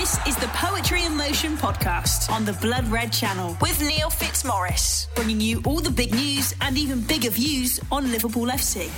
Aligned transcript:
This 0.00 0.18
is 0.26 0.34
the 0.38 0.48
Poetry 0.48 1.04
in 1.04 1.16
Motion 1.16 1.56
podcast 1.56 2.28
on 2.28 2.44
the 2.44 2.52
Blood 2.54 2.88
Red 2.88 3.12
Channel 3.12 3.56
with 3.60 3.80
Neil 3.80 4.10
Fitzmaurice, 4.10 5.06
bringing 5.14 5.40
you 5.40 5.62
all 5.64 5.78
the 5.78 5.88
big 5.88 6.12
news 6.12 6.52
and 6.60 6.76
even 6.76 7.00
bigger 7.00 7.30
views 7.30 7.78
on 7.92 8.10
Liverpool 8.10 8.46
FC. 8.46 8.90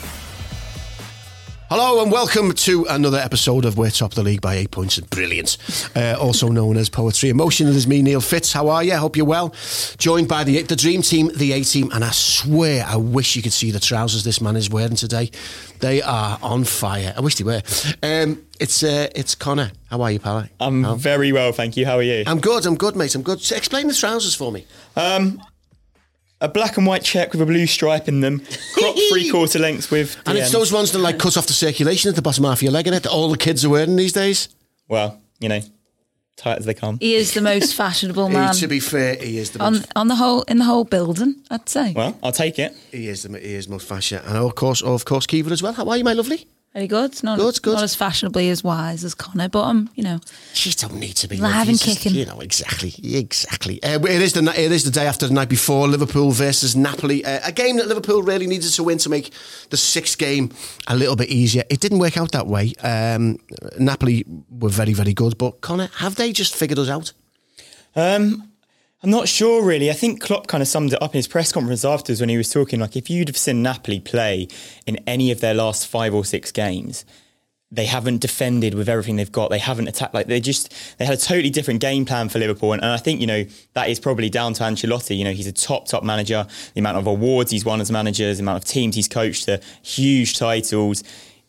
Hello 1.68 2.00
and 2.00 2.12
welcome 2.12 2.52
to 2.52 2.87
another 2.88 3.18
episode 3.18 3.64
of 3.64 3.76
We're 3.76 3.90
Top 3.90 4.12
of 4.12 4.14
the 4.14 4.22
League 4.22 4.40
by 4.40 4.54
Eight 4.54 4.71
Points. 4.71 4.99
And 4.99 5.10
brilliant. 5.10 5.56
Uh, 5.96 6.17
also 6.17 6.49
known 6.49 6.76
as 6.76 6.88
Poetry 6.88 7.28
Emotion. 7.28 7.67
It 7.67 7.74
is 7.74 7.88
me, 7.88 8.03
Neil 8.03 8.21
Fitz. 8.21 8.53
How 8.53 8.69
are 8.69 8.85
you? 8.85 8.94
Hope 8.94 9.17
you're 9.17 9.26
well. 9.26 9.53
Joined 9.99 10.28
by 10.28 10.44
the 10.44 10.63
the 10.63 10.76
Dream 10.76 11.03
Team, 11.03 11.28
the 11.35 11.50
A 11.54 11.64
Team, 11.64 11.90
and 11.92 12.04
I 12.04 12.10
swear 12.10 12.85
I 12.87 12.94
wish 12.94 13.35
you 13.35 13.42
could 13.42 13.53
see 13.53 13.72
the 13.72 13.81
trousers 13.81 14.22
this 14.22 14.40
man 14.40 14.54
is 14.54 14.71
wearing 14.71 14.94
today. 14.94 15.32
They 15.81 16.02
are 16.02 16.38
on 16.41 16.62
fire. 16.62 17.12
I 17.16 17.20
wish 17.20 17.34
they 17.34 17.45
were. 17.45 17.62
Um, 18.01 18.45
it's 18.60 18.84
uh, 18.84 19.09
it's 19.16 19.34
Connor. 19.34 19.73
How 19.91 20.01
are 20.02 20.12
you, 20.12 20.20
pal? 20.20 20.46
I'm 20.60 20.84
How? 20.84 20.95
very 20.95 21.33
well, 21.33 21.50
thank 21.50 21.77
you. 21.77 21.84
How 21.84 21.96
are 21.96 22.02
you? 22.02 22.22
I'm 22.28 22.38
good. 22.38 22.64
I'm 22.64 22.77
good, 22.77 22.94
mate. 22.94 23.16
I'm 23.16 23.22
good. 23.22 23.38
Explain 23.50 23.88
the 23.88 23.94
trousers 23.94 24.36
for 24.36 24.52
me. 24.52 24.66
Um, 24.94 25.42
a 26.40 26.48
black 26.48 26.76
and 26.76 26.86
white 26.86 27.02
check 27.02 27.32
with 27.32 27.40
a 27.40 27.46
blue 27.46 27.66
stripe 27.66 28.08
in 28.08 28.20
them, 28.20 28.42
crop 28.74 28.96
three 29.10 29.30
quarter 29.30 29.58
lengths 29.58 29.90
with. 29.90 30.16
And 30.27 30.36
it's 30.36 30.46
end. 30.46 30.54
those 30.54 30.72
ones 30.72 30.92
that 30.92 30.98
like 30.98 31.18
cut 31.18 31.36
off 31.36 31.46
the 31.46 31.52
circulation 31.52 32.08
at 32.08 32.16
the 32.16 32.22
bottom 32.22 32.44
half 32.44 32.58
of 32.58 32.62
your 32.62 32.72
leg 32.72 32.86
and 32.86 32.96
it 32.96 33.02
that 33.04 33.10
all 33.10 33.30
the 33.30 33.38
kids 33.38 33.64
are 33.64 33.68
wearing 33.70 33.96
these 33.96 34.12
days. 34.12 34.48
Well, 34.88 35.20
you 35.41 35.48
know, 35.48 35.60
tight 36.36 36.58
as 36.58 36.66
they 36.66 36.74
come. 36.74 36.98
He 37.00 37.14
is 37.14 37.34
the 37.34 37.41
most 37.41 37.74
fashionable 37.74 38.28
man 38.30 38.54
He, 38.54 38.60
to 38.60 38.68
be 38.68 38.80
fair, 38.80 39.16
he 39.16 39.38
is 39.38 39.50
the 39.50 39.62
on 39.62 39.74
most 39.74 39.92
on 39.96 40.08
the 40.08 40.16
whole 40.16 40.42
in 40.42 40.58
the 40.58 40.64
whole 40.64 40.84
building. 40.84 41.36
I'd 41.50 41.68
say. 41.68 41.92
Well, 41.94 42.18
I'll 42.22 42.32
take 42.32 42.58
it. 42.58 42.77
He 42.91 43.08
is 43.08 43.22
the 43.22 43.38
he 43.38 43.55
is 43.55 43.68
most 43.68 43.88
fashion, 43.88 44.20
and 44.24 44.36
of 44.36 44.55
course, 44.55 44.82
of 44.82 45.05
course, 45.05 45.27
Kiva 45.27 45.50
as 45.50 45.62
well. 45.62 45.72
How 45.72 45.88
are 45.88 45.96
you, 45.96 46.05
my 46.05 46.12
lovely? 46.12 46.46
Very 46.76 46.88
good. 46.88 47.24
Not, 47.24 47.38
Good, 47.38 47.62
good. 47.62 47.72
not 47.76 47.84
as 47.84 47.94
fashionably 47.94 48.50
as 48.50 48.62
wise 48.62 49.02
as 49.02 49.14
Connor, 49.14 49.48
but 49.48 49.62
um, 49.62 49.88
you 49.94 50.04
know, 50.04 50.20
She 50.52 50.70
don't 50.72 50.96
need 50.96 51.14
to 51.16 51.26
be 51.26 51.38
Live 51.38 51.68
lovely, 51.68 51.70
and 51.72 51.80
kicking. 51.80 52.12
You 52.12 52.26
know 52.26 52.40
exactly, 52.40 52.92
exactly. 53.02 53.83
Uh, 53.83 53.98
it 54.00 54.20
is 54.20 54.34
the 54.34 54.42
it 54.55 54.70
is 54.70 54.84
the 54.84 54.91
day 54.91 55.06
after 55.06 55.27
the 55.27 55.33
night 55.33 55.48
before 55.48 55.88
Liverpool 55.88 56.33
versus 56.33 56.77
Napoli, 56.77 57.24
uh, 57.24 57.41
a 57.44 57.50
game 57.50 57.78
that 57.78 57.88
Liverpool 57.88 58.22
really 58.22 58.46
needed 58.46 58.70
to 58.74 58.83
win 58.84 58.98
to 58.98 59.08
make 59.08 59.33
the 59.70 59.78
sixth 59.78 60.18
game 60.18 60.50
a 60.86 60.94
little 60.94 61.16
bit 61.16 61.30
easier. 61.30 61.64
It 61.70 61.80
didn't 61.80 61.98
work 61.98 62.18
out 62.18 62.33
that 62.33 62.46
way. 62.46 62.74
Um, 62.83 63.38
Napoli 63.78 64.27
were 64.50 64.68
very 64.68 64.92
very 64.92 65.14
good, 65.14 65.38
but 65.38 65.62
Connor, 65.62 65.88
have 65.96 66.16
they 66.16 66.30
just 66.30 66.55
figured 66.55 66.78
us 66.78 66.90
out? 66.90 67.14
Um, 67.94 68.52
I'm 69.02 69.11
not 69.11 69.28
sure 69.28 69.62
really. 69.62 69.91
I 69.91 69.94
think 69.94 70.22
Klopp 70.22 70.47
kind 70.47 70.62
of 70.62 70.69
summed 70.69 70.92
it 70.92 71.02
up 71.02 71.14
in 71.14 71.19
his 71.19 71.28
press 71.28 71.52
conference 71.52 71.84
afterwards 71.84 72.20
when 72.20 72.30
he 72.30 72.36
was 72.36 72.50
talking. 72.50 72.80
Like, 72.80 72.97
if 72.97 73.11
you'd 73.11 73.28
have 73.28 73.36
seen 73.36 73.62
Napoli 73.62 74.00
play 74.00 74.48
in 74.86 74.97
any 75.06 75.30
of 75.30 75.41
their 75.41 75.55
last 75.55 75.86
five 75.86 76.14
or 76.14 76.25
six 76.25 76.50
games, 76.50 77.05
they 77.70 77.86
haven't 77.86 78.20
defended 78.20 78.74
with 78.74 78.89
everything 78.89 79.17
they've 79.17 79.33
got. 79.33 79.50
They 79.50 79.58
haven't 79.58 79.89
attacked. 79.89 80.14
Like 80.14 80.28
they 80.28 80.41
just 80.41 80.72
they 80.98 81.05
had 81.05 81.14
a 81.14 81.20
totally 81.20 81.50
different 81.50 81.80
game 81.80 82.05
plan 82.05 82.28
for 82.28 82.39
Liverpool, 82.39 82.72
and, 82.72 82.83
and 82.83 82.92
I 82.92 82.97
think 82.97 83.20
you 83.20 83.27
know 83.27 83.44
that 83.74 83.89
is 83.89 83.98
probably 83.98 84.30
down 84.30 84.55
to 84.55 84.62
Ancelotti. 84.62 85.17
You 85.17 85.24
know, 85.24 85.33
he's 85.33 85.48
a 85.48 85.52
top 85.52 85.86
top 85.86 86.05
manager. 86.05 86.47
The 86.74 86.80
amount 86.80 86.98
of 86.98 87.06
awards 87.06 87.50
he's 87.50 87.64
won 87.64 87.80
as 87.80 87.91
managers, 87.91 88.39
the 88.39 88.44
amount 88.44 88.62
of 88.62 88.64
teams 88.64 88.94
he's 88.94 89.08
coached 89.08 89.47
to 89.47 89.61
huge 89.83 90.39
titles. 90.39 91.02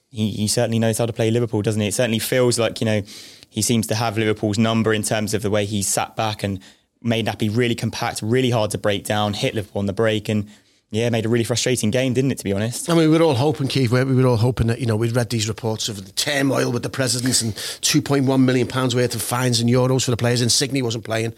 He, 0.10 0.32
he 0.32 0.48
certainly 0.48 0.80
knows 0.80 0.98
how 0.98 1.06
to 1.06 1.14
play 1.14 1.30
Liverpool, 1.30 1.62
doesn't 1.62 1.82
he? 1.82 1.88
It 1.88 1.94
certainly 1.94 2.20
feels 2.20 2.58
like 2.58 2.82
you 2.82 2.86
know 2.86 3.04
he 3.50 3.62
seems 3.62 3.86
to 3.88 3.96
have 3.96 4.18
Liverpool's 4.18 4.58
number 4.58 4.94
in 4.94 5.04
terms 5.04 5.34
of 5.34 5.44
the 5.44 5.52
way 5.52 5.66
he's 5.66 5.88
sat 5.88 6.16
back 6.16 6.44
and 6.44 6.60
made 7.02 7.26
Napoli 7.26 7.50
really 7.50 7.76
compact, 7.76 8.22
really 8.22 8.50
hard 8.50 8.72
to 8.72 8.78
break 8.78 9.04
down, 9.04 9.34
hit 9.34 9.54
Liverpool 9.56 9.80
on 9.80 9.86
the 9.86 9.94
break, 9.94 10.30
and 10.30 10.48
yeah, 10.90 11.10
made 11.10 11.26
a 11.26 11.30
really 11.30 11.44
frustrating 11.44 11.92
game, 11.92 12.14
didn't 12.14 12.32
it? 12.32 12.38
To 12.38 12.44
be 12.44 12.54
honest. 12.54 12.90
I 12.90 12.94
mean, 12.96 13.12
we 13.12 13.18
were 13.18 13.24
all 13.24 13.36
hoping, 13.36 13.68
Keith, 13.68 13.92
we 13.92 14.04
we 14.04 14.16
were 14.16 14.28
all 14.28 14.38
hoping 14.38 14.68
that, 14.68 14.80
you 14.80 14.86
know, 14.86 14.96
we'd 14.96 15.16
read 15.16 15.30
these 15.30 15.48
reports 15.50 15.90
of 15.90 16.06
the 16.06 16.12
turmoil 16.14 16.72
with 16.72 16.84
the 16.84 16.90
presidents 16.90 17.42
and 17.42 17.54
£2.1 17.54 18.44
million 18.44 18.68
pounds 18.68 18.96
worth 18.96 19.14
of 19.14 19.22
fines 19.22 19.60
and 19.60 19.70
euros 19.70 20.06
for 20.06 20.12
the 20.12 20.18
players. 20.18 20.42
Insigne 20.42 20.84
wasn't 20.84 21.04
playing. 21.04 21.34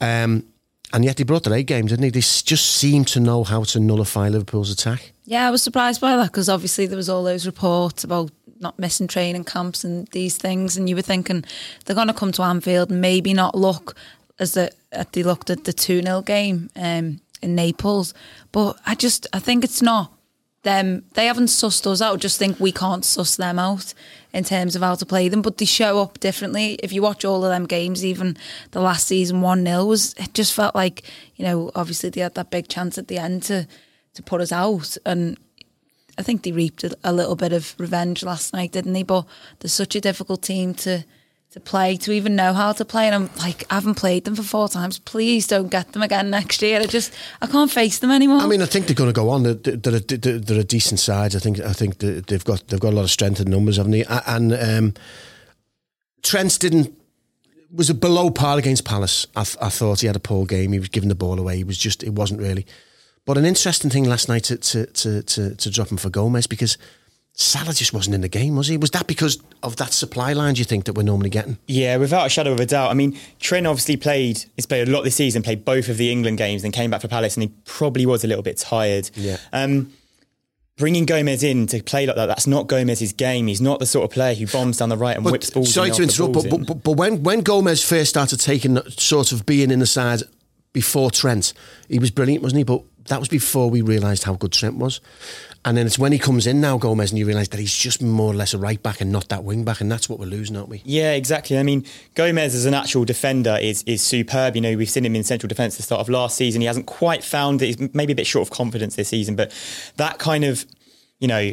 Um, 0.00 0.44
and 0.92 1.04
yet 1.04 1.18
he 1.18 1.24
brought 1.24 1.44
the 1.44 1.50
late 1.50 1.66
game, 1.66 1.86
didn't 1.86 2.04
he? 2.04 2.10
They 2.10 2.20
just 2.20 2.66
seemed 2.76 3.08
to 3.08 3.20
know 3.20 3.44
how 3.44 3.64
to 3.64 3.80
nullify 3.80 4.28
Liverpool's 4.28 4.70
attack. 4.70 5.12
yeah, 5.24 5.48
I 5.48 5.50
was 5.50 5.62
surprised 5.62 6.00
by 6.00 6.16
that 6.16 6.26
because 6.26 6.48
obviously 6.48 6.86
there 6.86 6.96
was 6.96 7.08
all 7.08 7.24
those 7.24 7.46
reports 7.46 8.04
about 8.04 8.30
not 8.60 8.78
missing 8.78 9.06
training 9.06 9.44
camps 9.44 9.84
and 9.84 10.06
these 10.08 10.36
things, 10.36 10.76
and 10.76 10.88
you 10.88 10.96
were 10.96 11.02
thinking 11.02 11.44
they're 11.84 11.96
going 11.96 12.08
to 12.08 12.14
come 12.14 12.32
to 12.32 12.42
Anfield 12.42 12.90
and 12.90 13.00
maybe 13.00 13.34
not 13.34 13.54
look 13.54 13.94
as 14.38 14.56
as 14.56 15.06
they 15.12 15.22
looked 15.22 15.50
at 15.50 15.64
the 15.64 15.72
two 15.72 16.02
0 16.02 16.22
game 16.22 16.70
um, 16.76 17.20
in 17.42 17.54
Naples, 17.54 18.14
but 18.52 18.76
I 18.86 18.94
just 18.94 19.26
I 19.32 19.38
think 19.38 19.64
it's 19.64 19.82
not 19.82 20.12
them. 20.62 21.04
They 21.14 21.26
haven't 21.26 21.46
sussed 21.46 21.86
us 21.86 22.02
out. 22.02 22.20
Just 22.20 22.38
think 22.38 22.60
we 22.60 22.72
can't 22.72 23.04
suss 23.04 23.36
them 23.36 23.58
out 23.58 23.94
in 24.32 24.44
terms 24.44 24.76
of 24.76 24.82
how 24.82 24.94
to 24.96 25.06
play 25.06 25.28
them, 25.28 25.40
but 25.40 25.56
they 25.56 25.64
show 25.64 26.00
up 26.00 26.20
differently. 26.20 26.74
If 26.82 26.92
you 26.92 27.00
watch 27.00 27.24
all 27.24 27.44
of 27.44 27.50
them 27.50 27.66
games, 27.66 28.04
even 28.04 28.36
the 28.72 28.80
last 28.80 29.06
season 29.06 29.40
one 29.40 29.64
0 29.64 29.86
was 29.86 30.12
it 30.14 30.34
just 30.34 30.52
felt 30.52 30.74
like 30.74 31.02
you 31.36 31.44
know 31.44 31.70
obviously 31.74 32.10
they 32.10 32.20
had 32.20 32.34
that 32.34 32.50
big 32.50 32.68
chance 32.68 32.98
at 32.98 33.08
the 33.08 33.18
end 33.18 33.44
to 33.44 33.66
to 34.14 34.22
put 34.22 34.42
us 34.42 34.52
out 34.52 34.98
and. 35.06 35.38
I 36.18 36.22
think 36.22 36.44
they 36.44 36.52
reaped 36.52 36.82
a, 36.82 36.96
a 37.04 37.12
little 37.12 37.36
bit 37.36 37.52
of 37.52 37.74
revenge 37.76 38.22
last 38.22 38.54
night, 38.54 38.72
didn't 38.72 38.94
they? 38.94 39.02
But 39.02 39.26
they're 39.58 39.68
such 39.68 39.94
a 39.94 40.00
difficult 40.00 40.40
team 40.40 40.72
to 40.76 41.04
to 41.52 41.60
play, 41.60 41.96
to 41.96 42.12
even 42.12 42.36
know 42.36 42.52
how 42.52 42.72
to 42.72 42.84
play. 42.84 43.06
And 43.06 43.14
I'm 43.14 43.30
like, 43.38 43.64
I 43.70 43.74
haven't 43.76 43.94
played 43.94 44.24
them 44.24 44.36
for 44.36 44.42
four 44.42 44.68
times. 44.68 44.98
Please 44.98 45.46
don't 45.46 45.68
get 45.68 45.92
them 45.92 46.02
again 46.02 46.28
next 46.38 46.60
year. 46.62 46.80
I 46.80 46.86
just, 46.86 47.14
I 47.40 47.46
can't 47.46 47.70
face 47.70 47.98
them 47.98 48.10
anymore. 48.10 48.40
I 48.40 48.46
mean, 48.46 48.62
I 48.62 48.66
think 48.66 48.86
they're 48.86 48.94
going 48.94 49.08
to 49.08 49.14
go 49.14 49.30
on. 49.30 49.42
They're, 49.42 49.54
they're, 49.54 50.00
they're, 50.00 50.60
a 50.60 50.64
decent 50.64 51.00
side. 51.00 51.34
I 51.34 51.38
think. 51.38 51.60
I 51.60 51.72
think 51.72 51.98
they've 51.98 52.44
got 52.44 52.66
they've 52.68 52.80
got 52.80 52.92
a 52.92 52.96
lot 52.96 53.04
of 53.04 53.10
strength 53.10 53.40
in 53.40 53.50
numbers, 53.50 53.76
haven't 53.76 53.92
they? 53.92 54.04
And 54.04 54.52
um, 54.52 54.94
Trent 56.22 56.58
didn't 56.58 56.94
was 57.72 57.90
a 57.90 57.94
below 57.94 58.30
par 58.30 58.58
against 58.58 58.84
Palace. 58.84 59.26
I, 59.34 59.40
I 59.40 59.68
thought 59.70 60.00
he 60.00 60.06
had 60.06 60.16
a 60.16 60.20
poor 60.20 60.46
game. 60.46 60.72
He 60.72 60.78
was 60.78 60.88
giving 60.88 61.08
the 61.08 61.14
ball 61.14 61.38
away. 61.38 61.56
He 61.56 61.64
was 61.64 61.78
just 61.78 62.02
it 62.02 62.12
wasn't 62.14 62.40
really. 62.40 62.66
But 63.24 63.38
an 63.38 63.44
interesting 63.44 63.90
thing 63.90 64.04
last 64.04 64.28
night 64.28 64.44
to 64.44 64.56
to 64.56 64.86
to 64.86 65.22
to, 65.22 65.54
to 65.54 65.70
drop 65.70 65.90
him 65.90 65.96
for 65.96 66.10
Gomez 66.10 66.46
because. 66.46 66.76
Salah 67.38 67.74
just 67.74 67.92
wasn't 67.92 68.14
in 68.14 68.22
the 68.22 68.30
game, 68.30 68.56
was 68.56 68.68
he? 68.68 68.78
Was 68.78 68.92
that 68.92 69.06
because 69.06 69.38
of 69.62 69.76
that 69.76 69.92
supply 69.92 70.32
line? 70.32 70.54
Do 70.54 70.60
you 70.60 70.64
think 70.64 70.86
that 70.86 70.94
we're 70.94 71.02
normally 71.02 71.28
getting? 71.28 71.58
Yeah, 71.66 71.98
without 71.98 72.24
a 72.26 72.28
shadow 72.30 72.52
of 72.52 72.60
a 72.60 72.64
doubt. 72.64 72.90
I 72.90 72.94
mean, 72.94 73.18
Trent 73.40 73.66
obviously 73.66 73.98
played, 73.98 74.42
he's 74.56 74.64
played 74.64 74.88
a 74.88 74.90
lot 74.90 75.02
this 75.04 75.16
season, 75.16 75.42
played 75.42 75.62
both 75.62 75.90
of 75.90 75.98
the 75.98 76.10
England 76.10 76.38
games, 76.38 76.62
then 76.62 76.72
came 76.72 76.90
back 76.90 77.02
for 77.02 77.08
Palace, 77.08 77.36
and 77.36 77.42
he 77.42 77.52
probably 77.66 78.06
was 78.06 78.24
a 78.24 78.26
little 78.26 78.42
bit 78.42 78.56
tired. 78.56 79.10
Yeah. 79.14 79.36
Um, 79.52 79.92
bringing 80.78 81.04
Gomez 81.04 81.42
in 81.42 81.66
to 81.66 81.82
play 81.82 82.06
like 82.06 82.16
that, 82.16 82.24
that's 82.24 82.46
not 82.46 82.68
Gomez's 82.68 83.12
game. 83.12 83.48
He's 83.48 83.60
not 83.60 83.80
the 83.80 83.86
sort 83.86 84.04
of 84.06 84.10
player 84.12 84.34
who 84.34 84.46
bombs 84.46 84.78
down 84.78 84.88
the 84.88 84.96
right 84.96 85.14
and 85.16 85.22
But- 85.22 85.32
whips 85.32 85.50
balls. 85.50 85.74
Sorry 85.74 85.90
to 85.90 86.02
interrupt, 86.04 86.32
but, 86.32 86.44
in. 86.46 86.64
but, 86.64 86.82
but 86.82 86.92
when, 86.92 87.22
when 87.22 87.42
Gomez 87.42 87.84
first 87.84 88.08
started 88.08 88.40
taking 88.40 88.78
sort 88.92 89.32
of 89.32 89.44
being 89.44 89.70
in 89.70 89.80
the 89.80 89.86
side 89.86 90.22
before 90.72 91.10
Trent, 91.10 91.52
he 91.90 91.98
was 91.98 92.10
brilliant, 92.10 92.42
wasn't 92.42 92.58
he? 92.58 92.64
But 92.64 92.82
that 93.08 93.20
was 93.20 93.28
before 93.28 93.70
we 93.70 93.82
realised 93.82 94.24
how 94.24 94.34
good 94.34 94.52
Trent 94.52 94.76
was. 94.76 95.00
And 95.64 95.76
then 95.76 95.84
it's 95.84 95.98
when 95.98 96.12
he 96.12 96.18
comes 96.18 96.46
in 96.46 96.60
now, 96.60 96.78
Gomez, 96.78 97.10
and 97.10 97.18
you 97.18 97.26
realise 97.26 97.48
that 97.48 97.58
he's 97.58 97.74
just 97.74 98.00
more 98.00 98.30
or 98.30 98.36
less 98.36 98.54
a 98.54 98.58
right 98.58 98.80
back 98.80 99.00
and 99.00 99.10
not 99.10 99.28
that 99.30 99.42
wing 99.42 99.64
back, 99.64 99.80
and 99.80 99.90
that's 99.90 100.08
what 100.08 100.20
we're 100.20 100.26
losing, 100.26 100.56
aren't 100.56 100.68
we? 100.68 100.80
Yeah, 100.84 101.12
exactly. 101.12 101.58
I 101.58 101.64
mean, 101.64 101.84
Gomez 102.14 102.54
as 102.54 102.66
an 102.66 102.74
actual 102.74 103.04
defender 103.04 103.58
is 103.60 103.82
is 103.82 104.00
superb. 104.00 104.54
You 104.54 104.62
know, 104.62 104.76
we've 104.76 104.88
seen 104.88 105.04
him 105.04 105.16
in 105.16 105.24
central 105.24 105.48
defence 105.48 105.74
at 105.74 105.78
the 105.78 105.82
start 105.82 106.00
of 106.00 106.08
last 106.08 106.36
season. 106.36 106.60
He 106.60 106.68
hasn't 106.68 106.86
quite 106.86 107.24
found 107.24 107.62
it. 107.62 107.66
He's 107.66 107.94
maybe 107.94 108.12
a 108.12 108.16
bit 108.16 108.28
short 108.28 108.46
of 108.46 108.52
confidence 108.52 108.94
this 108.94 109.08
season, 109.08 109.34
but 109.34 109.52
that 109.96 110.18
kind 110.18 110.44
of, 110.44 110.64
you 111.18 111.26
know, 111.26 111.52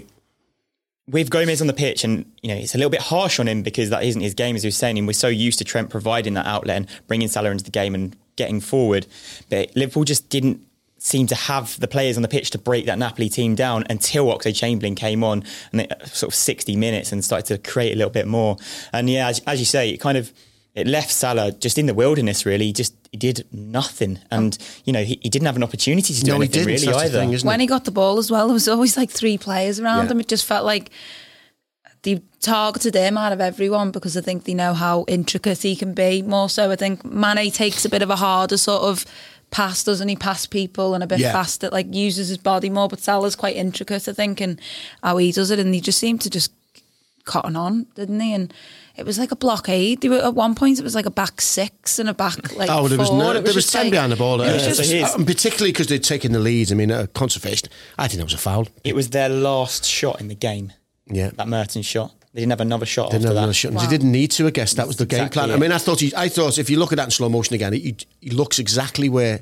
with 1.08 1.32
Gomez 1.32 1.60
on 1.60 1.68
the 1.68 1.74
pitch, 1.74 2.04
and 2.04 2.32
you 2.44 2.50
know, 2.50 2.56
it's 2.56 2.76
a 2.76 2.78
little 2.78 2.92
bit 2.92 3.02
harsh 3.02 3.40
on 3.40 3.48
him 3.48 3.64
because 3.64 3.90
that 3.90 4.04
isn't 4.04 4.22
his 4.22 4.36
game, 4.36 4.56
as 4.56 4.64
was 4.64 4.78
saying. 4.78 5.00
And 5.00 5.08
we're 5.08 5.14
so 5.14 5.28
used 5.28 5.58
to 5.58 5.66
Trent 5.66 5.90
providing 5.90 6.36
that 6.36 6.46
outlet 6.46 6.78
and 6.78 6.88
bringing 7.08 7.30
Salah 7.30 7.50
into 7.50 7.64
the 7.64 7.72
game 7.72 7.96
and 7.96 8.16
getting 8.36 8.60
forward, 8.60 9.08
but 9.50 9.76
Liverpool 9.76 10.04
just 10.04 10.30
didn't 10.30 10.62
seem 11.06 11.28
to 11.28 11.36
have 11.36 11.78
the 11.82 11.88
players 11.88 12.16
on 12.16 12.22
the 12.24 12.30
pitch 12.30 12.50
to 12.52 12.58
break 12.58 12.86
that 12.86 12.98
Napoli 12.98 13.28
team 13.28 13.56
down 13.56 13.84
until 13.90 14.28
Oxlade 14.28 14.56
Chamberlain 14.56 14.96
came 14.96 15.22
on 15.22 15.44
and 15.72 15.82
they, 15.82 15.88
uh, 15.90 16.06
sort 16.06 16.32
of 16.32 16.34
60 16.34 16.78
minutes 16.78 17.12
and 17.12 17.24
started 17.26 17.46
to 17.48 17.72
create 17.72 17.92
a 17.92 17.96
little 17.98 18.10
bit 18.10 18.26
more. 18.26 18.56
And 18.94 19.10
yeah, 19.10 19.28
as, 19.28 19.42
as 19.46 19.60
you 19.60 19.66
say, 19.66 19.90
it 19.90 19.98
kind 19.98 20.18
of 20.18 20.32
it 20.76 20.88
left 20.88 21.12
Salah 21.12 21.52
just 21.52 21.78
in 21.78 21.88
the 21.88 21.94
wilderness. 21.94 22.46
Really, 22.46 22.68
he 22.68 22.74
just 22.74 22.96
he 23.12 23.18
did 23.18 23.46
nothing, 23.52 24.18
and 24.32 24.58
you 24.86 24.94
know 24.94 25.04
he, 25.04 25.20
he 25.22 25.30
didn't 25.30 25.46
have 25.46 25.58
an 25.58 25.64
opportunity 25.64 26.14
to 26.14 26.22
do 26.22 26.32
No, 26.32 26.36
he 26.40 26.46
anything 26.46 26.54
didn't. 26.66 26.68
really 26.82 26.86
That's 26.86 27.10
either. 27.10 27.20
thing, 27.20 27.34
isn't 27.34 27.46
when 27.46 27.60
it? 27.60 27.64
he 27.64 27.68
got 27.68 27.84
the 27.86 27.92
ball 27.92 28.18
as 28.18 28.32
well, 28.32 28.48
there 28.48 28.54
was 28.54 28.68
always 28.70 28.96
like 28.98 29.12
three 29.12 29.38
players 29.38 29.80
around 29.82 30.06
Yeah. 30.06 30.12
him. 30.14 30.20
It 30.22 30.30
just 30.30 30.46
felt 30.46 30.66
like 30.66 30.90
they 32.04 32.22
targeted 32.42 32.96
him 32.96 33.18
out 33.18 33.32
of 33.32 33.40
everyone 33.40 33.92
because 33.92 34.18
I 34.18 34.22
think 34.22 34.44
they 34.46 34.54
know 34.54 34.74
how 34.74 35.06
intricate 35.08 35.62
he 35.62 35.76
can 35.76 35.94
be. 35.94 36.22
More 36.22 36.50
so, 36.50 36.72
I 36.72 36.76
think 36.76 37.06
Mane 37.06 37.52
takes 37.52 37.86
a 37.86 37.90
bit 37.90 38.02
of 38.02 38.10
a 38.10 38.16
harder 38.18 38.58
sort 38.58 38.84
of 38.84 39.06
pass, 39.54 39.84
doesn't 39.84 40.08
he? 40.10 40.16
Pass 40.16 40.46
people 40.48 40.94
and 40.96 41.04
a 41.04 41.08
bit 41.08 41.20
Yeah. 41.20 41.32
faster, 41.32 41.70
like 41.70 41.94
uses 41.94 42.28
his 42.28 42.38
body 42.40 42.70
more. 42.70 42.88
But 42.90 43.00
Salah's 43.00 43.36
quite 43.36 43.56
intricate, 43.56 44.08
I 44.10 44.14
think, 44.14 44.42
and 44.42 44.60
how 45.04 45.18
he 45.18 45.32
does 45.32 45.52
it. 45.52 45.60
And 45.60 45.74
he 45.74 45.80
just 45.80 46.00
seemed 46.00 46.22
to 46.22 46.30
just 46.30 46.52
cotton 47.26 47.56
on, 47.56 47.86
didn't 47.96 48.20
he? 48.20 48.34
And 48.34 48.54
it 48.98 49.06
was 49.06 49.18
like 49.18 49.32
a 49.32 49.36
blockade. 49.36 50.02
They 50.02 50.10
were, 50.10 50.18
at 50.18 50.34
one 50.36 50.56
point, 50.56 50.80
it 50.80 50.84
was 50.84 50.96
like 50.96 51.06
a 51.06 51.12
back 51.12 51.40
six 51.40 51.98
and 52.00 52.10
a 52.10 52.14
back 52.14 52.56
like 52.58 52.70
Oh, 52.70 52.88
there 52.88 52.98
was 52.98 53.10
four. 53.10 53.18
no, 53.18 53.32
It 53.32 53.46
there 53.46 53.54
was 53.54 53.72
ten 53.72 53.84
like- 53.86 53.92
behind 53.92 54.12
the 54.12 54.16
ball. 54.18 54.42
It 54.42 54.52
was 54.54 54.64
uh, 54.64 54.84
just- 54.84 54.90
so 54.90 55.16
and 55.16 55.26
particularly 55.28 55.72
because 55.72 55.88
they'd 55.88 56.04
taken 56.04 56.32
the 56.34 56.40
lead. 56.40 56.72
I 56.72 56.76
mean, 56.76 56.92
uh, 56.92 57.08
conservation. 57.14 57.70
I 57.98 58.08
think 58.08 58.18
that 58.18 58.26
was 58.26 58.34
a 58.34 58.38
foul. 58.38 58.68
It 58.84 58.96
was 58.96 59.10
their 59.12 59.30
last 59.30 59.86
shot 59.86 60.20
in 60.20 60.28
the 60.28 60.36
game. 60.36 60.74
Yeah. 61.08 61.32
that 61.38 61.48
Mertens 61.48 61.86
shot. 61.86 62.12
They 62.34 62.42
didn't 62.42 62.52
have 62.52 62.62
another 62.62 62.86
shot 62.88 63.12
Didn't 63.12 63.18
after 63.26 63.28
have 63.28 63.36
that. 63.36 63.40
another 63.42 63.54
shot. 63.54 63.74
Wow. 63.74 63.82
He 63.82 63.88
didn't 63.88 64.12
need 64.12 64.32
to, 64.32 64.48
I 64.48 64.50
guess. 64.50 64.74
That 64.74 64.88
was 64.88 64.98
the 64.98 65.06
game 65.06 65.20
Exactly 65.28 65.40
plan. 65.48 65.52
I 65.52 65.58
mean, 65.58 65.72
I 65.72 65.78
thought 65.78 66.00
he, 66.00 66.12
I 66.16 66.30
thought 66.30 66.58
if 66.58 66.70
you 66.70 66.80
look 66.80 66.92
at 66.92 66.96
that 66.98 67.06
in 67.06 67.12
slow 67.12 67.30
motion 67.30 67.54
again, 67.54 67.74
he, 67.74 67.96
he 68.22 68.32
looks 68.32 68.58
exactly 68.58 69.08
where 69.08 69.42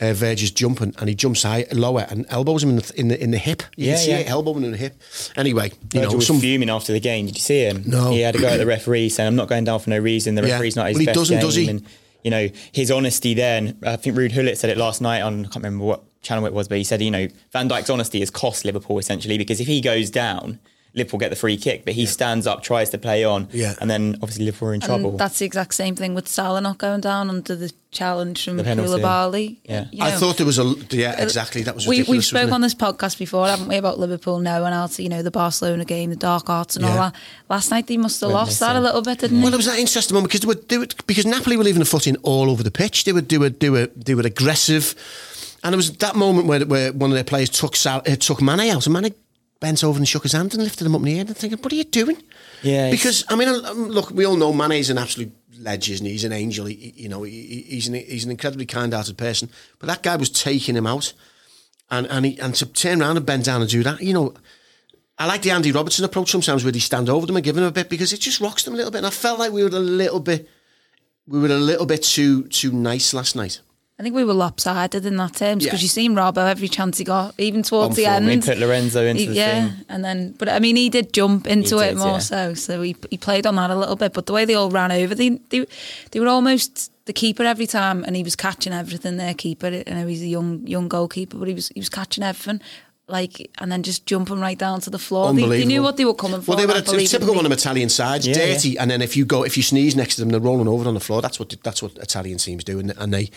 uh, 0.00 0.12
Verge 0.14 0.42
is 0.42 0.50
jumping, 0.50 0.94
and 0.98 1.08
he 1.08 1.14
jumps 1.14 1.42
high, 1.42 1.66
lower, 1.70 2.06
and 2.08 2.24
elbows 2.30 2.62
him 2.64 2.70
in 2.70 2.76
the 2.76 2.92
in 2.96 3.08
the, 3.08 3.22
in 3.22 3.30
the 3.30 3.38
hip. 3.38 3.62
You 3.76 3.86
Yeah, 3.88 3.94
can 3.94 4.02
see 4.04 4.10
yeah. 4.10 4.16
it, 4.20 4.30
elbowing 4.30 4.64
in 4.64 4.70
the 4.72 4.76
hip. 4.78 5.00
Anyway, 5.36 5.66
you 5.92 6.00
Virgil 6.00 6.10
know, 6.12 6.16
was 6.16 6.26
some 6.26 6.40
fuming 6.40 6.70
after 6.70 6.92
the 6.94 6.98
game. 7.00 7.26
Did 7.26 7.36
you 7.36 7.42
see 7.42 7.60
him? 7.64 7.84
No. 7.86 8.10
He 8.10 8.20
had 8.20 8.34
to 8.34 8.40
go 8.40 8.48
at 8.48 8.56
the 8.56 8.66
referee 8.66 9.10
saying, 9.10 9.26
"I'm 9.28 9.36
not 9.36 9.48
going 9.48 9.64
down 9.64 9.78
for 9.80 9.90
no 9.90 9.98
reason. 9.98 10.34
The 10.34 10.46
Yeah. 10.46 10.54
referee's 10.54 10.76
not 10.76 10.88
his 10.88 10.94
Well, 10.94 11.00
he 11.00 11.06
best 11.06 11.14
doesn't, 11.16 11.36
game." 11.36 11.46
does 11.46 11.54
he? 11.54 11.68
And 11.68 11.84
you 12.24 12.30
know 12.30 12.48
his 12.72 12.90
honesty. 12.90 13.34
Then 13.34 13.76
I 13.84 13.96
think 13.96 14.16
Ruud 14.16 14.34
Gullit 14.34 14.56
said 14.58 14.70
it 14.70 14.78
last 14.78 15.00
night 15.02 15.20
on 15.20 15.40
I 15.40 15.42
can't 15.44 15.56
remember 15.56 15.84
what 15.84 16.02
channel 16.22 16.46
it 16.46 16.54
was, 16.54 16.66
but 16.68 16.78
he 16.78 16.84
said, 16.84 17.02
you 17.02 17.10
know, 17.10 17.28
Van 17.52 17.68
Dijk's 17.68 17.90
honesty 17.90 18.18
has 18.20 18.30
cost 18.30 18.64
Liverpool 18.64 18.98
essentially 18.98 19.36
because 19.38 19.60
if 19.60 19.66
he 19.68 19.80
goes 19.82 20.08
down, 20.10 20.58
Liverpool 20.94 21.18
get 21.18 21.30
the 21.30 21.36
free 21.36 21.56
kick, 21.56 21.84
but 21.84 21.94
he 21.94 22.06
stands 22.06 22.46
up, 22.46 22.62
tries 22.62 22.90
to 22.90 22.98
play 22.98 23.24
on, 23.24 23.48
Yeah. 23.52 23.74
and 23.80 23.90
then 23.90 24.16
obviously 24.22 24.44
Liverpool 24.44 24.68
are 24.68 24.74
in 24.74 24.80
trouble. 24.80 25.10
And 25.10 25.18
that's 25.18 25.38
the 25.40 25.44
exact 25.44 25.74
same 25.74 25.96
thing 25.96 26.14
with 26.14 26.28
Salah 26.28 26.60
not 26.60 26.78
going 26.78 27.00
down 27.00 27.28
under 27.30 27.56
the 27.56 27.72
challenge 27.90 28.44
from 28.44 28.56
The 28.58 28.64
penalty. 28.64 29.02
Koulibaly. 29.02 29.56
Yeah. 29.64 29.86
You 29.90 30.02
I 30.04 30.12
thought 30.12 30.36
there 30.36 30.46
was 30.46 30.58
a 30.58 30.74
yeah 30.90 31.20
exactly 31.22 31.62
that 31.62 31.74
was 31.74 31.86
we, 31.86 32.02
we've 32.04 32.24
spoke 32.24 32.50
on 32.52 32.60
this 32.60 32.74
podcast 32.74 33.18
before, 33.18 33.46
haven't 33.48 33.68
we, 33.68 33.76
about 33.76 33.98
Liverpool 33.98 34.38
knowing 34.38 34.72
how 34.72 34.86
to, 34.86 35.02
you 35.02 35.08
know, 35.08 35.22
the 35.22 35.30
Barcelona 35.30 35.84
game, 35.84 36.10
the 36.10 36.16
dark 36.16 36.48
arts 36.48 36.76
and 36.76 36.84
all 36.84 36.96
that. 36.96 37.14
Last 37.48 37.70
night 37.70 37.86
they 37.88 37.96
must 37.96 38.20
have 38.20 38.28
Went 38.30 38.38
lost 38.46 38.60
that 38.60 38.76
a 38.76 38.80
little 38.80 39.02
bit, 39.02 39.18
didn't 39.18 39.38
they? 39.38 39.44
Well, 39.44 39.54
it 39.54 39.56
was 39.56 39.66
that 39.66 39.78
interesting 39.78 40.14
moment 40.14 40.32
because 40.32 40.40
they 40.42 40.46
were, 40.48 40.54
they 40.68 40.78
were 40.78 40.86
because 41.06 41.26
Napoli 41.26 41.56
were 41.56 41.64
leaving 41.64 41.80
the 41.80 41.86
foot 41.86 42.06
in 42.06 42.16
all 42.22 42.50
over 42.50 42.62
the 42.62 42.70
pitch. 42.70 43.04
They 43.04 43.12
were 43.12 43.20
they 43.20 43.38
were 43.38 43.50
they 43.50 43.70
were 43.70 43.86
they 43.96 44.14
were 44.14 44.22
aggressive, 44.22 44.94
and 45.62 45.72
it 45.72 45.76
was 45.76 45.92
that 45.98 46.14
moment 46.16 46.46
where 46.46 46.64
where 46.66 46.92
one 46.92 47.10
of 47.10 47.14
their 47.14 47.24
players 47.24 47.48
took 47.50 47.74
Sal, 47.76 48.02
uh, 48.06 48.16
took 48.16 48.40
Mane 48.42 48.70
out, 48.70 48.86
and 48.86 48.92
Mane 48.92 49.14
bent 49.64 49.82
over 49.84 49.98
and 49.98 50.06
shook 50.08 50.22
his 50.24 50.32
hand 50.38 50.52
and 50.54 50.62
lifted 50.62 50.86
him 50.86 50.94
up 50.94 51.00
in 51.02 51.06
the 51.06 51.14
air. 51.18 51.24
And 51.26 51.36
thinking, 51.36 51.58
what 51.62 51.72
are 51.72 51.76
you 51.82 51.84
doing? 52.02 52.18
Yeah, 52.62 52.90
because 52.90 53.24
I 53.28 53.34
mean, 53.36 53.48
um, 53.48 53.88
look, 53.96 54.10
we 54.10 54.24
all 54.26 54.36
know 54.36 54.52
Mane's 54.52 54.90
an 54.90 54.98
absolute 54.98 55.32
legend. 55.58 56.06
He? 56.06 56.12
He's 56.12 56.24
an 56.24 56.32
angel. 56.32 56.66
He, 56.66 56.74
he- 56.74 57.02
you 57.04 57.08
know, 57.08 57.22
he, 57.24 57.32
he- 57.54 57.66
he's 57.74 57.88
an 57.88 57.94
he's 57.94 58.24
an 58.24 58.30
incredibly 58.30 58.66
kind-hearted 58.66 59.16
person. 59.16 59.48
But 59.78 59.86
that 59.88 60.02
guy 60.02 60.16
was 60.16 60.30
taking 60.30 60.76
him 60.76 60.86
out, 60.86 61.12
and 61.90 62.06
and 62.08 62.24
he, 62.26 62.32
and 62.40 62.54
to 62.56 62.66
turn 62.66 63.00
around 63.02 63.16
and 63.16 63.26
bend 63.26 63.44
down 63.44 63.60
and 63.62 63.70
do 63.70 63.82
that, 63.82 64.00
you 64.00 64.12
know. 64.14 64.34
I 65.16 65.26
like 65.26 65.42
the 65.42 65.52
Andy 65.52 65.70
Robertson 65.70 66.04
approach 66.04 66.28
sometimes 66.30 66.64
where 66.64 66.72
they 66.72 66.80
stand 66.80 67.08
over 67.08 67.24
them 67.26 67.36
and 67.36 67.44
give 67.44 67.54
them 67.54 67.64
a 67.64 67.70
bit 67.70 67.88
because 67.88 68.12
it 68.12 68.18
just 68.20 68.40
rocks 68.40 68.64
them 68.64 68.74
a 68.74 68.76
little 68.76 68.90
bit. 68.90 68.98
And 68.98 69.06
I 69.06 69.10
felt 69.10 69.38
like 69.38 69.52
we 69.52 69.62
were 69.62 69.68
a 69.68 69.88
little 70.02 70.18
bit, 70.18 70.48
we 71.28 71.38
were 71.38 71.54
a 71.54 71.66
little 71.70 71.86
bit 71.86 72.02
too 72.02 72.48
too 72.48 72.72
nice 72.72 73.14
last 73.14 73.36
night. 73.36 73.60
I 73.98 74.02
think 74.02 74.16
we 74.16 74.24
were 74.24 74.34
lopsided 74.34 75.06
in 75.06 75.16
that 75.18 75.34
terms 75.36 75.62
because 75.62 75.80
Yeah. 75.80 75.84
you 75.84 75.88
seen 75.88 76.14
Robbo 76.16 76.50
every 76.50 76.66
chance 76.68 76.98
he 76.98 77.04
got, 77.04 77.32
even 77.38 77.62
towards 77.62 77.90
On 77.90 77.94
the 77.94 78.04
form. 78.04 78.28
end. 78.28 78.42
They 78.42 78.52
put 78.54 78.58
Lorenzo 78.58 79.06
into 79.06 79.22
He- 79.22 79.28
the 79.28 79.34
yeah, 79.34 79.68
thing. 79.68 79.84
and 79.88 80.04
then, 80.04 80.34
but 80.36 80.48
I 80.48 80.58
mean, 80.58 80.74
he 80.74 80.90
did 80.90 81.12
jump 81.12 81.46
into 81.46 81.78
He 81.78 81.84
it 81.84 81.88
did, 81.90 81.98
more 81.98 82.08
yeah. 82.14 82.18
so. 82.18 82.54
So 82.54 82.82
he 82.82 82.96
he 83.10 83.16
played 83.16 83.46
on 83.46 83.54
that 83.56 83.70
a 83.70 83.76
little 83.76 83.94
bit. 83.96 84.12
But 84.12 84.26
the 84.26 84.32
way 84.32 84.44
they 84.44 84.54
all 84.54 84.70
ran 84.70 84.90
over, 84.90 85.14
they 85.14 85.38
they, 85.50 85.64
they 86.10 86.18
were 86.20 86.26
almost 86.28 86.90
the 87.04 87.12
keeper 87.12 87.44
every 87.44 87.66
time, 87.68 88.02
and 88.04 88.16
he 88.16 88.24
was 88.24 88.34
catching 88.34 88.72
everything. 88.72 89.16
Their 89.16 89.34
keeper, 89.34 89.66
I 89.86 89.90
know 89.90 90.06
he's 90.08 90.22
a 90.22 90.26
young 90.26 90.66
young 90.66 90.88
goalkeeper, 90.88 91.36
but 91.38 91.46
he 91.46 91.54
was 91.54 91.68
he 91.68 91.78
was 91.80 91.88
catching 91.88 92.24
everything. 92.24 92.60
Like 93.06 93.50
and 93.58 93.70
then 93.70 93.82
just 93.82 94.06
jumping 94.06 94.40
right 94.40 94.58
down 94.58 94.80
to 94.80 94.90
the 94.90 94.98
floor. 94.98 95.32
They, 95.34 95.46
they 95.46 95.64
knew 95.66 95.82
what 95.82 95.98
they 95.98 96.06
were 96.06 96.14
coming 96.14 96.40
for. 96.40 96.52
Well, 96.52 96.58
they 96.58 96.64
were 96.66 96.72
and 96.72 96.88
I 96.88 97.02
a, 97.02 97.06
typical 97.06 97.34
one 97.34 97.44
of 97.44 97.52
Italian 97.52 97.90
sides, 97.90 98.26
Yeah, 98.26 98.32
dirty, 98.34 98.78
and 98.78 98.90
then 98.90 99.02
if 99.02 99.14
you 99.14 99.26
go 99.26 99.44
if 99.44 99.56
you 99.58 99.62
sneeze 99.62 99.94
next 99.94 100.14
to 100.16 100.22
them, 100.22 100.30
they're 100.30 100.40
rolling 100.40 100.66
over 100.68 100.88
on 100.88 100.94
the 100.94 101.00
floor. 101.00 101.20
That's 101.22 101.38
what 101.38 101.54
that's 101.62 101.82
what 101.82 101.92
Italian 101.98 102.38
teams 102.38 102.64
do, 102.64 102.78
and, 102.80 102.94
and 102.96 103.12
they 103.12 103.28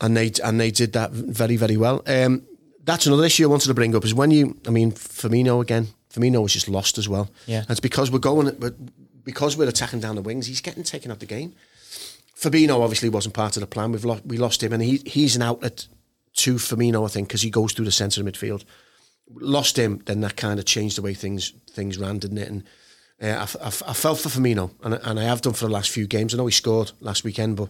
and 0.00 0.16
they 0.16 0.32
and 0.42 0.60
they 0.60 0.70
did 0.70 0.92
that 0.92 1.10
very 1.12 1.56
very 1.56 1.76
well. 1.76 2.02
Um, 2.06 2.42
that's 2.84 3.06
another 3.06 3.24
issue 3.24 3.44
I 3.44 3.46
wanted 3.46 3.68
to 3.68 3.74
bring 3.74 3.94
up 3.94 4.04
is 4.04 4.14
when 4.14 4.30
you, 4.30 4.58
I 4.66 4.70
mean, 4.70 4.92
Firmino 4.92 5.60
again. 5.60 5.88
Firmino 6.12 6.42
was 6.42 6.52
just 6.52 6.68
lost 6.68 6.98
as 6.98 7.08
well. 7.08 7.30
Yeah. 7.46 7.60
and 7.60 7.70
it's 7.70 7.78
because 7.80 8.10
we're 8.10 8.18
going, 8.18 8.56
but 8.58 8.74
because 9.22 9.56
we're 9.56 9.68
attacking 9.68 10.00
down 10.00 10.16
the 10.16 10.22
wings, 10.22 10.46
he's 10.46 10.60
getting 10.60 10.82
taken 10.82 11.10
out 11.10 11.16
of 11.16 11.20
the 11.20 11.26
game. 11.26 11.54
Fabinho 12.36 12.80
obviously 12.80 13.10
wasn't 13.10 13.34
part 13.34 13.56
of 13.56 13.60
the 13.60 13.66
plan. 13.66 13.92
We've 13.92 14.04
lost, 14.04 14.24
we 14.24 14.38
lost 14.38 14.62
him, 14.62 14.72
and 14.72 14.82
he 14.82 15.02
he's 15.04 15.36
an 15.36 15.42
outlet 15.42 15.86
to 16.36 16.54
Firmino, 16.54 17.04
I 17.04 17.08
think, 17.08 17.28
because 17.28 17.42
he 17.42 17.50
goes 17.50 17.72
through 17.72 17.84
the 17.84 17.92
centre 17.92 18.20
of 18.22 18.26
midfield. 18.26 18.64
Lost 19.28 19.78
him, 19.78 20.02
then 20.06 20.20
that 20.22 20.36
kind 20.36 20.58
of 20.58 20.64
changed 20.64 20.96
the 20.96 21.02
way 21.02 21.14
things 21.14 21.52
things 21.70 21.98
ran, 21.98 22.18
didn't 22.18 22.38
it? 22.38 22.48
And 22.48 22.64
uh, 23.22 23.46
I, 23.62 23.66
I 23.66 23.68
I 23.68 23.92
felt 23.92 24.18
for 24.18 24.30
Firmino, 24.30 24.70
and, 24.82 24.94
and 24.94 25.20
I 25.20 25.24
have 25.24 25.42
done 25.42 25.52
for 25.52 25.66
the 25.66 25.72
last 25.72 25.90
few 25.90 26.06
games. 26.06 26.32
I 26.32 26.38
know 26.38 26.46
he 26.46 26.52
scored 26.52 26.92
last 27.00 27.24
weekend, 27.24 27.56
but 27.56 27.68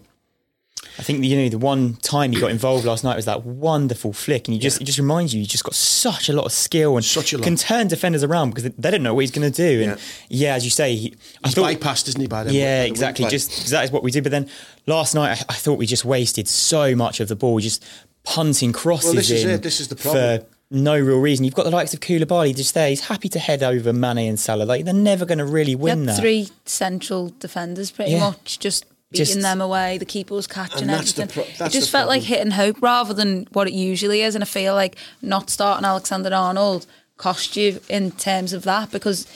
I 0.98 1.02
think 1.02 1.24
you 1.24 1.36
know 1.36 1.48
the 1.48 1.58
one 1.58 1.94
time 1.96 2.32
he 2.32 2.40
got 2.40 2.50
involved 2.50 2.84
last 2.84 3.04
night 3.04 3.16
was 3.16 3.24
that 3.26 3.44
wonderful 3.44 4.12
flick, 4.12 4.48
and 4.48 4.54
you 4.54 4.60
just 4.60 4.80
it 4.80 4.84
just 4.84 4.98
reminds 4.98 5.32
you 5.34 5.40
you 5.40 5.46
just 5.46 5.64
got 5.64 5.74
such 5.74 6.28
a 6.28 6.32
lot 6.32 6.44
of 6.46 6.52
skill 6.52 6.96
and 6.96 7.04
Such 7.04 7.32
a 7.32 7.36
lot. 7.38 7.44
can 7.44 7.56
turn 7.56 7.88
defenders 7.88 8.24
around 8.24 8.50
because 8.50 8.64
they 8.76 8.90
don't 8.90 9.02
know 9.02 9.14
what 9.14 9.20
he's 9.20 9.30
going 9.30 9.50
to 9.50 9.56
do. 9.56 9.82
And 9.90 10.00
yeah. 10.28 10.54
as 10.54 10.64
you 10.64 10.70
say, 10.70 10.94
he, 10.96 11.14
I 11.44 11.48
he's 11.48 11.54
thought 11.54 11.74
bypassed, 11.74 12.08
isn't 12.08 12.20
he? 12.20 12.26
By 12.26 12.44
the 12.44 12.52
yeah, 12.52 12.82
the 12.82 12.88
exactly. 12.88 13.24
wing 13.24 13.28
play. 13.30 13.36
Just 13.38 13.50
'cause 13.50 13.70
that 13.70 13.84
is 13.84 13.90
what 13.90 14.02
we 14.02 14.10
did. 14.10 14.22
But 14.24 14.32
then 14.32 14.48
last 14.86 15.14
night, 15.14 15.38
I, 15.48 15.52
I 15.52 15.56
thought 15.56 15.78
we 15.78 15.86
just 15.86 16.04
wasted 16.04 16.48
so 16.48 16.94
much 16.96 17.20
of 17.20 17.28
the 17.28 17.36
ball, 17.36 17.58
just 17.60 17.84
punting 18.24 18.72
crosses 18.72 19.06
Well, 19.06 19.14
this 19.14 19.30
is 19.30 19.44
in 19.44 19.50
it. 19.50 19.62
This 19.62 19.80
is 19.80 19.88
the 19.88 19.96
problem. 19.96 20.40
for 20.40 20.46
no 20.70 20.98
real 20.98 21.18
reason. 21.18 21.44
You've 21.44 21.54
got 21.54 21.64
the 21.64 21.70
likes 21.70 21.94
of 21.94 22.00
Koulibaly 22.00 22.54
just 22.56 22.74
there. 22.74 22.88
He's 22.88 23.06
happy 23.06 23.28
to 23.30 23.38
head 23.38 23.62
over 23.62 23.92
Mane 23.92 24.18
and 24.28 24.38
Salah. 24.38 24.64
Like 24.64 24.84
they're 24.84 24.94
never 24.94 25.24
going 25.24 25.38
to 25.38 25.44
really 25.44 25.74
win 25.74 26.00
had 26.06 26.08
that. 26.16 26.20
three 26.20 26.48
central 26.64 27.32
defenders, 27.40 27.90
pretty 27.90 28.12
Yeah. 28.12 28.20
much, 28.30 28.58
just 28.60 28.84
beating 29.10 29.26
Just- 29.26 29.40
them 29.42 29.60
away. 29.60 29.98
The 29.98 30.04
keeper 30.04 30.34
was 30.34 30.46
catching 30.46 30.82
And 30.82 30.90
everything. 30.92 31.28
pro- 31.28 31.42
it 31.44 31.70
just 31.72 31.86
the 31.86 31.92
felt 31.98 32.08
like 32.08 32.22
problem. 32.22 32.38
hitting 32.38 32.50
hope 32.52 32.76
rather 32.80 33.12
than 33.14 33.46
what 33.52 33.66
it 33.68 33.72
usually 33.74 34.22
is. 34.22 34.34
And 34.34 34.42
I 34.44 34.46
feel 34.46 34.74
like 34.74 34.96
not 35.22 35.50
starting 35.50 35.84
Alexander 35.84 36.32
Arnold 36.34 36.86
cost 37.16 37.56
you 37.56 37.80
in 37.88 38.12
terms 38.12 38.52
of 38.52 38.62
that 38.64 38.90
because. 38.90 39.26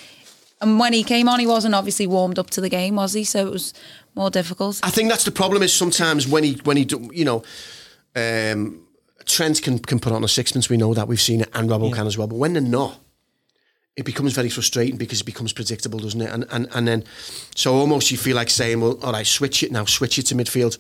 And 0.61 0.79
when 0.79 0.93
he 0.95 1.03
came 1.03 1.29
on, 1.29 1.41
he 1.41 1.47
wasn't 1.47 1.75
obviously 1.75 2.07
warmed 2.07 2.39
up 2.39 2.49
to 2.51 2.61
the 2.61 2.71
game, 2.71 2.95
was 2.97 3.13
he? 3.13 3.25
So 3.25 3.47
it 3.47 3.51
was 3.53 3.75
more 4.15 4.31
difficult. 4.31 4.81
I 4.83 4.89
think 4.91 5.11
that's 5.11 5.25
the 5.25 5.33
problem. 5.33 5.63
Is 5.63 5.75
sometimes 5.75 6.27
when 6.27 6.45
he 6.45 6.53
when 6.65 6.77
he 6.77 6.85
do- 6.85 7.11
you 7.13 7.25
know. 7.25 7.43
Um, 8.17 8.81
Trent 9.27 9.63
can, 9.63 9.79
can 9.79 9.99
put 10.01 10.13
on 10.13 10.23
a 10.23 10.29
sixpence, 10.29 10.69
we 10.69 10.77
know 10.77 10.93
that, 10.93 11.09
we've 11.09 11.21
seen 11.21 11.41
it, 11.41 11.49
and 11.55 11.69
Robbo 11.71 11.93
can 11.95 12.07
as 12.07 12.19
well. 12.19 12.27
But 12.27 12.37
when 12.37 12.53
they're 12.53 12.61
not, 12.63 12.99
it 13.97 14.05
becomes 14.05 14.33
very 14.33 14.49
frustrating 14.49 14.97
because 14.97 15.21
it 15.21 15.25
becomes 15.25 15.53
predictable, 15.53 15.99
doesn't 16.01 16.21
it? 16.21 16.31
And 16.31 16.45
and 16.51 16.69
and 16.75 16.87
then, 16.89 17.05
so 17.55 17.75
almost 17.75 18.11
you 18.11 18.17
feel 18.19 18.37
like 18.37 18.51
saying, 18.51 18.81
well, 18.81 18.99
all 19.03 19.13
right, 19.13 19.27
switch 19.27 19.63
it 19.63 19.71
now, 19.73 19.85
switch 19.85 20.19
it 20.19 20.27
to 20.27 20.35
midfield. 20.35 20.79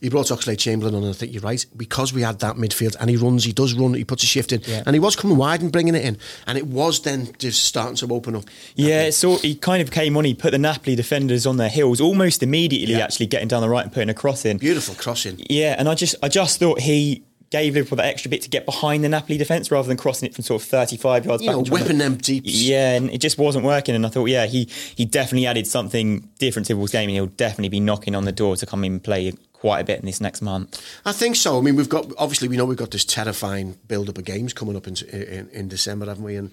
He 0.00 0.08
brought 0.08 0.30
Oxley 0.30 0.56
Chamberlain 0.56 0.94
on, 0.94 1.02
and 1.04 1.10
I 1.10 1.14
think 1.14 1.32
you're 1.32 1.40
right 1.42 1.64
because 1.76 2.12
we 2.12 2.22
had 2.22 2.40
that 2.40 2.56
midfield, 2.56 2.96
and 3.00 3.08
he 3.08 3.16
runs, 3.16 3.44
he 3.44 3.52
does 3.52 3.74
run, 3.74 3.94
he 3.94 4.04
puts 4.04 4.22
a 4.22 4.26
shift 4.26 4.52
in, 4.52 4.62
and 4.86 4.94
he 4.94 5.00
was 5.00 5.16
coming 5.16 5.36
wide 5.36 5.62
and 5.62 5.72
bringing 5.72 5.94
it 5.94 6.04
in, 6.04 6.18
and 6.46 6.58
it 6.58 6.66
was 6.66 7.00
then 7.02 7.30
just 7.38 7.64
starting 7.64 7.96
to 7.96 8.12
open 8.14 8.36
up. 8.36 8.44
Yeah, 8.74 9.10
so 9.10 9.36
he 9.36 9.54
kind 9.54 9.80
of 9.80 9.90
came 9.90 10.16
on. 10.16 10.24
He 10.24 10.34
put 10.34 10.50
the 10.50 10.58
Napoli 10.58 10.94
defenders 10.96 11.46
on 11.46 11.56
their 11.56 11.68
heels 11.70 12.00
almost 12.00 12.42
immediately, 12.42 12.94
Yeah. 12.96 13.04
actually 13.04 13.26
getting 13.26 13.48
down 13.48 13.62
the 13.62 13.68
right 13.68 13.84
and 13.84 13.92
putting 13.92 14.10
a 14.10 14.14
cross 14.14 14.44
in. 14.44 14.58
Beautiful 14.58 14.94
crossing. 14.94 15.40
Yeah, 15.48 15.74
and 15.78 15.88
I 15.88 15.94
just 15.94 16.16
I 16.22 16.28
just 16.28 16.58
thought 16.58 16.80
he 16.80 17.22
gave 17.54 17.74
Liverpool 17.74 17.96
that 17.96 18.06
extra 18.06 18.28
bit 18.28 18.42
to 18.42 18.48
get 18.48 18.66
behind 18.66 19.04
the 19.04 19.08
Napoli 19.08 19.38
defence 19.38 19.70
rather 19.70 19.86
than 19.86 19.96
crossing 19.96 20.28
it 20.28 20.34
from 20.34 20.42
sort 20.42 20.60
of 20.60 20.68
35 20.68 21.24
yards 21.26 21.42
You 21.42 21.50
back. 21.50 21.56
know, 21.56 21.62
whipping 21.72 21.98
them 21.98 22.16
deep. 22.16 22.42
Yeah, 22.46 22.94
and 22.96 23.08
it 23.10 23.18
just 23.18 23.38
wasn't 23.38 23.64
working. 23.64 23.94
And 23.94 24.04
I 24.04 24.08
thought, 24.08 24.26
yeah, 24.26 24.46
he 24.46 24.68
he 24.96 25.04
definitely 25.04 25.46
added 25.46 25.66
something 25.68 26.28
different 26.40 26.66
to 26.66 26.72
Liverpool's 26.72 26.90
game, 26.90 27.08
and 27.10 27.16
he'll 27.16 27.26
definitely 27.26 27.68
be 27.68 27.78
knocking 27.80 28.16
on 28.16 28.24
the 28.24 28.32
door 28.32 28.56
to 28.56 28.66
come 28.66 28.82
in 28.84 28.92
and 28.94 29.04
play 29.04 29.32
quite 29.52 29.80
a 29.80 29.84
bit 29.84 30.00
in 30.00 30.06
this 30.06 30.20
next 30.20 30.42
month. 30.42 30.82
I 31.06 31.12
think 31.12 31.36
so. 31.36 31.56
I 31.56 31.60
mean, 31.62 31.76
we've 31.76 31.88
got 31.88 32.10
obviously 32.18 32.48
we 32.48 32.56
know 32.56 32.64
we've 32.64 32.76
got 32.76 32.90
this 32.90 33.04
terrifying 33.04 33.78
build 33.86 34.08
up 34.08 34.18
of 34.18 34.24
games 34.24 34.52
coming 34.52 34.76
up 34.76 34.88
in, 34.88 34.96
in 35.12 35.48
in 35.52 35.68
December, 35.68 36.06
haven't 36.06 36.24
we? 36.24 36.34
And 36.36 36.50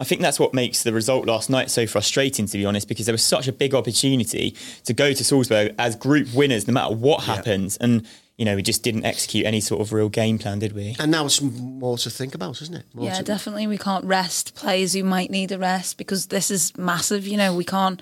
I 0.00 0.04
think 0.04 0.20
that's 0.22 0.40
what 0.40 0.54
makes 0.54 0.84
the 0.84 0.92
result 0.94 1.26
last 1.26 1.50
night 1.50 1.70
so 1.70 1.86
frustrating, 1.86 2.46
to 2.46 2.56
be 2.56 2.64
honest, 2.64 2.88
because 2.88 3.04
there 3.06 3.12
was 3.12 3.24
such 3.24 3.46
a 3.46 3.52
big 3.52 3.74
opportunity 3.74 4.56
to 4.84 4.94
go 4.94 5.12
to 5.12 5.22
Salzburg 5.24 5.74
as 5.78 5.96
group 5.96 6.32
winners, 6.32 6.66
no 6.66 6.72
matter 6.72 6.94
what 6.94 7.24
happens. 7.24 7.76
And, 7.76 8.06
you 8.38 8.44
know, 8.46 8.56
we 8.56 8.62
just 8.62 8.82
didn't 8.82 9.04
execute 9.04 9.44
any 9.44 9.60
sort 9.60 9.80
of 9.82 9.92
real 9.92 10.08
game 10.08 10.38
plan, 10.38 10.58
did 10.60 10.72
we? 10.72 10.96
and 10.98 11.10
now 11.10 11.26
it's 11.26 11.42
more 11.42 11.98
to 11.98 12.08
think 12.08 12.34
about, 12.34 12.62
isn't 12.62 12.74
it? 12.76 12.84
More 12.94 13.04
Yeah, 13.06 13.14
to- 13.18 13.22
definitely. 13.24 13.66
We 13.66 13.76
can't 13.78 14.04
rest 14.06 14.54
players 14.54 14.94
who 14.94 15.02
might 15.04 15.30
need 15.30 15.52
a 15.52 15.58
rest 15.58 15.98
because 15.98 16.26
this 16.28 16.50
is 16.50 16.76
massive. 16.78 17.26
You 17.26 17.36
know, 17.36 17.54
we 17.54 17.64
can't. 17.64 18.00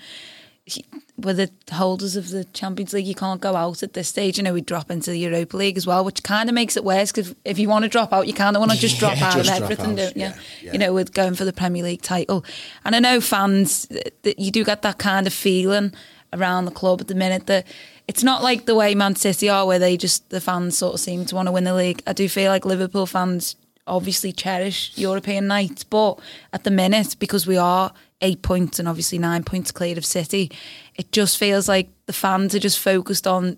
We're 1.16 1.32
the 1.32 1.50
holders 1.72 2.16
of 2.16 2.28
the 2.30 2.44
Champions 2.44 2.92
League. 2.92 3.06
You 3.06 3.14
can't 3.14 3.40
go 3.40 3.54
out 3.56 3.82
at 3.84 3.92
this 3.94 4.08
stage. 4.08 4.36
You 4.36 4.42
know, 4.44 4.52
we 4.52 4.60
drop 4.60 4.90
into 4.90 5.10
the 5.12 5.18
Europa 5.18 5.56
League 5.56 5.78
as 5.78 5.86
well, 5.86 6.04
which 6.04 6.22
kind 6.24 6.48
of 6.50 6.54
makes 6.54 6.76
it 6.76 6.84
worse 6.84 7.12
because 7.12 7.34
if 7.44 7.58
you 7.58 7.68
want 7.68 7.84
to 7.84 7.88
drop 7.88 8.12
out, 8.12 8.26
you 8.26 8.34
kind 8.34 8.56
of 8.56 8.60
want 8.60 8.72
to 8.72 8.76
just 8.78 8.98
drop 9.00 9.16
Yeah, 9.16 9.28
out 9.28 9.34
just 9.36 9.50
of 9.50 9.56
drop 9.58 9.62
everything, 9.70 9.92
out, 9.92 9.96
don't 9.96 10.16
you? 10.16 10.22
yeah, 10.22 10.34
yeah. 10.62 10.72
You 10.72 10.78
know, 10.78 10.92
with 10.92 11.14
going 11.14 11.34
for 11.34 11.44
the 11.46 11.52
Premier 11.52 11.82
League 11.84 12.02
title. 12.02 12.44
And 12.84 12.94
I 12.94 12.98
know 12.98 13.20
fans 13.20 13.86
that 14.22 14.38
you 14.38 14.50
do 14.50 14.64
get 14.64 14.82
that 14.82 14.98
kind 14.98 15.26
of 15.26 15.32
feeling 15.32 15.94
around 16.32 16.64
the 16.66 16.72
club 16.72 17.00
at 17.00 17.06
the 17.08 17.14
minute 17.14 17.46
that 17.46 17.66
it's 18.08 18.22
not 18.22 18.42
like 18.42 18.66
the 18.66 18.74
way 18.74 18.94
Man 18.94 19.16
City 19.16 19.48
are, 19.48 19.66
where 19.66 19.78
they 19.78 19.96
just 19.96 20.30
the 20.30 20.40
fans 20.40 20.76
sort 20.78 20.94
of 20.94 21.00
seem 21.00 21.24
to 21.26 21.34
want 21.34 21.46
to 21.48 21.52
win 21.52 21.64
the 21.64 21.74
league. 21.74 22.02
I 22.06 22.12
do 22.12 22.28
feel 22.28 22.50
like 22.50 22.64
Liverpool 22.64 23.06
fans 23.06 23.56
obviously 23.86 24.32
cherish 24.32 24.92
European 24.96 25.46
nights, 25.46 25.84
but 25.84 26.18
at 26.52 26.64
the 26.64 26.70
minute, 26.70 27.16
because 27.18 27.46
we 27.46 27.56
are 27.56 27.92
eight 28.20 28.42
points 28.42 28.78
and 28.78 28.88
obviously 28.88 29.18
nine 29.18 29.44
points 29.44 29.70
cleared 29.70 29.98
of 29.98 30.04
City, 30.04 30.50
it 30.96 31.12
just 31.12 31.36
feels 31.38 31.68
like 31.68 31.88
the 32.06 32.12
fans 32.12 32.54
are 32.54 32.58
just 32.58 32.78
focused 32.78 33.26
on 33.26 33.56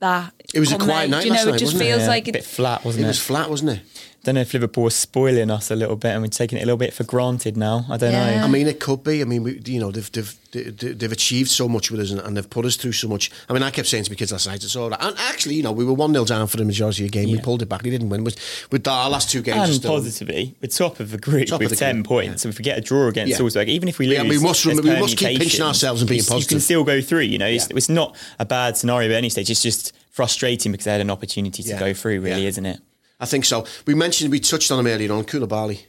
that. 0.00 0.32
It 0.52 0.60
was 0.60 0.72
a 0.72 0.78
quiet 0.78 1.08
May. 1.08 1.16
night 1.16 1.22
Do 1.22 1.28
you 1.28 1.34
know, 1.34 1.44
last 1.44 1.56
it 1.56 1.58
just 1.58 1.64
wasn't 1.74 1.82
it? 1.82 1.84
feels 1.86 2.02
Yeah, 2.02 2.08
like 2.08 2.28
a 2.28 2.32
bit 2.32 2.44
flat, 2.44 2.84
wasn't 2.84 3.02
it 3.02 3.06
it? 3.06 3.08
was 3.08 3.20
flat, 3.20 3.48
wasn't 3.48 3.70
it? 3.70 3.80
Don't 4.24 4.36
know 4.36 4.40
if 4.42 4.52
Liverpool 4.54 4.86
are 4.86 4.90
spoiling 4.90 5.50
us 5.50 5.70
a 5.70 5.74
little 5.76 5.96
bit 5.96 6.10
and 6.12 6.22
we're 6.22 6.28
taking 6.28 6.56
it 6.58 6.62
a 6.62 6.64
little 6.66 6.76
bit 6.78 6.94
for 6.94 7.02
granted 7.02 7.56
now. 7.56 7.84
I 7.90 7.96
don't 7.96 8.12
Yeah. 8.12 8.36
know. 8.38 8.44
I 8.44 8.48
mean, 8.48 8.68
it 8.68 8.78
could 8.78 9.02
be. 9.02 9.20
I 9.20 9.24
mean, 9.24 9.42
we, 9.42 9.60
you 9.66 9.80
know, 9.80 9.90
they've 9.90 10.10
they've 10.12 10.34
they- 10.52 10.92
they've 10.92 11.10
achieved 11.10 11.50
so 11.50 11.66
much 11.66 11.90
with 11.90 11.98
us, 11.98 12.10
and, 12.10 12.20
and 12.20 12.36
they've 12.36 12.48
put 12.48 12.64
us 12.66 12.76
through 12.76 12.92
so 12.92 13.08
much. 13.08 13.30
I 13.48 13.52
mean, 13.54 13.62
I 13.62 13.70
kept 13.70 13.88
saying 13.88 14.04
to 14.04 14.10
my 14.10 14.16
kids 14.16 14.30
last 14.32 14.46
night, 14.46 14.62
"It's 14.62 14.76
all 14.76 14.90
right." 14.90 14.98
And 15.00 15.16
actually, 15.18 15.54
you 15.54 15.62
know, 15.62 15.72
we 15.72 15.84
were 15.84 15.94
one 15.94 16.12
0 16.12 16.24
down 16.26 16.46
for 16.46 16.56
the 16.58 16.64
majority 16.66 17.04
of 17.06 17.10
the 17.10 17.18
game. 17.18 17.30
We 17.32 17.40
pulled 17.40 17.62
it 17.62 17.68
back. 17.70 17.82
We 17.82 17.90
didn't 17.90 18.10
win. 18.10 18.22
With, 18.22 18.36
with 18.70 18.86
our 18.86 19.08
last 19.10 19.30
two 19.30 19.40
games, 19.42 19.56
And 19.70 19.74
still, 19.74 19.92
positively, 19.92 20.54
we're 20.60 20.68
top 20.68 21.00
of 21.00 21.10
the 21.10 21.18
group 21.18 21.46
Top 21.48 21.60
of 21.60 21.70
with 21.70 21.70
the 21.70 21.76
10 21.84 21.96
group, 21.96 22.06
points. 22.06 22.44
yeah. 22.44 22.48
And 22.48 22.54
if 22.54 22.58
we 22.58 22.64
get 22.64 22.76
a 22.78 22.80
draw 22.82 23.08
against 23.08 23.30
Yeah. 23.30 23.36
Salzburg, 23.38 23.68
even 23.70 23.88
if 23.88 23.98
we 23.98 24.06
lose, 24.06 24.18
Yeah, 24.18 24.22
we 24.24 24.38
must 24.38 24.64
we 24.66 24.74
must 24.74 25.16
keep 25.16 25.38
pinching 25.40 25.62
ourselves 25.62 26.02
and 26.02 26.08
being 26.08 26.20
positive. 26.22 26.42
You 26.42 26.46
can 26.56 26.60
still 26.60 26.84
go 26.84 27.00
through, 27.00 27.20
you 27.22 27.38
know. 27.38 27.46
It's, 27.46 27.68
it's 27.68 27.88
not 27.88 28.14
a 28.38 28.44
bad 28.44 28.76
scenario 28.76 29.08
at 29.10 29.16
any 29.16 29.30
stage. 29.30 29.50
It's 29.50 29.62
just 29.62 29.92
frustrating 30.10 30.70
because 30.70 30.84
they 30.84 30.92
had 30.92 31.00
an 31.00 31.10
opportunity 31.10 31.62
to 31.62 31.68
Yeah. 31.70 31.80
go 31.80 31.94
through, 31.94 32.20
really, 32.20 32.42
Yeah. 32.42 32.48
isn't 32.50 32.66
it? 32.66 32.78
I 33.22 33.26
think 33.26 33.44
so. 33.44 33.64
We 33.86 33.94
mentioned 33.94 34.32
we 34.32 34.40
touched 34.40 34.72
on 34.72 34.80
him 34.80 34.88
earlier 34.88 35.12
on. 35.12 35.22
Koulibaly, 35.24 35.84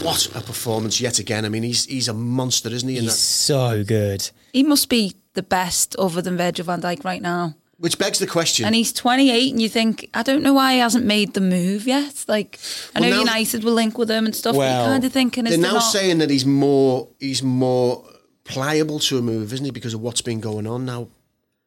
what 0.00 0.26
a 0.34 0.40
performance 0.40 0.98
yet 1.00 1.18
again. 1.18 1.44
I 1.44 1.50
mean, 1.50 1.62
he's 1.62 1.84
he's 1.84 2.08
a 2.08 2.14
monster, 2.14 2.70
isn't 2.70 2.88
he? 2.88 2.94
He's 2.96 3.04
that? 3.04 3.10
so 3.12 3.84
good. 3.84 4.30
He 4.54 4.62
must 4.62 4.88
be 4.88 5.14
the 5.34 5.42
best 5.42 5.94
other 5.96 6.22
than 6.22 6.38
Virgil 6.38 6.64
van 6.64 6.80
Dijk 6.80 7.04
right 7.04 7.20
now. 7.20 7.54
Which 7.76 7.98
begs 7.98 8.18
the 8.18 8.26
question. 8.26 8.66
And 8.66 8.74
he's 8.74 8.92
28, 8.92 9.52
and 9.52 9.62
you 9.62 9.68
think, 9.70 10.10
I 10.12 10.22
don't 10.22 10.42
know 10.42 10.52
why 10.52 10.74
he 10.74 10.78
hasn't 10.80 11.06
made 11.06 11.32
the 11.32 11.40
move 11.40 11.86
yet. 11.86 12.26
Like, 12.28 12.58
I 12.94 13.00
Well, 13.00 13.08
know 13.08 13.16
now- 13.16 13.22
United 13.22 13.64
will 13.64 13.72
link 13.72 13.96
with 13.96 14.10
him 14.10 14.26
and 14.26 14.36
stuff, 14.36 14.52
but 14.52 14.58
Well, 14.58 14.82
you're 14.84 14.92
kind 14.92 15.04
of 15.04 15.12
thinking, 15.12 15.44
They're 15.44 15.56
now 15.56 15.74
not... 15.74 15.80
saying 15.92 16.18
that 16.18 16.28
he's 16.28 16.44
more 16.44 17.08
he's 17.18 17.42
more 17.42 18.04
pliable 18.44 18.98
to 19.00 19.16
a 19.18 19.22
move, 19.22 19.52
isn't 19.54 19.64
he? 19.64 19.70
Because 19.70 19.94
of 19.94 20.00
what's 20.02 20.20
been 20.20 20.40
going 20.40 20.66
on 20.66 20.84
now. 20.84 21.08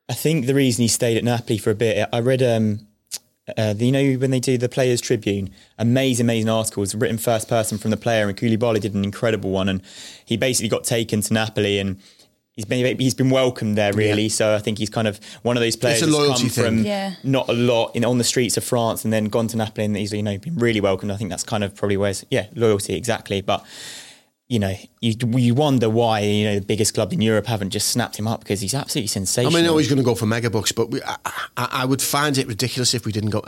I 0.10 0.14
think 0.14 0.46
the 0.46 0.54
reason 0.54 0.84
he 0.84 0.88
stayed 0.88 1.18
at 1.18 1.24
Napoli 1.24 1.58
for 1.58 1.72
a 1.72 1.76
bit, 1.76 2.08
I 2.14 2.20
read, 2.20 2.44
um, 2.44 2.88
uh, 3.58 3.74
you 3.78 3.92
know, 3.92 4.14
when 4.14 4.32
they 4.32 4.40
do 4.40 4.58
the 4.58 4.70
Players 4.70 5.02
Tribune, 5.02 5.50
amazing, 5.78 6.26
amazing 6.26 6.50
articles 6.50 6.96
written 6.96 7.18
first 7.18 7.48
person 7.50 7.78
from 7.78 7.92
the 7.92 7.98
player, 7.98 8.28
and 8.30 8.38
Koulibaly 8.38 8.80
did 8.80 8.94
an 8.94 9.04
incredible 9.04 9.52
one, 9.52 9.68
and 9.70 9.82
he 10.26 10.38
basically 10.38 10.70
got 10.70 10.84
taken 10.84 11.22
to 11.22 11.34
Napoli 11.34 11.80
and. 11.80 12.00
He's 12.56 12.66
been 12.66 13.00
he's 13.00 13.16
been 13.16 13.32
welcomed 13.32 13.80
there 13.80 13.94
really, 13.94 14.22
Yeah. 14.26 14.30
so 14.30 14.54
I 14.54 14.60
think 14.60 14.78
he's 14.78 14.92
kind 14.92 15.08
of 15.08 15.20
one 15.42 15.58
of 15.58 15.62
those 15.62 15.76
players 15.76 16.04
a 16.04 16.06
that's 16.06 16.40
come 16.40 16.50
thing. 16.50 16.66
from 16.66 16.86
Yeah. 16.86 17.16
not 17.24 17.50
a 17.50 17.54
lot 17.54 17.96
in 17.96 18.06
on 18.06 18.20
the 18.20 18.24
streets 18.24 18.58
of 18.58 18.64
France 18.64 19.04
and 19.04 19.12
then 19.12 19.26
gone 19.26 19.48
to 19.48 19.58
Napoli 19.58 19.86
and 19.86 19.98
he's 19.98 20.14
you 20.14 20.22
know 20.22 20.38
been 20.38 20.58
really 20.58 20.80
welcomed. 20.80 21.12
I 21.12 21.16
think 21.18 21.32
that's 21.32 21.42
kind 21.44 21.64
of 21.64 21.74
probably 21.74 21.98
where 21.98 22.12
it's, 22.12 22.24
yeah 22.30 22.46
loyalty 22.54 22.94
exactly, 22.94 23.42
but 23.42 23.66
you 24.54 24.60
know, 24.60 24.76
you 25.02 25.16
you 25.36 25.56
wonder 25.56 25.90
why 25.90 26.20
you 26.20 26.46
know 26.46 26.60
the 26.60 26.66
biggest 26.66 26.94
club 26.94 27.12
in 27.12 27.22
Europe 27.22 27.48
haven't 27.48 27.72
just 27.72 27.88
snapped 27.90 28.18
him 28.20 28.28
up 28.28 28.42
because 28.42 28.62
he's 28.62 28.76
absolutely 28.76 29.08
sensational. 29.08 29.52
I 29.52 29.56
mean, 29.56 29.66
I 29.66 29.68
know 29.68 29.78
he's 29.78 29.88
going 29.88 29.98
to 29.98 30.04
go 30.04 30.14
for 30.14 30.28
mega 30.28 30.52
bucks, 30.52 30.72
but 30.72 30.92
we, 30.92 31.02
I, 31.02 31.16
I, 31.58 31.70
I 31.82 31.86
would 31.86 32.04
find 32.04 32.38
it 32.38 32.46
ridiculous 32.48 32.94
if 32.94 33.04
we 33.04 33.12
didn't 33.12 33.32
go. 33.32 33.42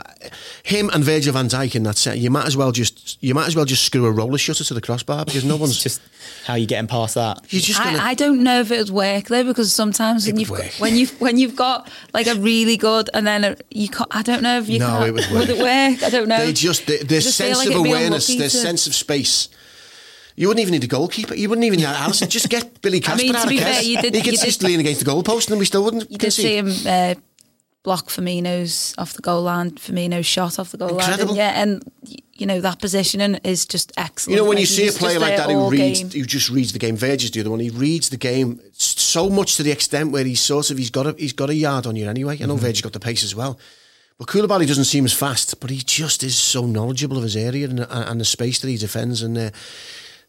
Him 0.64 0.90
and 0.92 1.04
Virgil 1.04 1.32
van 1.32 1.46
Dijk 1.48 1.76
in 1.76 1.84
that 1.84 1.96
set, 1.96 2.18
you 2.18 2.28
might 2.28 2.46
as 2.46 2.56
well 2.56 2.72
just 2.72 3.22
you 3.22 3.34
might 3.36 3.46
as 3.46 3.54
well 3.54 3.64
just 3.64 3.84
screw 3.84 4.04
a 4.06 4.10
roller 4.10 4.36
shutter 4.36 4.64
to 4.64 4.74
the 4.74 4.80
crossbar 4.80 5.24
because 5.24 5.44
no 5.44 5.54
it's 5.58 5.60
one's 5.60 5.80
just 5.80 6.00
how 6.44 6.54
you 6.54 6.66
getting 6.66 6.88
past 6.88 7.14
that. 7.14 7.38
You're 7.52 7.62
just 7.62 7.78
gonna. 7.78 7.98
I, 7.98 8.08
I 8.08 8.14
don't 8.14 8.42
know 8.42 8.58
if 8.60 8.72
it 8.72 8.78
would 8.78 8.90
work 8.90 9.26
though 9.26 9.44
because 9.44 9.72
sometimes 9.72 10.26
when 10.26 10.40
you've 10.40 10.50
work. 10.50 10.62
got, 10.62 10.80
when 10.80 10.96
you 10.96 11.06
when 11.20 11.38
you've 11.38 11.54
got 11.54 11.88
like 12.14 12.26
a 12.26 12.34
really 12.34 12.76
good 12.76 13.10
and 13.14 13.24
then 13.24 13.44
a, 13.44 13.56
you 13.70 13.88
can't, 13.88 14.08
I 14.10 14.22
don't 14.22 14.42
know 14.42 14.58
if 14.58 14.68
you 14.68 14.80
No, 14.80 14.88
can't, 14.88 15.06
it 15.06 15.12
would 15.12 15.30
work. 15.30 15.48
it 15.48 15.58
work 15.58 16.02
I 16.02 16.10
don't 16.10 16.26
know 16.28 16.44
they 16.44 16.52
just 16.52 16.86
the, 16.88 16.98
their 17.04 17.20
Just 17.20 17.36
sense 17.36 17.58
like 17.58 17.68
of 17.70 17.76
awareness, 17.76 18.28
unlucky 18.28 18.38
their 18.40 18.48
to- 18.50 18.56
sense 18.56 18.88
of 18.88 18.94
space. 18.96 19.50
You 20.36 20.48
wouldn't 20.48 20.62
even 20.62 20.72
need 20.72 20.84
a 20.84 20.86
goalkeeper. 20.86 21.34
You 21.34 21.48
wouldn't 21.48 21.64
even 21.64 21.80
need 21.80 21.86
Alisson. 22.04 22.28
Just 22.28 22.48
get 22.50 22.80
Billy 22.82 23.00
Casper 23.00 23.22
mean, 23.24 23.34
out 23.34 23.42
to 23.44 23.48
be 23.48 23.58
fair, 23.58 23.82
you 23.82 24.00
did- 24.02 24.14
he 24.14 24.20
could 24.20 24.32
you 24.32 24.38
did- 24.38 24.46
just 24.46 24.62
lean 24.62 24.80
against 24.80 25.04
the 25.04 25.10
goalpost, 25.10 25.50
and 25.50 25.58
we 25.58 25.64
still 25.64 25.82
wouldn't 25.84 26.10
you 26.10 26.18
did 26.18 26.30
see 26.30 26.56
concede. 26.60 26.86
him 26.86 27.16
uh, 27.16 27.20
block 27.82 28.08
Firmino's 28.08 28.94
off 28.98 29.14
the 29.14 29.22
goal 29.22 29.42
line 29.42 29.70
Firmino's 29.72 30.26
shot 30.26 30.58
off 30.58 30.72
the 30.72 30.76
goal 30.76 30.88
Incredible. 30.98 31.28
line 31.28 31.36
yeah 31.36 31.62
and 31.62 31.84
you 32.34 32.44
know 32.44 32.60
that 32.60 32.80
positioning 32.80 33.36
is 33.44 33.64
just 33.64 33.92
excellent 33.96 34.32
You 34.34 34.42
know, 34.42 34.48
when 34.48 34.56
Like, 34.56 34.62
you 34.62 34.66
see 34.66 34.88
a 34.88 34.92
player 34.92 35.20
like 35.20 35.36
that 35.36 35.48
who 35.48 35.70
reads, 35.70 36.00
game. 36.00 36.10
who 36.10 36.26
just 36.26 36.50
reads 36.50 36.72
the 36.72 36.80
game, 36.80 36.96
Verge's 36.96 37.30
the 37.30 37.40
other 37.40 37.50
one. 37.50 37.60
He 37.60 37.70
reads 37.70 38.08
the 38.10 38.16
game 38.16 38.60
so 38.72 39.30
much 39.30 39.56
to 39.56 39.62
the 39.62 39.70
extent 39.70 40.10
where 40.10 40.24
he's 40.24 40.40
sort 40.40 40.70
of 40.72 40.78
he's 40.78 40.90
got 40.90 41.06
a 41.06 41.14
he's 41.16 41.32
got 41.32 41.48
a 41.48 41.54
yard 41.54 41.86
on 41.86 41.94
you 41.96 42.08
anyway. 42.10 42.36
I 42.42 42.46
know 42.46 42.56
Verge's 42.56 42.82
got 42.82 42.92
the 42.92 42.98
pace 43.00 43.22
as 43.22 43.34
well, 43.36 43.56
but 44.18 44.26
Koulibaly 44.26 44.66
doesn't 44.66 44.84
seem 44.86 45.04
as 45.04 45.12
fast, 45.12 45.60
but 45.60 45.70
he 45.70 45.78
just 45.78 46.24
is 46.24 46.36
so 46.36 46.66
knowledgeable 46.66 47.16
of 47.16 47.22
his 47.22 47.36
area 47.36 47.68
and, 47.68 47.80
and 47.88 48.20
the 48.20 48.24
space 48.24 48.58
that 48.58 48.68
he 48.68 48.76
defends, 48.76 49.22
and 49.22 49.38
uh, 49.38 49.50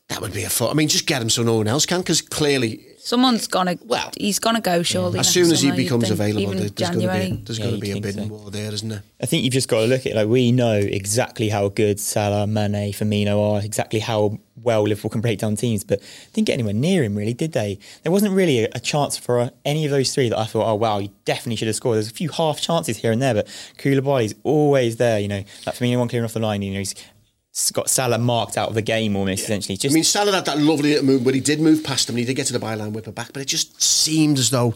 that 0.09 0.21
would 0.21 0.33
be 0.33 0.43
a 0.43 0.49
fun. 0.49 0.69
I 0.69 0.73
mean, 0.73 0.87
just 0.87 1.05
get 1.05 1.21
him 1.21 1.29
so 1.29 1.43
no 1.43 1.57
one 1.57 1.67
else 1.67 1.85
can, 1.85 1.99
because 1.99 2.21
clearly, 2.21 2.85
someone's 2.97 3.47
gonna 3.47 3.77
Well, 3.85 4.11
he's 4.17 4.39
gonna 4.39 4.61
go 4.61 4.81
surely 4.83 5.19
as 5.19 5.29
soon 5.29 5.51
as 5.51 5.61
he 5.61 5.71
becomes 5.71 6.09
available, 6.09 6.53
there- 6.53 6.69
there's 6.69 6.89
going 6.89 6.93
to 6.93 7.05
January 7.07 7.31
be 7.31 7.41
there's 7.43 7.59
Yeah, 7.59 7.65
going 7.65 7.75
to 7.75 7.81
be 7.81 7.91
a 7.91 8.01
bidding 8.01 8.27
so. 8.29 8.33
war 8.33 8.51
there, 8.51 8.71
isn't 8.73 8.87
there? 8.89 9.03
I 9.21 9.25
think 9.25 9.43
you've 9.43 9.53
just 9.53 9.67
got 9.67 9.81
to 9.81 9.85
look 9.87 10.01
at 10.05 10.13
it 10.13 10.15
like 10.15 10.27
we 10.27 10.51
know 10.53 10.73
exactly 10.75 11.49
how 11.49 11.67
good 11.69 11.99
Salah, 11.99 12.47
Mane, 12.47 12.93
Firmino 12.93 13.39
are, 13.53 13.61
exactly 13.63 13.99
how 13.99 14.39
well 14.63 14.83
Liverpool 14.83 15.09
can 15.09 15.21
break 15.21 15.39
down 15.39 15.55
teams, 15.55 15.83
but 15.83 16.01
didn't 16.33 16.47
get 16.47 16.53
anywhere 16.53 16.73
near 16.73 17.03
him 17.03 17.15
really, 17.15 17.33
did 17.33 17.51
they? 17.51 17.77
There 18.03 18.11
wasn't 18.11 18.33
really 18.33 18.63
a, 18.65 18.69
a 18.75 18.79
chance 18.79 19.17
for 19.17 19.39
uh, 19.39 19.49
any 19.65 19.83
of 19.85 19.91
those 19.91 20.13
three 20.13 20.29
that 20.29 20.37
I 20.39 20.45
thought, 20.45 20.65
oh 20.69 20.75
wow, 20.75 20.99
you 20.99 21.09
definitely 21.25 21.57
should 21.57 21.67
have 21.67 21.75
scored. 21.75 21.95
There's 21.97 22.09
a 22.09 22.13
few 22.13 22.29
half 22.29 22.61
chances 22.61 22.97
here 22.97 23.11
and 23.11 23.21
there, 23.21 23.33
but 23.33 23.47
Koulibaly's 23.77 24.35
always 24.43 24.95
there. 24.97 25.19
You 25.19 25.27
know, 25.27 25.43
that 25.65 25.75
Firmino 25.75 25.99
one 25.99 26.07
clearing 26.07 26.23
off 26.25 26.33
the 26.33 26.39
line. 26.39 26.61
You 26.61 26.71
know, 26.73 26.79
he's 26.79 26.95
got 27.73 27.89
Salah 27.89 28.17
marked 28.19 28.57
out 28.57 28.69
of 28.69 28.75
the 28.75 28.81
game 28.81 29.15
almost 29.15 29.43
essentially. 29.43 29.77
Just 29.77 29.93
I 29.93 29.95
mean, 29.95 30.03
Salah 30.03 30.31
had 30.31 30.45
that 30.45 30.59
lovely 30.59 30.99
move 31.01 31.23
but 31.23 31.33
he 31.33 31.39
did 31.39 31.59
move 31.59 31.83
past 31.83 32.07
him 32.09 32.13
and 32.13 32.19
he 32.19 32.25
did 32.25 32.35
get 32.35 32.47
to 32.47 32.53
the 32.53 32.59
byline, 32.59 32.91
whip 32.93 33.07
it 33.07 33.15
back, 33.15 33.33
but 33.33 33.41
it 33.41 33.45
just 33.47 33.81
seemed 33.81 34.37
as 34.39 34.49
though 34.49 34.75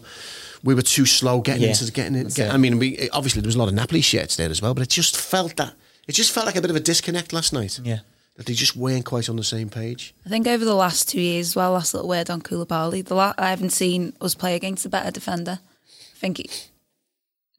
we 0.64 0.74
were 0.74 0.82
too 0.82 1.06
slow 1.06 1.40
getting 1.40 1.62
Yeah, 1.62 1.68
into 1.70 1.84
the, 1.84 1.90
getting 1.92 2.14
it. 2.16 2.34
Get, 2.34 2.48
it. 2.48 2.54
I 2.54 2.56
mean, 2.56 2.78
we, 2.78 3.08
obviously 3.10 3.40
there 3.42 3.48
was 3.48 3.54
a 3.56 3.58
lot 3.58 3.68
of 3.68 3.74
Napoli 3.74 4.00
shirts 4.00 4.36
there 4.36 4.50
as 4.50 4.60
well, 4.62 4.74
but 4.74 4.82
it 4.82 4.88
just 4.90 5.16
felt 5.16 5.56
that 5.56 5.74
it 6.08 6.12
just 6.12 6.32
felt 6.32 6.46
like 6.46 6.56
a 6.56 6.60
bit 6.60 6.70
of 6.70 6.76
a 6.76 6.80
disconnect 6.80 7.32
last 7.32 7.52
night. 7.52 7.78
Yeah. 7.82 8.00
that 8.36 8.46
they 8.46 8.54
just 8.54 8.74
weren't 8.74 9.04
quite 9.04 9.28
on 9.28 9.36
the 9.36 9.44
same 9.44 9.68
page. 9.70 10.14
I 10.26 10.28
think 10.28 10.46
over 10.48 10.64
the 10.64 10.74
last 10.74 11.08
two 11.08 11.20
years 11.20 11.48
as 11.48 11.56
well, 11.56 11.72
last 11.72 11.94
little 11.94 12.08
word 12.08 12.30
on 12.30 12.42
Koulibaly, 12.42 13.04
the 13.04 13.14
la- 13.14 13.34
I 13.38 13.50
haven't 13.50 13.70
seen 13.70 14.12
us 14.20 14.34
play 14.34 14.56
against 14.56 14.84
a 14.86 14.88
better 14.88 15.10
defender. 15.12 15.60
I 15.62 16.18
think 16.18 16.40
it, 16.40 16.68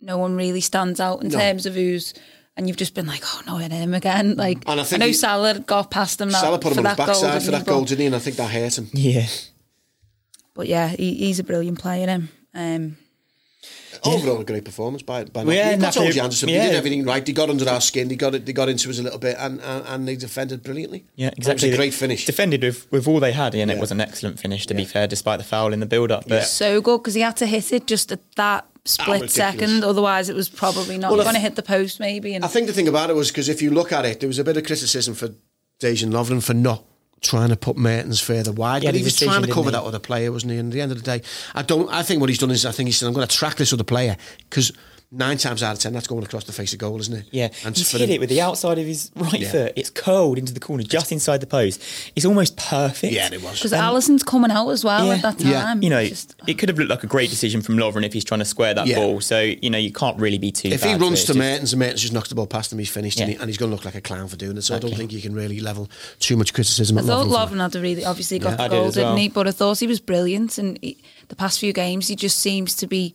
no 0.02 0.18
one 0.18 0.36
really 0.36 0.62
stands 0.62 1.00
out 1.00 1.22
in 1.22 1.30
No. 1.30 1.38
terms 1.40 1.66
of 1.66 1.76
who's, 1.76 2.14
and 2.56 2.68
you've 2.68 2.78
just 2.78 2.94
been 2.94 3.08
like, 3.08 3.24
oh 3.26 3.42
no, 3.48 3.58
and 3.58 3.74
him 3.74 3.94
again. 3.94 4.36
Like, 4.36 4.64
And 4.68 4.80
I 4.80 4.86
I, 4.92 4.98
know 4.98 5.08
he- 5.08 5.14
Salah 5.14 5.60
got 5.60 5.90
past 5.92 6.22
him 6.22 6.30
that, 6.32 6.42
Salah 6.42 6.60
put 6.60 6.74
him 6.74 6.80
on 6.80 6.86
his 6.86 6.98
that 6.98 7.06
goal, 7.06 7.22
backside 7.22 7.44
for 7.44 7.52
that 7.52 7.66
goal, 7.66 7.82
But- 7.82 7.90
didn't 7.90 8.00
he? 8.02 8.06
And 8.08 8.16
I 8.16 8.20
think 8.20 8.36
that 8.38 8.52
hurt 8.52 8.78
him. 8.78 8.90
yeah. 8.94 9.26
But 10.56 10.68
yeah, 10.68 10.90
he, 10.90 11.16
he's 11.16 11.40
a 11.40 11.44
brilliant 11.44 11.80
player. 11.80 12.08
Him. 12.08 12.30
Um, 12.54 12.98
Overall, 14.06 14.42
a 14.42 14.44
great 14.44 14.66
performance 14.66 15.02
by 15.02 15.24
by 15.24 15.44
Well, 15.46 15.56
yeah, 15.56 15.76
Napoli. 15.76 15.78
That's 15.82 15.98
all 15.98 16.04
Napoli- 16.06 16.20
Anderson. 16.20 16.48
They 16.48 16.56
yeah. 16.56 16.66
did 16.68 16.76
everything 16.76 17.06
right. 17.06 17.26
He 17.26 17.32
got 17.34 17.50
under 17.50 17.68
our 17.70 17.80
skin. 17.80 18.08
They 18.10 18.16
got 18.18 18.36
it. 18.36 18.46
They 18.46 18.52
got 18.54 18.68
into 18.68 18.90
us 18.90 19.00
a 19.00 19.04
little 19.04 19.18
bit, 19.20 19.38
and 19.40 19.62
and, 19.62 19.86
and 19.88 20.08
they 20.08 20.16
defended 20.18 20.62
brilliantly. 20.62 21.06
Yeah, 21.16 21.30
That 21.30 21.38
exactly. 21.38 21.70
was 21.70 21.76
a 21.76 21.78
great 21.78 21.94
finish. 21.94 22.26
Defended 22.26 22.62
with, 22.64 22.92
with 22.92 23.08
all 23.08 23.20
they 23.22 23.32
had, 23.32 23.56
and 23.56 23.70
Yeah. 23.72 23.78
it 23.78 23.80
was 23.80 23.92
an 23.92 24.02
excellent 24.02 24.40
finish, 24.40 24.66
to 24.68 24.74
be 24.74 24.84
fair, 24.86 25.08
despite 25.08 25.38
the 25.40 25.46
foul 25.46 25.72
in 25.74 25.80
the 25.80 25.86
build 25.86 26.12
up. 26.12 26.26
But 26.28 26.36
Yeah. 26.36 26.44
so 26.44 26.82
good 26.82 26.98
because 27.00 27.14
he 27.14 27.22
had 27.22 27.38
to 27.38 27.46
hit 27.46 27.72
it 27.72 27.88
just 27.88 28.12
at 28.12 28.20
that 28.36 28.66
split 28.86 29.32
second. 29.32 29.84
Otherwise, 29.84 30.30
it 30.30 30.36
was 30.36 30.50
probably 30.50 30.98
not 30.98 31.12
Well, 31.12 31.24
going 31.24 31.36
to 31.36 31.40
hit 31.42 31.56
the 31.56 31.64
post, 31.64 32.00
maybe. 32.00 32.36
And 32.36 32.44
I 32.44 32.48
think 32.48 32.68
the 32.68 32.74
thing 32.74 32.88
about 32.88 33.10
it 33.10 33.16
was 33.16 33.30
because 33.30 33.50
if 33.50 33.62
you 33.62 33.72
look 33.72 33.92
at 33.92 34.06
it, 34.06 34.20
there 34.20 34.28
was 34.28 34.40
a 34.40 34.44
bit 34.44 34.58
of 34.58 34.66
criticism 34.66 35.14
for 35.14 35.30
Dejan 35.80 36.12
Lovren 36.12 36.44
for 36.44 36.54
not 36.54 36.84
trying 37.22 37.50
to 37.50 37.56
put 37.56 37.78
Mertens 37.78 38.20
further 38.20 38.52
wide, 38.52 38.84
Yeah, 38.84 38.90
but 38.92 38.96
he 38.96 39.04
was 39.04 39.18
trying 39.18 39.44
to 39.44 39.52
cover 39.52 39.72
that 39.72 39.84
other 39.84 40.00
player, 40.00 40.32
wasn't 40.32 40.52
he? 40.52 40.58
And 40.58 40.70
at 40.70 40.74
the 40.74 40.82
end 40.82 40.92
of 40.92 41.02
the 41.02 41.04
day, 41.04 41.26
I 41.56 41.62
don't. 41.62 41.90
I 41.90 42.04
think 42.04 42.20
what 42.20 42.30
he's 42.30 42.40
done 42.40 42.52
is, 42.52 42.66
I 42.66 42.72
think 42.72 42.88
he 42.88 42.94
said, 42.94 43.08
"I'm 43.08 43.14
going 43.14 43.28
to 43.28 43.36
track 43.36 43.56
this 43.56 43.72
other 43.74 43.84
player," 43.86 44.18
because 44.50 44.72
nine 45.16 45.38
times 45.38 45.62
out 45.62 45.74
of 45.74 45.80
ten, 45.80 45.94
that's 45.94 46.08
going 46.08 46.24
across 46.24 46.44
the 46.46 46.52
face 46.52 46.74
of 46.74 46.80
goal, 46.80 47.00
isn't 47.00 47.14
it? 47.16 47.26
Yeah, 47.32 47.50
and 47.64 47.78
he's 47.78 47.92
for 47.92 48.00
hit 48.00 48.08
the- 48.08 48.14
it 48.16 48.20
with 48.20 48.30
the 48.30 48.42
outside 48.42 48.80
of 48.80 48.86
his 48.86 49.12
right 49.16 49.40
Yeah. 49.40 49.52
foot. 49.52 49.74
It's 49.76 49.90
curled 49.90 50.38
into 50.40 50.54
the 50.54 50.60
corner, 50.60 50.84
just 50.84 51.12
inside 51.12 51.40
the 51.40 51.48
post. 51.48 51.82
It's 52.16 52.26
almost 52.26 52.58
perfect. 52.58 53.14
Yeah, 53.14 53.30
it 53.32 53.42
was. 53.44 53.58
because 53.60 53.72
Alisson's 53.74 54.24
coming 54.24 54.50
out 54.52 54.70
as 54.70 54.84
well 54.84 55.06
Yeah. 55.08 55.14
at 55.16 55.22
that 55.22 55.40
Yeah. 55.42 55.62
time. 55.62 55.84
You 55.84 55.90
know, 55.92 56.04
Just- 56.06 56.32
uh, 56.42 56.46
it 56.48 56.58
could 56.58 56.70
have 56.70 56.78
looked 56.80 56.90
like 56.90 57.04
a 57.04 57.08
great 57.08 57.30
decision 57.30 57.62
from 57.62 57.78
Lovren 57.78 58.04
if 58.06 58.14
he's 58.14 58.24
trying 58.24 58.40
to 58.40 58.46
square 58.46 58.74
that 58.74 58.88
Yeah. 58.88 58.96
ball. 58.96 59.22
So 59.22 59.40
you 59.40 59.70
know, 59.70 59.78
you 59.78 59.92
can't 59.92 60.18
really 60.20 60.38
be 60.40 60.52
too. 60.52 60.70
If 60.70 60.84
he 60.84 60.94
runs 60.96 61.22
it. 61.22 61.26
to 61.28 61.32
It's 61.34 61.38
Mertens 61.38 61.74
and 61.74 61.80
Mertens 61.80 62.02
just 62.02 62.14
knocks 62.14 62.30
the 62.30 62.36
ball 62.36 62.48
past 62.48 62.72
him, 62.74 62.80
he's 62.80 62.90
finished, 62.90 63.20
and, 63.20 63.30
he, 63.32 63.36
and 63.38 63.48
he's 63.48 63.58
going 63.58 63.70
to 63.72 63.76
look 63.76 63.86
like 63.86 63.96
a 63.96 64.02
clown 64.02 64.28
for 64.28 64.36
doing 64.36 64.58
it. 64.58 64.64
So 64.64 64.76
I 64.76 64.80
don't 64.80 64.96
think 64.96 65.12
you 65.14 65.22
can 65.22 65.34
really 65.36 65.60
level 65.60 65.90
too 66.20 66.36
much 66.38 66.54
criticism 66.54 66.98
I 66.98 67.02
at 67.02 67.08
thought 67.08 67.28
Lovren. 67.28 67.50
for 67.50 67.56
that. 67.56 67.58
Lovren 67.58 67.62
had 67.62 67.76
a 67.76 67.82
really 67.82 68.06
obviously 68.06 68.40
got 68.40 68.58
Yeah, 68.58 68.66
I 68.66 68.68
the 68.68 68.74
did 68.76 68.80
goal, 68.80 68.88
as 68.88 68.94
didn't 68.96 69.10
well. 69.10 69.18
he? 69.18 69.28
But 69.30 69.48
I 69.48 69.52
thought 69.52 69.80
he 69.80 69.88
was 69.88 70.00
brilliant, 70.00 70.58
and 70.58 70.80
he, 70.82 70.98
the 71.30 71.36
past 71.36 71.60
few 71.60 71.72
games 71.74 72.08
he 72.08 72.16
just 72.16 72.40
seems 72.40 72.74
to 72.76 72.88
be. 72.88 73.14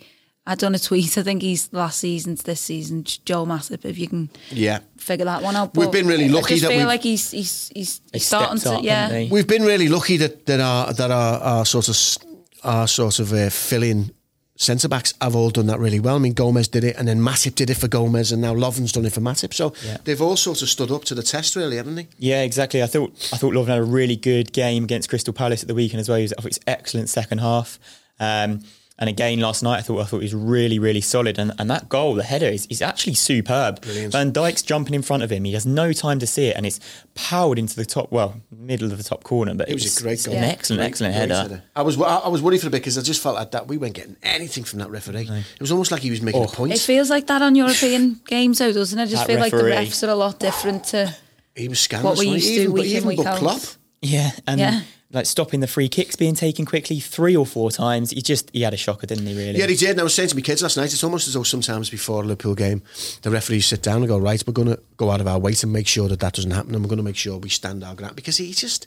I 0.49 0.55
done 0.55 0.75
a 0.75 0.79
tweet. 0.79 1.19
I 1.19 1.23
think 1.23 1.43
he's 1.43 1.69
last 1.73 1.99
season 2.01 2.35
to 2.37 2.43
this 2.43 2.61
season. 2.61 3.05
Joel 3.25 3.47
Matip, 3.47 3.85
if 3.85 3.99
you 3.99 4.09
can 4.09 4.31
Yeah. 4.51 4.79
figure 4.97 5.27
that 5.27 5.43
one 5.43 5.55
out. 5.55 5.77
We've 5.77 5.93
been 5.93 6.07
really 6.07 6.25
I 6.25 6.29
lucky 6.29 6.55
just 6.55 6.63
that 6.63 6.69
feel 6.69 6.79
we've- 6.79 6.87
like 6.87 7.03
he's 7.03 7.31
he's 7.33 7.71
he's, 7.75 7.99
They 8.13 8.19
he's 8.19 8.27
starting 8.27 8.59
to 8.61 8.73
up, 8.79 8.83
yeah. 8.83 9.27
We've 9.31 9.47
been 9.47 9.63
really 9.65 9.89
lucky 9.89 10.17
that 10.17 10.47
that 10.47 10.59
our 10.61 10.93
that 10.95 11.11
our, 11.11 11.39
our 11.41 11.65
sort 11.67 11.89
of 11.89 11.95
s- 11.95 12.19
our 12.65 12.89
sort 12.89 13.19
of 13.21 13.33
uh, 13.33 13.51
filling 13.51 14.11
centre 14.57 14.89
backs 14.89 15.15
have 15.21 15.37
all 15.37 15.51
done 15.51 15.67
that 15.67 15.79
really 15.79 16.01
well. 16.01 16.17
I 16.17 16.19
mean, 16.19 16.33
Gomez 16.33 16.67
did 16.67 16.83
it, 16.83 16.97
and 16.97 17.07
then 17.07 17.21
Matip 17.21 17.55
did 17.55 17.71
it 17.71 17.77
for 17.77 17.87
Gomez, 17.87 18.33
and 18.33 18.43
now 18.43 18.53
Lovren's 18.55 18.91
done 18.91 19.07
it 19.07 19.13
for 19.13 19.21
Matip. 19.21 19.55
So 19.55 19.73
Yeah. 19.87 19.99
they've 20.03 20.21
all 20.21 20.37
sort 20.37 20.63
of 20.63 20.69
stood 20.69 20.91
up 20.91 21.05
to 21.05 21.15
the 21.15 21.23
test, 21.23 21.55
really, 21.55 21.77
haven't 21.77 21.95
they? 21.95 22.09
Yeah, 22.19 22.43
exactly. 22.43 22.83
I 22.83 22.87
thought 22.87 23.13
I 23.33 23.37
thought 23.37 23.53
Lovren 23.55 23.69
had 23.69 23.79
a 23.79 23.85
really 23.85 24.17
good 24.17 24.53
game 24.53 24.83
against 24.85 25.09
Crystal 25.11 25.33
Palace 25.33 25.63
at 25.63 25.69
the 25.69 25.75
weekend 25.75 26.01
as 26.01 26.09
well. 26.09 26.19
He 26.19 26.23
was, 26.23 26.33
I 26.33 26.37
thought 26.43 26.47
it 26.47 26.59
was 26.59 26.61
excellent 26.67 27.09
second 27.11 27.39
half. 27.39 27.79
Um, 28.19 28.63
And 29.01 29.09
again, 29.09 29.39
last 29.39 29.63
night 29.63 29.79
I 29.79 29.83
thought 29.83 30.01
I 30.01 30.05
thought 30.05 30.19
he 30.19 30.25
was 30.25 30.35
really, 30.35 30.79
really 30.81 31.01
solid. 31.01 31.39
And, 31.39 31.53
and 31.59 31.71
that 31.71 31.89
goal, 31.89 32.15
the 32.15 32.25
header, 32.25 32.47
is, 32.47 32.67
is 32.69 32.83
actually 32.83 33.15
superb. 33.15 33.81
Brilliant. 33.83 34.13
Van 34.13 34.33
Dijk's 34.33 34.63
jumping 34.63 34.93
in 34.95 35.03
front 35.03 35.23
of 35.23 35.31
him. 35.31 35.45
He 35.45 35.53
has 35.53 35.65
no 35.65 35.93
time 35.93 36.19
to 36.19 36.27
see 36.27 36.47
it, 36.49 36.57
and 36.57 36.67
it's 36.67 36.81
powered 37.15 37.59
into 37.61 37.77
the 37.77 37.85
top, 37.85 38.11
well, 38.11 38.41
middle 38.51 38.91
of 38.91 38.99
the 38.99 39.05
top 39.05 39.23
corner. 39.23 39.55
But 39.55 39.69
It 39.69 39.75
was 39.75 39.85
it's- 39.85 40.01
a 40.01 40.03
great 40.03 40.25
goal. 40.25 40.35
an 40.35 40.43
excellent, 40.43 40.81
Great- 40.81 40.87
excellent 40.89 41.15
great 41.15 41.29
header. 41.31 41.63
I 41.77 41.83
was 41.83 42.01
I 42.01 42.27
was 42.29 42.43
worried 42.43 42.61
for 42.61 42.67
a 42.67 42.71
bit 42.71 42.79
because 42.81 42.99
I 42.99 43.03
just 43.03 43.23
felt 43.23 43.37
like 43.37 43.53
that 43.53 43.69
we 43.69 43.77
weren't 43.79 43.95
getting 43.95 44.17
anything 44.23 44.65
from 44.65 44.81
that 44.81 44.91
referee. 44.91 45.29
It 45.31 45.61
was 45.61 45.71
almost 45.71 45.93
like 45.93 46.03
he 46.03 46.11
was 46.11 46.21
making 46.21 46.43
a 46.43 46.47
Oh. 46.47 46.49
point. 46.49 46.73
It 46.73 46.81
feels 46.81 47.09
like 47.09 47.29
that 47.29 47.41
on 47.41 47.55
European 47.55 48.21
games, 48.27 48.59
though, 48.59 48.73
doesn't 48.73 48.99
it? 48.99 49.03
I 49.03 49.07
just 49.07 49.27
That 49.27 49.27
feel 49.33 49.39
like 49.41 49.53
the 49.53 49.59
refs 49.63 50.07
are 50.07 50.11
a 50.11 50.17
lot 50.17 50.41
different 50.41 50.85
to. 50.87 51.15
he 51.55 51.69
was 51.69 51.79
scandalous. 51.79 52.19
What 52.19 52.27
we 52.27 52.33
used 52.33 52.47
to 52.49 52.53
even, 52.53 52.73
week 52.73 52.87
he 52.87 52.97
in, 52.97 53.05
week 53.07 53.19
booked. 53.19 53.37
Klopp. 53.39 53.61
Yeah, 54.03 54.31
and 54.47 54.59
Yeah. 54.61 54.81
Like 55.11 55.27
stopping 55.27 55.61
the 55.61 55.67
free 55.67 55.89
kicks 55.89 56.17
being 56.17 56.35
taken 56.35 56.67
quickly 56.67 57.01
three 57.01 57.35
or 57.35 57.47
four 57.47 57.71
times. 57.71 58.11
He 58.11 58.21
just 58.21 58.51
he 58.53 58.63
had 58.63 58.75
a 58.75 58.77
shocker, 58.77 59.07
didn't 59.07 59.27
he? 59.27 59.37
Really? 59.37 59.59
Yeah, 59.59 59.67
he 59.67 59.77
did. 59.77 59.91
And 59.91 60.01
I 60.01 60.03
was 60.03 60.15
saying 60.15 60.29
to 60.31 60.35
my 60.35 60.43
kids 60.43 60.63
last 60.63 60.77
night, 60.77 60.93
it's 60.93 61.05
almost 61.05 61.29
as 61.29 61.35
though 61.35 61.43
sometimes 61.43 61.89
before 61.89 62.23
a 62.23 62.27
Liverpool 62.27 62.55
game, 62.55 62.83
the 63.23 63.31
referees 63.31 63.67
sit 63.67 63.83
down 63.83 63.99
and 63.99 64.09
go, 64.09 64.19
right, 64.19 64.43
we're 64.47 64.53
going 64.53 64.69
to 64.69 64.81
go 64.97 65.11
out 65.11 65.21
of 65.21 65.27
our 65.27 65.39
way 65.39 65.55
to 65.55 65.67
make 65.67 65.87
sure 65.87 66.09
that 66.09 66.21
that 66.21 66.35
doesn't 66.35 66.51
happen 66.51 66.75
and 66.75 66.85
we're 66.85 66.89
going 66.89 66.99
to 66.99 67.03
make 67.03 67.17
sure 67.17 67.39
we 67.39 67.49
stand 67.49 67.83
our 67.83 67.95
ground. 67.95 68.17
Because 68.17 68.37
he 68.37 68.53
just, 68.53 68.87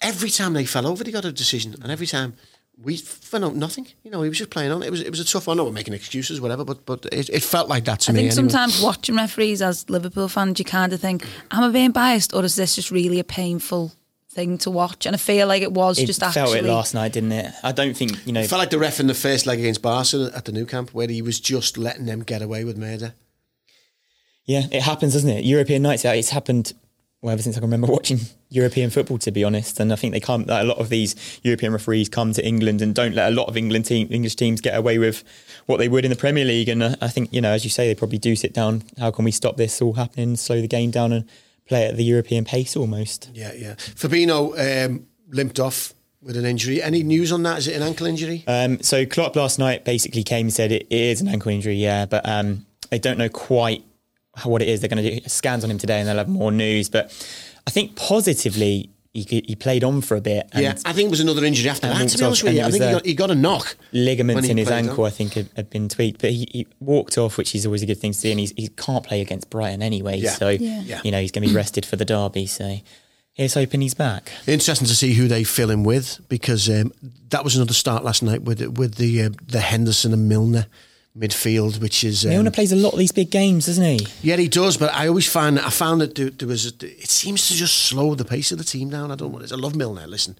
every 0.00 0.30
time 0.30 0.52
they 0.52 0.64
fell 0.64 0.86
over, 0.86 1.02
they 1.02 1.10
got 1.10 1.24
a 1.24 1.32
decision. 1.32 1.74
And 1.82 1.90
every 1.90 2.06
time 2.06 2.34
we 2.82 2.96
found 2.96 3.44
out 3.44 3.54
nothing. 3.54 3.86
You 4.02 4.10
know, 4.10 4.22
he 4.22 4.28
was 4.28 4.38
just 4.38 4.50
playing 4.50 4.72
on. 4.72 4.82
It 4.82 4.90
was 4.90 5.00
it 5.00 5.10
was 5.10 5.20
a 5.20 5.24
tough 5.24 5.46
one. 5.46 5.56
I 5.56 5.58
know 5.58 5.64
we're 5.66 5.72
making 5.72 5.94
excuses, 5.94 6.40
whatever, 6.40 6.64
but 6.64 6.84
but 6.84 7.06
it, 7.12 7.28
it 7.28 7.42
felt 7.42 7.68
like 7.68 7.84
that 7.84 8.00
to 8.00 8.10
I 8.10 8.14
me. 8.14 8.18
I 8.18 8.22
think 8.22 8.38
anyway. 8.38 8.50
sometimes 8.50 8.82
watching 8.82 9.14
referees 9.14 9.62
as 9.62 9.88
Liverpool 9.88 10.28
fans, 10.28 10.58
you 10.58 10.64
kind 10.64 10.92
of 10.92 11.00
think, 11.00 11.24
am 11.52 11.62
I 11.62 11.68
being 11.70 11.92
biased 11.92 12.34
or 12.34 12.44
is 12.44 12.56
this 12.56 12.74
just 12.74 12.90
really 12.90 13.20
a 13.20 13.24
painful 13.24 13.92
thing 14.34 14.58
to 14.58 14.70
watch? 14.70 15.06
And 15.06 15.14
I 15.14 15.18
feel 15.18 15.46
like 15.46 15.62
it 15.62 15.72
was 15.72 15.98
It 15.98 16.06
just 16.06 16.20
felt 16.20 16.36
actually. 16.36 16.58
it 16.58 16.64
last 16.64 16.92
night, 16.94 17.12
didn't 17.12 17.32
it? 17.32 17.52
I 17.62 17.72
don't 17.72 17.96
think 17.96 18.26
you 18.26 18.32
know. 18.32 18.40
It 18.40 18.48
felt 18.48 18.60
like 18.60 18.70
the 18.70 18.78
ref 18.78 19.00
in 19.00 19.06
the 19.06 19.14
first 19.14 19.46
leg 19.46 19.58
against 19.58 19.82
Barca 19.82 20.30
at 20.34 20.44
the 20.44 20.52
Nou 20.52 20.66
Camp, 20.66 20.90
where 20.92 21.08
he 21.08 21.22
was 21.22 21.40
just 21.40 21.78
letting 21.78 22.06
them 22.06 22.22
get 22.22 22.42
away 22.42 22.64
with 22.64 22.76
murder. 22.76 23.14
Yeah, 24.44 24.64
it 24.70 24.82
happens, 24.82 25.14
doesn't 25.14 25.30
it? 25.30 25.44
European 25.44 25.82
nights 25.82 26.04
out. 26.04 26.16
It's 26.16 26.30
happened 26.30 26.74
well 27.22 27.32
ever 27.32 27.40
since 27.40 27.56
I 27.56 27.60
can 27.60 27.70
remember 27.70 27.86
watching 27.92 28.18
European 28.50 28.90
football, 28.90 29.16
to 29.18 29.30
be 29.30 29.42
honest. 29.42 29.80
And 29.80 29.90
I 29.92 29.96
think 29.96 30.12
they 30.12 30.20
come. 30.20 30.44
A 30.48 30.64
lot 30.64 30.76
of 30.78 30.90
these 30.90 31.40
European 31.42 31.72
referees 31.72 32.10
come 32.10 32.32
to 32.34 32.46
England 32.46 32.82
and 32.82 32.94
don't 32.94 33.14
let 33.14 33.32
a 33.32 33.34
lot 33.34 33.48
of 33.48 33.56
England 33.56 33.86
team, 33.86 34.08
English 34.10 34.36
teams 34.36 34.60
get 34.60 34.76
away 34.76 34.98
with 34.98 35.24
what 35.64 35.78
they 35.78 35.88
would 35.88 36.04
in 36.04 36.10
the 36.10 36.16
Premier 36.16 36.44
League. 36.44 36.68
And 36.68 36.82
uh, 36.82 36.96
I 37.00 37.08
think 37.08 37.32
you 37.32 37.40
know, 37.40 37.52
as 37.52 37.64
you 37.64 37.70
say, 37.70 37.86
they 37.88 37.94
probably 37.94 38.18
do 38.18 38.36
sit 38.36 38.52
down. 38.52 38.82
How 38.98 39.10
can 39.10 39.24
we 39.24 39.30
stop 39.30 39.56
this 39.56 39.80
all 39.80 39.94
happening? 39.94 40.36
Slow 40.36 40.60
the 40.60 40.68
game 40.68 40.90
down 40.90 41.12
and 41.14 41.24
play 41.66 41.86
at 41.86 41.96
the 41.96 42.04
European 42.04 42.44
pace 42.44 42.76
almost. 42.76 43.30
Yeah, 43.32 43.52
yeah. 43.52 43.74
Fabinho 43.74 44.86
um, 44.86 45.06
limped 45.28 45.58
off 45.58 45.94
with 46.22 46.36
an 46.36 46.44
injury. 46.44 46.82
Any 46.82 47.02
news 47.02 47.32
on 47.32 47.42
that? 47.42 47.58
Is 47.58 47.68
it 47.68 47.76
an 47.76 47.82
ankle 47.82 48.06
injury? 48.06 48.44
Um, 48.46 48.80
so 48.82 49.04
Klopp 49.06 49.36
last 49.36 49.58
night 49.58 49.84
basically 49.84 50.22
came 50.22 50.46
and 50.46 50.52
said 50.52 50.72
it, 50.72 50.86
it 50.90 51.00
is 51.00 51.20
an 51.20 51.28
ankle 51.28 51.52
injury, 51.52 51.76
yeah, 51.76 52.06
but 52.06 52.26
um, 52.28 52.66
they 52.90 52.98
don't 52.98 53.18
know 53.18 53.28
quite 53.28 53.84
what 54.42 54.62
it 54.62 54.68
is. 54.68 54.80
They're 54.80 54.88
going 54.88 55.04
to 55.04 55.20
do 55.20 55.28
scans 55.28 55.64
on 55.64 55.70
him 55.70 55.78
today, 55.78 56.00
and 56.00 56.08
they'll 56.08 56.16
have 56.16 56.28
more 56.28 56.50
news. 56.50 56.88
But 56.88 57.06
I 57.66 57.70
think 57.70 57.94
positively, 57.96 58.90
he, 59.14 59.42
he 59.46 59.54
played 59.54 59.84
on 59.84 60.00
for 60.00 60.16
a 60.16 60.20
bit. 60.20 60.48
And 60.52 60.62
yeah, 60.62 60.74
I 60.84 60.92
think 60.92 61.06
it 61.06 61.10
was 61.10 61.20
another 61.20 61.44
injury 61.44 61.70
after 61.70 61.86
that. 61.86 61.94
To 61.94 62.02
walked 62.02 62.18
be 62.18 62.24
honest 62.24 62.42
off, 62.42 62.44
with 62.48 62.54
you, 62.56 62.62
I 62.62 62.70
think 62.70 62.84
he 62.84 62.90
got, 62.90 63.06
he 63.06 63.14
got 63.14 63.30
a 63.30 63.34
knock. 63.34 63.76
when 63.92 64.04
ligaments 64.04 64.48
in 64.48 64.58
his 64.58 64.70
ankle, 64.70 65.04
on. 65.04 65.08
I 65.08 65.10
think, 65.10 65.34
had, 65.34 65.48
had 65.54 65.70
been 65.70 65.88
tweaked. 65.88 66.20
But 66.20 66.30
he, 66.32 66.48
he 66.50 66.66
walked 66.80 67.16
off, 67.16 67.38
which 67.38 67.54
is 67.54 67.64
always 67.64 67.82
a 67.82 67.86
good 67.86 67.98
thing 67.98 68.12
to 68.12 68.18
see. 68.18 68.32
And 68.32 68.40
he's, 68.40 68.50
he 68.56 68.68
can't 68.68 69.04
play 69.04 69.20
against 69.20 69.48
Brighton 69.50 69.82
anyway, 69.82 70.18
Yeah. 70.18 70.30
so 70.32 70.48
Yeah. 70.48 70.82
Yeah. 70.84 71.00
you 71.04 71.12
know 71.12 71.20
he's 71.20 71.30
going 71.30 71.44
to 71.44 71.48
be 71.48 71.54
rested 71.54 71.86
for 71.86 71.94
the 71.94 72.04
derby. 72.04 72.46
So 72.46 72.78
here's 73.32 73.54
hoping 73.54 73.80
he's 73.82 73.94
back. 73.94 74.32
Interesting 74.48 74.88
to 74.88 74.94
see 74.96 75.14
who 75.14 75.28
they 75.28 75.44
fill 75.44 75.70
him 75.70 75.84
with 75.84 76.20
because 76.28 76.68
um, 76.68 76.92
that 77.30 77.44
was 77.44 77.54
another 77.56 77.74
start 77.74 78.02
last 78.02 78.22
night 78.22 78.42
with 78.42 78.60
with 78.76 78.96
the 78.96 79.22
uh, 79.22 79.30
the 79.46 79.60
Henderson 79.60 80.12
and 80.12 80.28
Milner 80.28 80.66
midfield, 81.16 81.80
which 81.80 82.02
is 82.02 82.24
um, 82.24 82.30
Milner 82.30 82.50
plays 82.50 82.72
a 82.72 82.76
lot 82.76 82.92
of 82.92 82.98
these 82.98 83.12
big 83.12 83.30
games, 83.30 83.66
doesn't 83.66 83.84
he? 83.84 84.06
Yeah, 84.22 84.36
he 84.36 84.48
does, 84.48 84.76
but 84.76 84.92
I 84.92 85.06
always 85.08 85.30
find 85.30 85.58
I 85.58 85.70
found 85.70 86.00
that 86.00 86.14
there, 86.14 86.30
there 86.30 86.48
was 86.48 86.66
a, 86.66 86.86
it 86.86 87.08
seems 87.08 87.48
to 87.48 87.54
just 87.54 87.86
slow 87.86 88.14
the 88.14 88.24
pace 88.24 88.50
of 88.52 88.58
the 88.58 88.64
team 88.64 88.90
down. 88.90 89.10
I 89.10 89.16
don't 89.16 89.28
know 89.28 89.34
what 89.34 89.42
it 89.42 89.46
is. 89.46 89.52
I 89.52 89.56
love 89.56 89.76
Milner. 89.76 90.06
Listen, 90.06 90.38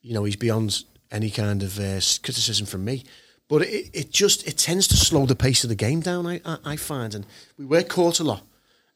you 0.00 0.14
know 0.14 0.24
he's 0.24 0.36
beyond 0.36 0.84
any 1.10 1.30
kind 1.30 1.62
of 1.62 1.78
uh, 1.78 2.00
criticism 2.22 2.66
from 2.66 2.84
me, 2.84 3.04
but 3.48 3.62
it, 3.62 3.90
it 3.92 4.10
just 4.12 4.46
it 4.46 4.58
tends 4.58 4.86
to 4.88 4.96
slow 4.96 5.26
the 5.26 5.36
pace 5.36 5.64
of 5.64 5.68
the 5.68 5.76
game 5.76 6.00
down. 6.00 6.26
I 6.26 6.40
I, 6.44 6.58
I 6.64 6.76
find, 6.76 7.14
and 7.14 7.26
we 7.58 7.64
were 7.64 7.82
caught 7.82 8.20
a 8.20 8.24
lot 8.24 8.42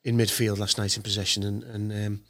in 0.05 0.17
midfield 0.17 0.59
last 0.59 0.79
night 0.79 0.97
in 0.97 1.03
possession, 1.03 1.43
and 1.43 1.65
and 1.65 1.93
um, 2.07 2.21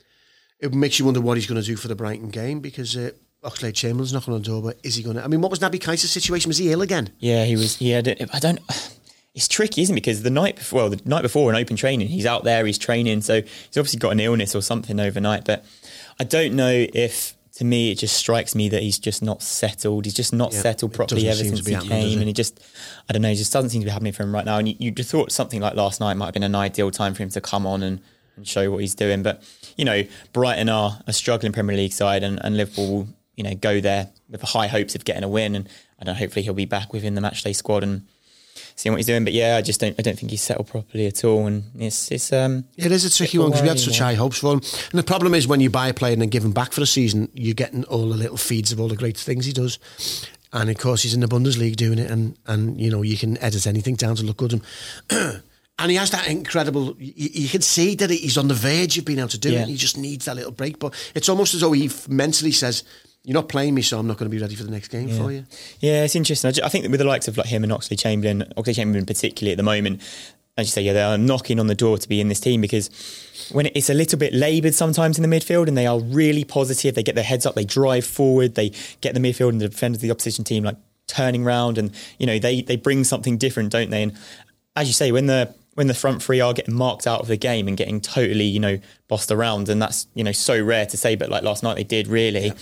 it 0.59 0.73
makes 0.73 0.99
you 0.99 1.05
wonder 1.05 1.21
what 1.21 1.37
he's 1.37 1.47
going 1.47 1.61
to 1.61 1.67
do 1.67 1.77
for 1.77 1.89
the 1.89 1.97
Brighton 1.97 2.31
game 2.31 2.61
because. 2.61 2.97
Uh, 2.97 3.11
Oxlade 3.47 3.75
Chamberlain's 3.75 4.13
knocking 4.13 4.35
on 4.35 4.41
the 4.43 4.47
door, 4.47 4.61
but 4.63 4.79
is 4.83 4.97
he 4.97 5.03
going 5.03 5.17
to? 5.17 5.25
I 5.25 5.29
mean, 5.29 5.41
what 5.41 5.51
was 5.51 5.61
Naby 5.61 5.79
Keita's 5.81 6.11
situation? 6.11 6.49
Was 6.49 6.59
he 6.59 6.73
ill 6.73 6.83
again? 6.83 7.11
Yeah, 7.19 7.45
he 7.45 7.55
was. 7.55 7.77
He 7.77 7.91
had. 7.91 8.09
I 8.33 8.39
don't. 8.39 8.61
It's 9.35 9.49
tricky, 9.49 9.83
isn't 9.83 9.95
it? 9.95 10.01
Because 10.01 10.23
the 10.23 10.31
night 10.31 10.57
before, 10.57 10.81
well, 10.81 10.91
the 10.91 11.01
night 11.05 11.23
before 11.23 11.51
in 11.51 11.57
open 11.57 11.77
training, 11.77 12.09
he's 12.09 12.25
out 12.25 12.45
there, 12.45 12.65
he's 12.65 12.79
training, 12.79 13.21
so 13.21 13.43
he's 13.43 13.77
obviously 13.77 13.99
got 13.99 14.11
an 14.13 14.21
illness 14.21 14.55
or 14.55 14.63
something 14.63 14.99
overnight. 14.99 15.45
But 15.45 15.63
I 16.19 16.25
don't 16.25 16.55
know 16.57 16.87
if, 16.95 17.37
to 17.57 17.65
me, 17.67 17.91
it 17.93 17.97
just 17.97 18.17
strikes 18.17 18.55
me 18.55 18.71
that 18.71 18.83
he's 18.83 18.99
just 18.99 19.23
not 19.23 19.43
settled. 19.43 20.07
He's 20.07 20.15
just 20.15 20.33
not 20.33 20.55
Yeah, 20.55 20.61
settled 20.63 20.95
properly 20.95 21.29
ever 21.29 21.43
to 21.43 21.45
since 21.51 21.67
he 21.67 21.77
came, 21.77 22.19
and 22.21 22.31
it 22.31 22.33
just, 22.33 22.59
I 23.11 23.13
don't 23.13 23.21
know, 23.21 23.29
it 23.29 23.35
just 23.35 23.53
doesn't 23.53 23.69
seem 23.71 23.83
to 23.83 23.85
be 23.85 23.91
happening 23.91 24.15
for 24.15 24.23
him 24.23 24.35
right 24.35 24.47
now. 24.47 24.57
And 24.57 24.69
you, 24.69 24.75
you 24.79 24.91
just 24.91 25.11
thought 25.11 25.31
something 25.31 25.61
like 25.61 25.75
last 25.75 26.01
night 26.01 26.15
might 26.15 26.27
have 26.27 26.35
been 26.35 26.43
an 26.43 26.55
ideal 26.55 26.91
time 26.91 27.13
for 27.13 27.23
him 27.23 27.29
to 27.31 27.41
come 27.43 27.67
on 27.67 27.83
and, 27.83 28.01
and 28.37 28.49
show 28.49 28.71
what 28.71 28.81
he's 28.81 28.95
doing. 28.95 29.23
But 29.23 29.43
you 29.77 29.85
know, 29.85 30.03
Brighton 30.33 30.71
are 30.71 31.01
a 31.07 31.13
struggling 31.13 31.53
Premier 31.53 31.77
League 31.77 31.93
side, 31.93 32.23
and, 32.23 32.43
and 32.43 32.57
Liverpool 32.57 33.09
you 33.37 33.45
know, 33.45 33.55
go 33.55 33.81
there 33.81 34.09
with 34.29 34.43
high 34.43 34.67
hopes 34.67 34.95
of 34.95 35.05
getting 35.05 35.23
a 35.23 35.29
win. 35.29 35.55
And 35.55 35.69
I 36.01 36.05
don't 36.05 36.15
know, 36.15 36.19
hopefully 36.19 36.43
he'll 36.43 36.55
be 36.55 36.65
back 36.65 36.93
within 36.93 37.15
the 37.15 37.21
matchday 37.21 37.55
squad 37.55 37.83
and 37.83 38.07
seeing 38.75 38.93
what 38.93 38.99
he's 38.99 39.07
doing. 39.07 39.25
But 39.25 39.33
yeah, 39.33 39.57
I 39.57 39.63
just 39.63 39.81
don't, 39.81 39.95
I 39.99 40.03
don't 40.03 40.19
think 40.19 40.31
he's 40.31 40.43
settled 40.43 40.69
properly 40.69 41.07
at 41.07 41.25
all. 41.25 41.47
And 41.47 41.65
it's, 41.79 42.11
it's, 42.11 42.33
um, 42.33 42.65
It 42.77 42.91
is 42.91 43.05
a 43.05 43.15
tricky 43.15 43.39
one 43.39 43.51
because 43.51 43.63
we 43.63 43.69
had 43.69 43.79
such 43.79 43.99
high 43.99 44.15
hopes 44.15 44.39
for 44.39 44.55
him. 44.55 44.61
And 44.91 44.99
the 44.99 45.05
problem 45.05 45.35
is 45.35 45.47
when 45.47 45.61
you 45.61 45.71
buy 45.71 45.89
a 45.89 45.95
player 45.95 46.13
and 46.13 46.23
then 46.23 46.31
give 46.31 46.45
him 46.45 46.53
back 46.53 46.73
for 46.73 46.81
a 46.81 46.87
season, 46.87 47.31
you're 47.35 47.55
getting 47.55 47.85
all 47.85 48.09
the 48.09 48.17
little 48.17 48.37
feeds 48.37 48.73
of 48.73 48.81
all 48.81 48.89
the 48.89 48.97
great 48.97 49.17
things 49.17 49.47
he 49.47 49.53
does. 49.53 49.79
And 50.53 50.71
of 50.71 50.79
course, 50.79 51.03
he's 51.03 51.13
in 51.13 51.21
the 51.21 51.27
Bundesliga 51.27 51.77
doing 51.77 51.99
it, 51.99 52.11
and 52.11 52.37
and 52.47 52.81
you 52.81 52.91
know 52.91 53.03
you 53.03 53.19
can 53.19 53.37
edit 53.43 53.67
anything 53.67 53.95
down 53.97 54.17
to 54.17 54.23
look 54.23 54.39
good. 54.39 54.53
And, 54.55 54.63
and 55.79 55.91
he 55.91 55.97
has 55.97 56.11
that 56.13 56.29
incredible. 56.29 56.97
You, 56.99 57.29
you 57.43 57.49
can 57.49 57.61
see 57.61 57.95
that 57.97 58.09
he's 58.09 58.39
on 58.39 58.49
the 58.49 58.55
verge 58.55 58.97
of 58.97 59.05
being 59.05 59.19
able 59.19 59.29
to 59.31 59.39
do 59.39 59.51
it. 59.51 59.53
Yeah. 59.53 59.61
And 59.63 59.71
he 59.71 59.77
just 59.77 59.99
needs 59.99 60.25
that 60.25 60.37
little 60.37 60.53
break. 60.53 60.79
But 60.79 60.95
it's 61.15 61.29
almost 61.29 61.53
as 61.55 61.61
though 61.61 61.73
he 61.73 61.91
mentally 62.09 62.53
says, 62.53 62.85
"You're 63.27 63.35
not 63.35 63.49
playing 63.51 63.75
me, 63.75 63.83
so 63.83 63.99
I'm 63.99 64.07
not 64.07 64.17
going 64.17 64.31
to 64.31 64.35
be 64.35 64.41
ready 64.41 64.55
for 64.55 64.65
the 64.65 64.71
next 64.71 64.89
game 64.89 65.09
for 65.11 65.31
you." 65.31 65.45
Yeah, 65.81 66.05
it's 66.05 66.15
interesting. 66.17 66.49
I, 66.49 66.53
ju- 66.53 66.63
I 66.65 66.69
think 66.71 66.85
that 66.85 66.91
with 66.91 67.01
the 67.01 67.07
likes 67.07 67.29
of 67.29 67.37
like 67.37 67.49
him 67.49 67.63
and 67.65 67.73
Oxley 67.73 67.97
Chamberlain, 67.97 68.45
Oxley 68.57 68.73
Chamberlain 68.75 69.05
particularly 69.05 69.53
at 69.53 69.57
the 69.59 69.63
moment, 69.63 70.01
as 70.57 70.69
you 70.69 70.71
say, 70.71 70.83
yeah, 70.83 70.93
they 70.95 71.03
are 71.03 71.19
knocking 71.19 71.61
on 71.61 71.67
the 71.67 71.75
door 71.75 71.99
to 71.99 72.09
be 72.09 72.21
in 72.21 72.29
this 72.29 72.41
team 72.41 72.61
because 72.63 72.89
when 73.53 73.67
it's 73.75 73.91
a 73.91 73.95
little 73.95 74.19
bit 74.19 74.33
laboured 74.33 74.75
sometimes 74.75 75.19
in 75.19 75.29
the 75.29 75.37
midfield 75.37 75.69
and 75.69 75.77
they 75.77 75.87
are 75.87 76.01
really 76.01 76.45
positive, 76.45 76.95
they 76.95 77.03
get 77.03 77.15
their 77.15 77.25
heads 77.25 77.45
up, 77.45 77.55
they 77.55 77.65
drive 77.65 78.07
forward, 78.07 78.55
they 78.55 78.71
get 79.03 79.13
the 79.13 79.21
midfield 79.21 79.51
and 79.51 79.61
the 79.61 79.69
defenders 79.69 79.99
of 79.99 80.03
the 80.03 80.11
opposition 80.11 80.45
team 80.45 80.65
like 80.65 80.77
turning 81.09 81.45
round 81.45 81.79
and 81.79 81.93
you 82.19 82.27
know 82.27 82.39
they 82.39 82.63
they 82.63 82.77
bring 82.77 83.05
something 83.05 83.37
different, 83.37 83.71
don't 83.71 83.91
they? 83.91 84.03
And 84.03 84.13
as 84.77 84.87
you 84.87 84.95
say, 84.95 85.13
when 85.13 85.27
the 85.27 85.55
when 85.75 85.89
the 85.89 85.95
front 85.95 86.23
three 86.23 86.41
are 86.41 86.55
getting 86.55 86.75
marked 86.75 87.07
out 87.07 87.21
of 87.21 87.27
the 87.29 87.37
game 87.37 87.69
and 87.69 87.77
getting 87.77 88.01
totally, 88.01 88.45
you 88.45 88.59
know, 88.59 88.79
bossed 89.09 89.31
around, 89.31 89.69
and 89.69 89.81
that's 89.81 90.07
you 90.15 90.25
know 90.25 90.33
so 90.33 90.61
rare 90.63 90.87
to 90.87 90.97
say, 90.97 91.17
but 91.17 91.29
like 91.29 91.43
last 91.43 91.63
night 91.63 91.77
they 91.77 91.85
did 91.85 92.09
really. 92.09 92.53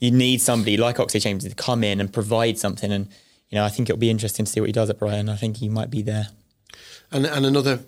You 0.00 0.10
need 0.10 0.40
somebody 0.40 0.76
like 0.76 1.00
Oxley 1.00 1.20
Chambers 1.20 1.48
to 1.48 1.54
come 1.54 1.82
in 1.84 2.00
and 2.00 2.12
provide 2.12 2.58
something, 2.58 2.92
and 2.92 3.08
you 3.50 3.56
know 3.56 3.64
I 3.64 3.68
think 3.68 3.88
it'll 3.90 3.98
be 3.98 4.10
interesting 4.10 4.44
to 4.46 4.50
see 4.52 4.60
what 4.60 4.66
he 4.68 4.72
does 4.72 4.90
at 4.90 4.98
Brighton. 4.98 5.28
I 5.28 5.36
think 5.36 5.56
he 5.56 5.68
might 5.68 5.90
be 5.90 6.02
there. 6.02 6.28
And 7.10 7.26
and 7.26 7.44
another, 7.46 7.80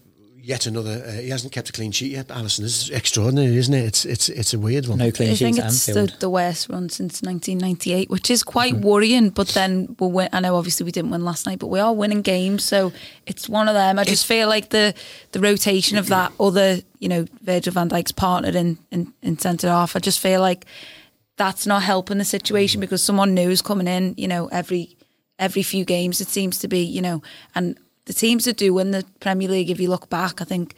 yet 0.42 0.66
another. 0.66 1.05
Uh, 1.07 1.12
he 1.20 1.29
hasn't 1.29 1.53
kept 1.53 1.68
a 1.68 1.73
clean 1.73 1.92
sheet 1.92 2.12
yet. 2.12 2.29
Alisson 2.29 2.61
this 2.62 2.85
is 2.85 2.90
extraordinary, 2.90 3.55
isn't 3.57 3.75
it? 3.75 3.85
It's 3.85 4.05
it's 4.05 4.29
it's 4.29 4.55
a 4.55 4.59
weird 4.59 4.87
one. 4.88 4.99
No 4.99 5.12
clean 5.12 5.31
I 5.31 5.35
think 5.37 5.57
sheets 5.57 5.88
it's 5.88 5.94
the, 5.94 6.12
the 6.18 6.31
worst 6.31 6.68
run 6.68 6.88
since 6.88 7.23
1998, 7.23 8.09
which 8.11 8.31
is 8.31 8.42
quite 8.42 8.75
Mm-hmm. 8.75 8.83
worrying. 8.83 9.31
But 9.31 9.49
then 9.49 9.94
we'll 10.01 10.11
win. 10.11 10.31
I 10.33 10.40
know 10.40 10.57
obviously 10.57 10.85
we 10.85 10.90
didn't 10.92 11.11
win 11.11 11.25
last 11.25 11.46
night, 11.46 11.59
but 11.59 11.66
we 11.68 11.79
are 11.79 11.94
winning 11.94 12.23
games, 12.23 12.64
so 12.64 12.92
it's 13.27 13.49
one 13.49 13.68
of 13.68 13.75
them. 13.75 13.99
I 13.99 14.05
just 14.05 14.27
feel 14.27 14.49
like 14.49 14.70
the 14.70 14.94
the 15.33 15.40
rotation 15.40 15.99
of 15.99 16.09
that 16.09 16.33
other, 16.40 16.81
you 16.99 17.09
know, 17.09 17.27
Virgil 17.42 17.73
van 17.75 17.88
Dijk's 17.90 18.12
partner 18.12 18.49
in 18.59 18.79
in, 18.90 19.12
in 19.23 19.38
centre 19.38 19.68
half. 19.68 19.94
I 19.94 19.99
just 20.01 20.18
feel 20.18 20.40
like 20.40 20.64
that's 21.40 21.66
not 21.66 21.83
helping 21.83 22.18
the 22.18 22.24
situation 22.24 22.79
mm. 22.79 22.83
because 22.83 23.03
someone 23.03 23.33
new 23.33 23.48
is 23.48 23.62
coming 23.62 23.88
in. 23.88 24.14
You 24.18 24.29
know, 24.29 24.48
every 24.48 24.98
every 25.38 25.62
few 25.62 25.87
games 25.87 26.20
it 26.20 26.29
seems 26.29 26.59
to 26.59 26.68
be. 26.68 26.81
You 26.81 27.00
know, 27.00 27.22
and 27.55 27.79
the 28.05 28.12
teams 28.12 28.44
that 28.44 28.59
do 28.59 28.74
win 28.74 28.90
the 28.90 29.07
Premier 29.20 29.48
League, 29.48 29.70
if 29.70 29.81
you 29.81 29.88
look 29.88 30.09
back, 30.11 30.40
I 30.40 30.44
think. 30.44 30.74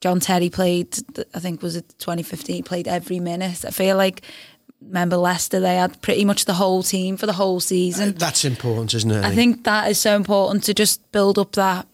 John 0.00 0.18
Terry 0.18 0.50
played, 0.50 0.98
I 1.32 1.38
think 1.38 1.62
was 1.62 1.76
it 1.76 1.88
2015, 2.00 2.64
played 2.64 2.88
every 2.88 3.20
minute. 3.20 3.64
I 3.64 3.70
feel 3.70 3.96
like, 3.96 4.22
remember 4.80 5.16
Leicester, 5.16 5.60
they 5.60 5.76
had 5.76 6.02
pretty 6.02 6.24
much 6.24 6.44
the 6.44 6.54
whole 6.54 6.82
team 6.82 7.16
for 7.16 7.26
the 7.26 7.32
whole 7.34 7.60
season. 7.60 8.14
That's 8.14 8.44
important, 8.44 8.94
isn't 8.94 9.12
it? 9.12 9.24
I 9.24 9.32
think 9.32 9.62
that 9.62 9.88
is 9.88 10.00
so 10.00 10.16
important 10.16 10.64
to 10.64 10.74
just 10.74 11.12
build 11.12 11.38
up 11.38 11.52
that 11.52 11.86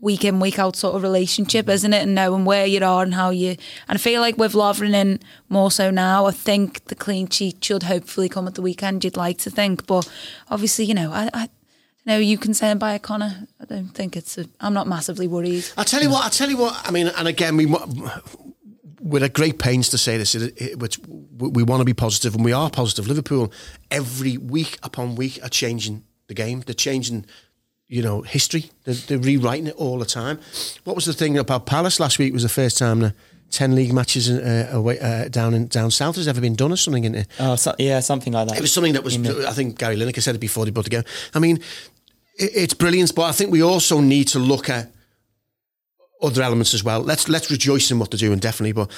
week 0.00 0.24
in 0.24 0.40
week 0.40 0.58
out 0.58 0.76
sort 0.76 0.94
of 0.94 1.02
relationship, 1.02 1.66
mm-hmm. 1.66 1.72
isn't 1.72 1.92
it? 1.92 2.02
And 2.02 2.14
knowing 2.14 2.44
where 2.44 2.66
you 2.66 2.84
are 2.84 3.02
and 3.02 3.14
how 3.14 3.30
you. 3.30 3.50
And 3.88 3.96
I 3.96 3.98
feel 3.98 4.20
like 4.20 4.38
with 4.38 4.52
Lovren 4.52 4.94
in 4.94 5.20
more 5.48 5.70
so 5.70 5.90
now, 5.90 6.26
I 6.26 6.30
think 6.30 6.84
the 6.86 6.94
clean 6.94 7.28
sheet 7.28 7.64
should 7.64 7.84
hopefully 7.84 8.28
come 8.28 8.46
at 8.46 8.54
the 8.54 8.62
weekend. 8.62 9.04
You'd 9.04 9.16
like 9.16 9.38
to 9.38 9.50
think, 9.50 9.86
but 9.86 10.10
obviously, 10.50 10.84
you 10.84 10.94
know, 10.94 11.12
I. 11.12 11.30
I 11.32 11.48
no, 12.06 12.18
you 12.18 12.36
can 12.36 12.52
say 12.52 12.74
by 12.74 12.98
Connor. 12.98 13.48
I 13.58 13.64
don't 13.64 13.88
think 13.88 14.14
it's. 14.14 14.36
A, 14.36 14.44
I'm 14.60 14.74
not 14.74 14.86
massively 14.86 15.26
worried. 15.26 15.64
I 15.78 15.84
tell 15.84 16.02
you 16.02 16.10
what. 16.10 16.26
I 16.26 16.28
tell 16.28 16.50
you 16.50 16.58
what. 16.58 16.78
I 16.86 16.90
mean, 16.90 17.08
and 17.08 17.26
again, 17.26 17.56
we 17.56 17.64
we're 19.04 19.22
at 19.22 19.34
great 19.34 19.58
pains 19.58 19.90
to 19.90 19.98
say 19.98 20.16
this, 20.16 20.34
which 20.76 20.98
we 21.36 21.62
want 21.62 21.80
to 21.82 21.84
be 21.84 21.92
positive, 21.92 22.34
and 22.34 22.44
we 22.44 22.52
are 22.52 22.70
positive. 22.70 23.06
Liverpool, 23.06 23.52
every 23.90 24.38
week 24.38 24.78
upon 24.82 25.14
week, 25.14 25.38
are 25.42 25.50
changing 25.50 26.04
the 26.26 26.34
game. 26.34 26.60
They're 26.60 26.74
changing, 26.74 27.26
you 27.88 28.02
know, 28.02 28.22
history. 28.22 28.70
They're, 28.84 28.94
they're 28.94 29.18
rewriting 29.18 29.66
it 29.66 29.76
all 29.76 29.98
the 29.98 30.06
time. 30.06 30.38
What 30.84 30.96
was 30.96 31.04
the 31.04 31.12
thing 31.12 31.38
about 31.38 31.66
Palace 31.66 32.00
last 32.00 32.18
week? 32.18 32.32
Was 32.32 32.42
the 32.42 32.48
first 32.48 32.78
time 32.78 33.00
the 33.00 33.14
ten 33.50 33.74
league 33.74 33.92
matches 33.92 34.30
uh, 34.30 34.68
away, 34.72 34.98
uh, 34.98 35.28
down 35.28 35.54
in 35.54 35.68
down 35.68 35.90
south 35.90 36.16
has 36.16 36.28
ever 36.28 36.40
been 36.40 36.54
done 36.56 36.72
or 36.72 36.76
something 36.76 37.04
in 37.04 37.14
it. 37.14 37.28
Oh, 37.38 37.56
so, 37.56 37.74
yeah, 37.78 38.00
something 38.00 38.32
like 38.32 38.48
that. 38.48 38.58
It 38.58 38.60
was 38.60 38.72
something 38.72 38.94
that 38.94 39.04
was. 39.04 39.16
I 39.16 39.52
think 39.52 39.78
Gary 39.78 39.96
Lineker 39.96 40.22
said 40.22 40.34
it 40.34 40.40
before 40.40 40.64
they 40.64 40.70
put 40.70 40.84
together. 40.84 41.06
I 41.34 41.38
mean, 41.38 41.56
it, 42.36 42.50
it's 42.54 42.74
brilliant, 42.74 43.14
but 43.14 43.22
I 43.22 43.32
think 43.32 43.50
we 43.50 43.62
also 43.62 44.00
need 44.00 44.28
to 44.28 44.38
look 44.38 44.68
at 44.68 44.90
other 46.22 46.42
elements 46.42 46.74
as 46.74 46.82
well. 46.82 47.00
Let's 47.00 47.28
let's 47.28 47.50
rejoice 47.50 47.90
in 47.90 47.98
what 47.98 48.10
they're 48.10 48.18
doing, 48.18 48.38
definitely. 48.38 48.72
But 48.72 48.90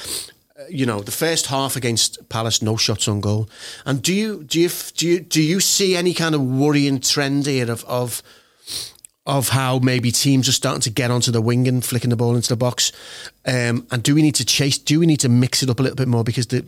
uh, 0.58 0.62
you 0.70 0.86
know, 0.86 1.00
the 1.00 1.12
first 1.12 1.46
half 1.46 1.76
against 1.76 2.28
Palace, 2.28 2.62
no 2.62 2.76
shots 2.76 3.08
on 3.08 3.20
goal. 3.20 3.48
And 3.84 4.02
do 4.02 4.14
you 4.14 4.44
do 4.44 4.60
you 4.60 4.70
do 4.94 5.06
you 5.06 5.20
do 5.20 5.42
you 5.42 5.60
see 5.60 5.96
any 5.96 6.14
kind 6.14 6.34
of 6.34 6.40
worrying 6.40 7.00
trend 7.00 7.46
here 7.46 7.70
of 7.70 7.84
of 7.84 8.22
of 9.26 9.48
how 9.50 9.78
maybe 9.78 10.10
teams 10.12 10.48
are 10.48 10.52
starting 10.52 10.80
to 10.82 10.90
get 10.90 11.10
onto 11.10 11.32
the 11.32 11.40
wing 11.40 11.66
and 11.66 11.84
flicking 11.84 12.10
the 12.10 12.16
ball 12.16 12.36
into 12.36 12.48
the 12.48 12.56
box? 12.56 12.92
Um, 13.44 13.86
and 13.90 14.02
do 14.02 14.14
we 14.14 14.22
need 14.22 14.36
to 14.36 14.44
chase? 14.44 14.78
Do 14.78 15.00
we 15.00 15.06
need 15.06 15.20
to 15.20 15.28
mix 15.28 15.62
it 15.62 15.70
up 15.70 15.80
a 15.80 15.82
little 15.82 15.96
bit 15.96 16.08
more 16.08 16.24
because 16.24 16.46
the 16.46 16.64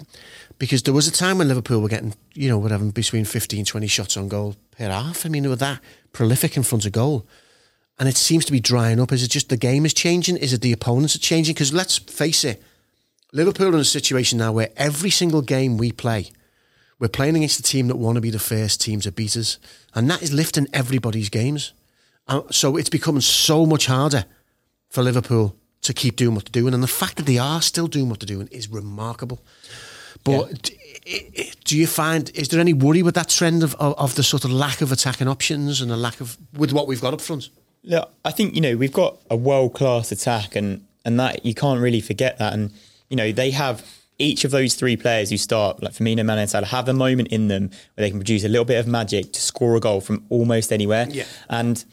because 0.58 0.82
there 0.82 0.94
was 0.94 1.06
a 1.06 1.12
time 1.12 1.38
when 1.38 1.48
Liverpool 1.48 1.80
were 1.80 1.88
getting 1.88 2.14
you 2.34 2.48
know 2.48 2.58
whatever 2.58 2.84
between 2.86 3.24
15, 3.24 3.64
20 3.64 3.86
shots 3.86 4.16
on 4.16 4.28
goal 4.28 4.56
per 4.76 4.88
half. 4.88 5.24
I 5.24 5.28
mean, 5.28 5.44
they 5.44 5.48
were 5.48 5.56
that 5.56 5.80
prolific 6.12 6.56
in 6.56 6.62
front 6.62 6.84
of 6.86 6.92
goal 6.92 7.26
and 7.98 8.08
it 8.08 8.16
seems 8.16 8.44
to 8.44 8.52
be 8.52 8.60
drying 8.60 9.00
up. 9.00 9.12
Is 9.12 9.22
it 9.22 9.30
just 9.30 9.48
the 9.48 9.56
game 9.56 9.84
is 9.84 9.92
changing? 9.92 10.36
Is 10.36 10.52
it 10.52 10.60
the 10.60 10.72
opponents 10.72 11.16
are 11.16 11.20
changing? 11.20 11.54
Because 11.54 11.72
let's 11.72 11.98
face 11.98 12.44
it, 12.44 12.62
Liverpool 13.32 13.68
are 13.68 13.74
in 13.74 13.80
a 13.80 13.84
situation 13.84 14.38
now 14.38 14.52
where 14.52 14.70
every 14.76 15.10
single 15.10 15.42
game 15.42 15.76
we 15.76 15.90
play, 15.90 16.30
we're 16.98 17.08
playing 17.08 17.36
against 17.36 17.56
the 17.56 17.62
team 17.62 17.88
that 17.88 17.96
want 17.96 18.16
to 18.16 18.20
be 18.20 18.30
the 18.30 18.38
first 18.38 18.80
team 18.80 19.00
to 19.00 19.12
beat 19.12 19.36
us, 19.36 19.58
and 19.94 20.08
that 20.10 20.22
is 20.22 20.32
lifting 20.32 20.68
everybody's 20.72 21.28
games. 21.28 21.72
Uh, 22.28 22.42
so 22.50 22.76
it's 22.76 22.90
becoming 22.90 23.20
so 23.20 23.64
much 23.64 23.86
harder 23.86 24.24
for 24.88 25.02
Liverpool 25.02 25.56
to 25.82 25.94
keep 25.94 26.16
doing 26.16 26.34
what 26.34 26.44
they're 26.44 26.62
doing, 26.62 26.74
and 26.74 26.82
the 26.82 26.88
fact 26.88 27.16
that 27.16 27.26
they 27.26 27.38
are 27.38 27.62
still 27.62 27.86
doing 27.86 28.08
what 28.08 28.20
they're 28.20 28.26
doing 28.26 28.48
is 28.48 28.68
remarkable. 28.68 29.40
But 30.24 30.70
yeah. 31.06 31.44
do 31.64 31.78
you 31.78 31.86
find 31.86 32.30
is 32.34 32.48
there 32.48 32.60
any 32.60 32.72
worry 32.72 33.02
with 33.02 33.14
that 33.14 33.28
trend 33.28 33.62
of, 33.62 33.74
of, 33.76 33.96
of 33.98 34.14
the 34.16 34.22
sort 34.22 34.44
of 34.44 34.50
lack 34.50 34.80
of 34.80 34.90
attacking 34.90 35.28
options 35.28 35.80
and 35.80 35.90
the 35.90 35.96
lack 35.96 36.20
of 36.20 36.36
with 36.56 36.72
what 36.72 36.86
we've 36.86 37.00
got 37.00 37.14
up 37.14 37.20
front? 37.20 37.48
Look, 37.84 38.10
I 38.24 38.30
think 38.32 38.54
you 38.54 38.60
know 38.60 38.76
we've 38.76 38.92
got 38.92 39.16
a 39.30 39.36
world 39.36 39.74
class 39.74 40.12
attack, 40.12 40.56
and 40.56 40.84
and 41.04 41.18
that 41.20 41.46
you 41.46 41.54
can't 41.54 41.80
really 41.80 42.00
forget 42.00 42.38
that. 42.38 42.52
And 42.52 42.72
you 43.08 43.16
know 43.16 43.32
they 43.32 43.52
have 43.52 43.86
each 44.18 44.44
of 44.44 44.50
those 44.50 44.74
three 44.74 44.96
players 44.96 45.30
who 45.30 45.36
start, 45.36 45.82
like 45.82 45.92
Firmino, 45.92 46.24
Mane, 46.24 46.40
and 46.40 46.50
Salah, 46.50 46.66
have 46.66 46.88
a 46.88 46.92
moment 46.92 47.28
in 47.28 47.48
them 47.48 47.68
where 47.94 48.04
they 48.04 48.10
can 48.10 48.18
produce 48.18 48.44
a 48.44 48.48
little 48.48 48.64
bit 48.64 48.78
of 48.78 48.86
magic 48.86 49.32
to 49.32 49.40
score 49.40 49.76
a 49.76 49.80
goal 49.80 50.00
from 50.00 50.24
almost 50.28 50.72
anywhere. 50.72 51.06
Yeah. 51.08 51.24
And 51.48 51.84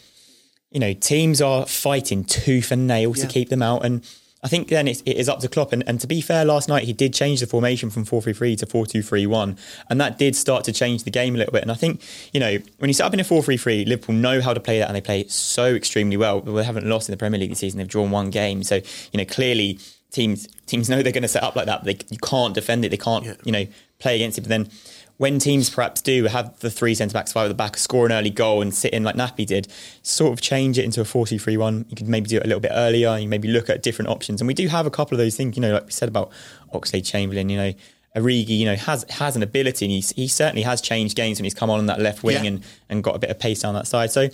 you 0.75 0.81
know 0.81 0.93
teams 0.93 1.41
are 1.41 1.65
fighting 1.65 2.25
tooth 2.25 2.71
and 2.71 2.85
nail 2.85 3.13
yeah. 3.15 3.23
to 3.23 3.27
keep 3.27 3.49
them 3.49 3.63
out, 3.63 3.85
and 3.85 4.05
I 4.45 4.47
think 4.47 4.67
then 4.67 4.87
it, 4.87 5.01
it 5.07 5.17
is 5.17 5.27
up 5.27 5.39
to 5.39 5.47
Klopp. 5.47 5.73
And, 5.73 5.83
and 5.87 5.99
to 6.01 6.05
be 6.05 6.21
fair, 6.21 6.45
last 6.45 6.69
night 6.69 6.83
he 6.83 6.93
did 6.93 7.15
change 7.15 7.39
the 7.39 7.47
formation 7.47 7.89
from 7.89 8.05
4 8.05 8.21
3 8.21 8.31
3 8.31 8.55
to 8.57 8.65
4 8.67 8.85
2 8.85 9.01
3 9.01 9.25
1. 9.25 9.57
And 9.89 9.99
that 9.99 10.19
did 10.19 10.35
start 10.35 10.65
to 10.65 10.71
change 10.71 11.03
the 11.03 11.09
game 11.09 11.33
a 11.33 11.39
little 11.39 11.51
bit. 11.51 11.63
And 11.63 11.71
I 11.71 11.75
think, 11.75 12.03
you 12.31 12.39
know, 12.39 12.59
when 12.77 12.87
you 12.87 12.93
set 12.93 13.07
up 13.07 13.13
in 13.15 13.19
a 13.19 13.23
4 13.23 13.41
3 13.41 13.57
3, 13.57 13.85
Liverpool 13.85 14.13
know 14.13 14.41
how 14.41 14.53
to 14.53 14.59
play 14.59 14.77
that 14.77 14.87
and 14.87 14.95
they 14.95 15.01
play 15.01 15.21
it 15.21 15.31
so 15.31 15.73
extremely 15.73 16.15
well. 16.15 16.41
They 16.41 16.63
haven't 16.63 16.87
lost 16.87 17.09
in 17.09 17.13
the 17.13 17.17
Premier 17.17 17.39
League 17.39 17.49
this 17.49 17.57
season. 17.57 17.79
They've 17.79 17.87
drawn 17.87 18.11
one 18.11 18.29
game. 18.29 18.61
So, 18.61 18.81
you 19.11 19.17
know, 19.17 19.25
clearly 19.25 19.79
teams 20.11 20.47
teams 20.67 20.89
know 20.91 21.01
they're 21.01 21.11
going 21.11 21.23
to 21.23 21.27
set 21.27 21.41
up 21.41 21.55
like 21.55 21.65
that. 21.65 21.83
But 21.83 21.97
they, 21.97 22.05
you 22.11 22.19
can't 22.19 22.53
defend 22.53 22.85
it. 22.85 22.89
They 22.89 22.97
can't, 22.97 23.25
yeah. 23.25 23.33
you 23.45 23.51
know, 23.51 23.65
play 23.97 24.15
against 24.15 24.37
it. 24.37 24.41
But 24.41 24.49
then 24.49 24.69
when 25.17 25.39
teams 25.39 25.69
perhaps 25.69 26.01
do 26.01 26.25
have 26.25 26.59
the 26.59 26.69
three 26.69 26.93
centre 26.93 27.13
backs 27.13 27.31
five 27.31 27.45
at 27.45 27.47
the 27.49 27.55
back, 27.55 27.77
score 27.77 28.05
an 28.05 28.11
early 28.11 28.29
goal 28.29 28.61
and 28.61 28.73
sit 28.73 28.93
in 28.93 29.03
like 29.03 29.15
Nappy 29.15 29.45
did, 29.45 29.67
sort 30.01 30.33
of 30.33 30.41
change 30.41 30.77
it 30.77 30.83
into 30.83 30.99
a 31.01 31.05
4 31.05 31.25
3 31.25 31.57
1. 31.57 31.85
You 31.89 31.95
could 31.95 32.09
maybe 32.09 32.27
do 32.27 32.37
it 32.37 32.43
a 32.43 32.47
little 32.47 32.59
bit 32.59 32.71
earlier. 32.73 33.17
You 33.17 33.27
maybe 33.27 33.47
look 33.47 33.69
at 33.69 33.81
different 33.81 34.09
options. 34.09 34.41
And 34.41 34.47
we 34.47 34.53
do 34.53 34.67
have 34.67 34.85
a 34.85 34.91
couple 34.91 35.15
of 35.15 35.19
those 35.19 35.37
things, 35.37 35.55
you 35.55 35.61
know, 35.61 35.73
like 35.73 35.85
we 35.85 35.91
said 35.91 36.09
about 36.09 36.31
Oxley 36.73 37.01
Chamberlain, 37.01 37.49
you 37.49 37.57
know, 37.57 37.73
Origi, 38.15 38.57
you 38.57 38.65
know, 38.65 38.75
has 38.75 39.05
has 39.09 39.35
an 39.35 39.43
ability 39.43 39.85
and 39.85 39.91
he, 39.91 39.99
he 40.21 40.27
certainly 40.27 40.63
has 40.63 40.81
changed 40.81 41.15
games 41.15 41.39
when 41.39 41.43
he's 41.43 41.53
come 41.53 41.69
on 41.69 41.79
on 41.79 41.85
that 41.85 41.99
left 41.99 42.23
wing 42.23 42.43
yeah. 42.43 42.51
and, 42.51 42.63
and 42.89 43.03
got 43.03 43.15
a 43.15 43.19
bit 43.19 43.29
of 43.29 43.39
pace 43.39 43.61
down 43.61 43.73
that 43.73 43.87
side. 43.87 44.11
So 44.11 44.29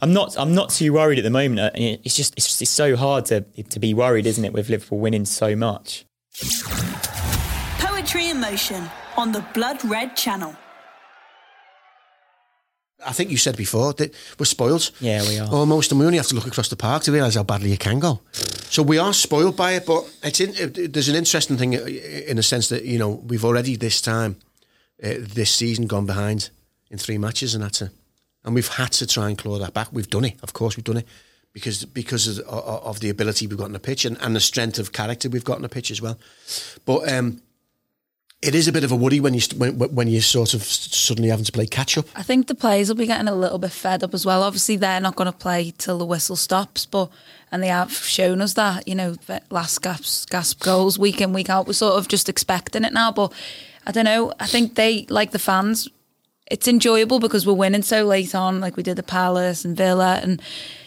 I'm 0.00 0.12
not 0.12 0.38
I'm 0.38 0.54
not 0.54 0.70
too 0.70 0.92
worried 0.92 1.18
at 1.18 1.22
the 1.22 1.30
moment. 1.30 1.60
Uh, 1.60 1.70
it's 1.74 2.16
just 2.16 2.34
it's 2.36 2.46
just 2.46 2.62
it's 2.62 2.70
so 2.70 2.96
hard 2.96 3.26
to 3.26 3.42
to 3.42 3.78
be 3.78 3.94
worried, 3.94 4.26
isn't 4.26 4.44
it, 4.44 4.52
with 4.52 4.68
Liverpool 4.68 4.98
winning 4.98 5.24
so 5.24 5.56
much. 5.56 6.04
Poetry 8.08 8.30
in 8.30 8.40
motion 8.40 8.88
on 9.18 9.32
the 9.32 9.44
Blood 9.52 9.84
Red 9.84 10.16
Channel. 10.16 10.56
I 13.04 13.12
think 13.12 13.30
you 13.30 13.36
said 13.36 13.54
before 13.54 13.92
that 13.92 14.14
we're 14.38 14.46
spoiled. 14.46 14.90
Yeah, 14.98 15.28
we 15.28 15.38
are. 15.38 15.46
Almost, 15.46 15.90
and 15.92 16.00
we 16.00 16.06
only 16.06 16.16
have 16.16 16.26
to 16.28 16.34
look 16.34 16.46
across 16.46 16.68
the 16.70 16.76
park 16.76 17.02
to 17.02 17.12
realise 17.12 17.34
how 17.34 17.42
badly 17.42 17.70
it 17.70 17.80
can 17.80 17.98
go. 17.98 18.20
So 18.32 18.82
we 18.82 18.96
are 18.96 19.12
spoiled 19.12 19.58
by 19.58 19.72
it, 19.72 19.84
but 19.84 20.10
it's 20.22 20.40
in, 20.40 20.54
it, 20.54 20.94
there's 20.94 21.10
an 21.10 21.16
interesting 21.16 21.58
thing 21.58 21.74
in 21.74 22.36
the 22.36 22.42
sense 22.42 22.70
that, 22.70 22.86
you 22.86 22.98
know, 22.98 23.10
we've 23.10 23.44
already 23.44 23.76
this 23.76 24.00
time, 24.00 24.36
uh, 25.04 25.16
this 25.18 25.50
season, 25.50 25.86
gone 25.86 26.06
behind 26.06 26.48
in 26.90 26.96
three 26.96 27.18
matches, 27.18 27.54
and 27.54 27.62
that's 27.62 27.82
it. 27.82 27.90
And 28.42 28.54
we've 28.54 28.68
had 28.68 28.92
to 28.92 29.06
try 29.06 29.28
and 29.28 29.36
claw 29.36 29.58
that 29.58 29.74
back. 29.74 29.88
We've 29.92 30.08
done 30.08 30.24
it, 30.24 30.38
of 30.42 30.54
course, 30.54 30.78
we've 30.78 30.84
done 30.84 30.96
it 30.96 31.06
because 31.52 31.84
because 31.84 32.38
of, 32.38 32.46
of 32.46 33.00
the 33.00 33.10
ability 33.10 33.46
we've 33.46 33.58
got 33.58 33.66
in 33.66 33.72
the 33.72 33.78
pitch 33.80 34.06
and, 34.06 34.16
and 34.22 34.34
the 34.34 34.40
strength 34.40 34.78
of 34.78 34.92
character 34.92 35.28
we've 35.28 35.44
got 35.44 35.56
in 35.56 35.62
the 35.62 35.68
pitch 35.68 35.90
as 35.90 36.00
well. 36.00 36.18
But 36.86 37.12
um, 37.12 37.42
it 38.40 38.54
is 38.54 38.68
a 38.68 38.72
bit 38.72 38.84
of 38.84 38.92
a 38.92 38.96
worry 38.96 39.18
when 39.18 39.34
you 39.34 39.40
when, 39.56 39.74
when 39.76 40.06
you're 40.06 40.20
sort 40.20 40.54
of 40.54 40.62
suddenly 40.62 41.28
having 41.28 41.44
to 41.44 41.52
play 41.52 41.66
catch 41.66 41.98
up. 41.98 42.06
I 42.14 42.22
think 42.22 42.46
the 42.46 42.54
players 42.54 42.88
will 42.88 42.96
be 42.96 43.06
getting 43.06 43.26
a 43.26 43.34
little 43.34 43.58
bit 43.58 43.72
fed 43.72 44.04
up 44.04 44.14
as 44.14 44.24
well. 44.24 44.42
Obviously, 44.42 44.76
they're 44.76 45.00
not 45.00 45.16
going 45.16 45.30
to 45.30 45.36
play 45.36 45.72
till 45.76 45.98
the 45.98 46.06
whistle 46.06 46.36
stops, 46.36 46.86
but 46.86 47.10
and 47.50 47.62
they 47.62 47.68
have 47.68 47.92
shown 47.92 48.40
us 48.40 48.54
that 48.54 48.86
you 48.86 48.94
know 48.94 49.16
last 49.50 49.82
gasp, 49.82 50.30
gasp 50.30 50.60
goals 50.62 50.98
week 50.98 51.20
in 51.20 51.32
week 51.32 51.50
out. 51.50 51.66
We're 51.66 51.72
sort 51.72 51.94
of 51.94 52.06
just 52.06 52.28
expecting 52.28 52.84
it 52.84 52.92
now, 52.92 53.10
but 53.10 53.32
I 53.86 53.90
don't 53.90 54.04
know. 54.04 54.32
I 54.38 54.46
think 54.46 54.76
they 54.76 55.06
like 55.08 55.32
the 55.32 55.38
fans. 55.40 55.88
It's 56.50 56.68
enjoyable 56.68 57.18
because 57.18 57.46
we're 57.46 57.54
winning 57.54 57.82
so 57.82 58.04
late 58.04 58.34
on, 58.34 58.60
like 58.60 58.76
we 58.76 58.82
did 58.82 58.96
the 58.96 59.02
Palace 59.02 59.64
and 59.64 59.76
Villa, 59.76 60.20
and 60.22 60.40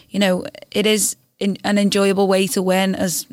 you 0.08 0.18
know 0.18 0.46
it 0.70 0.86
is 0.86 1.16
an 1.38 1.76
enjoyable 1.76 2.28
way 2.28 2.46
to 2.46 2.62
win 2.62 2.94
as 2.94 3.26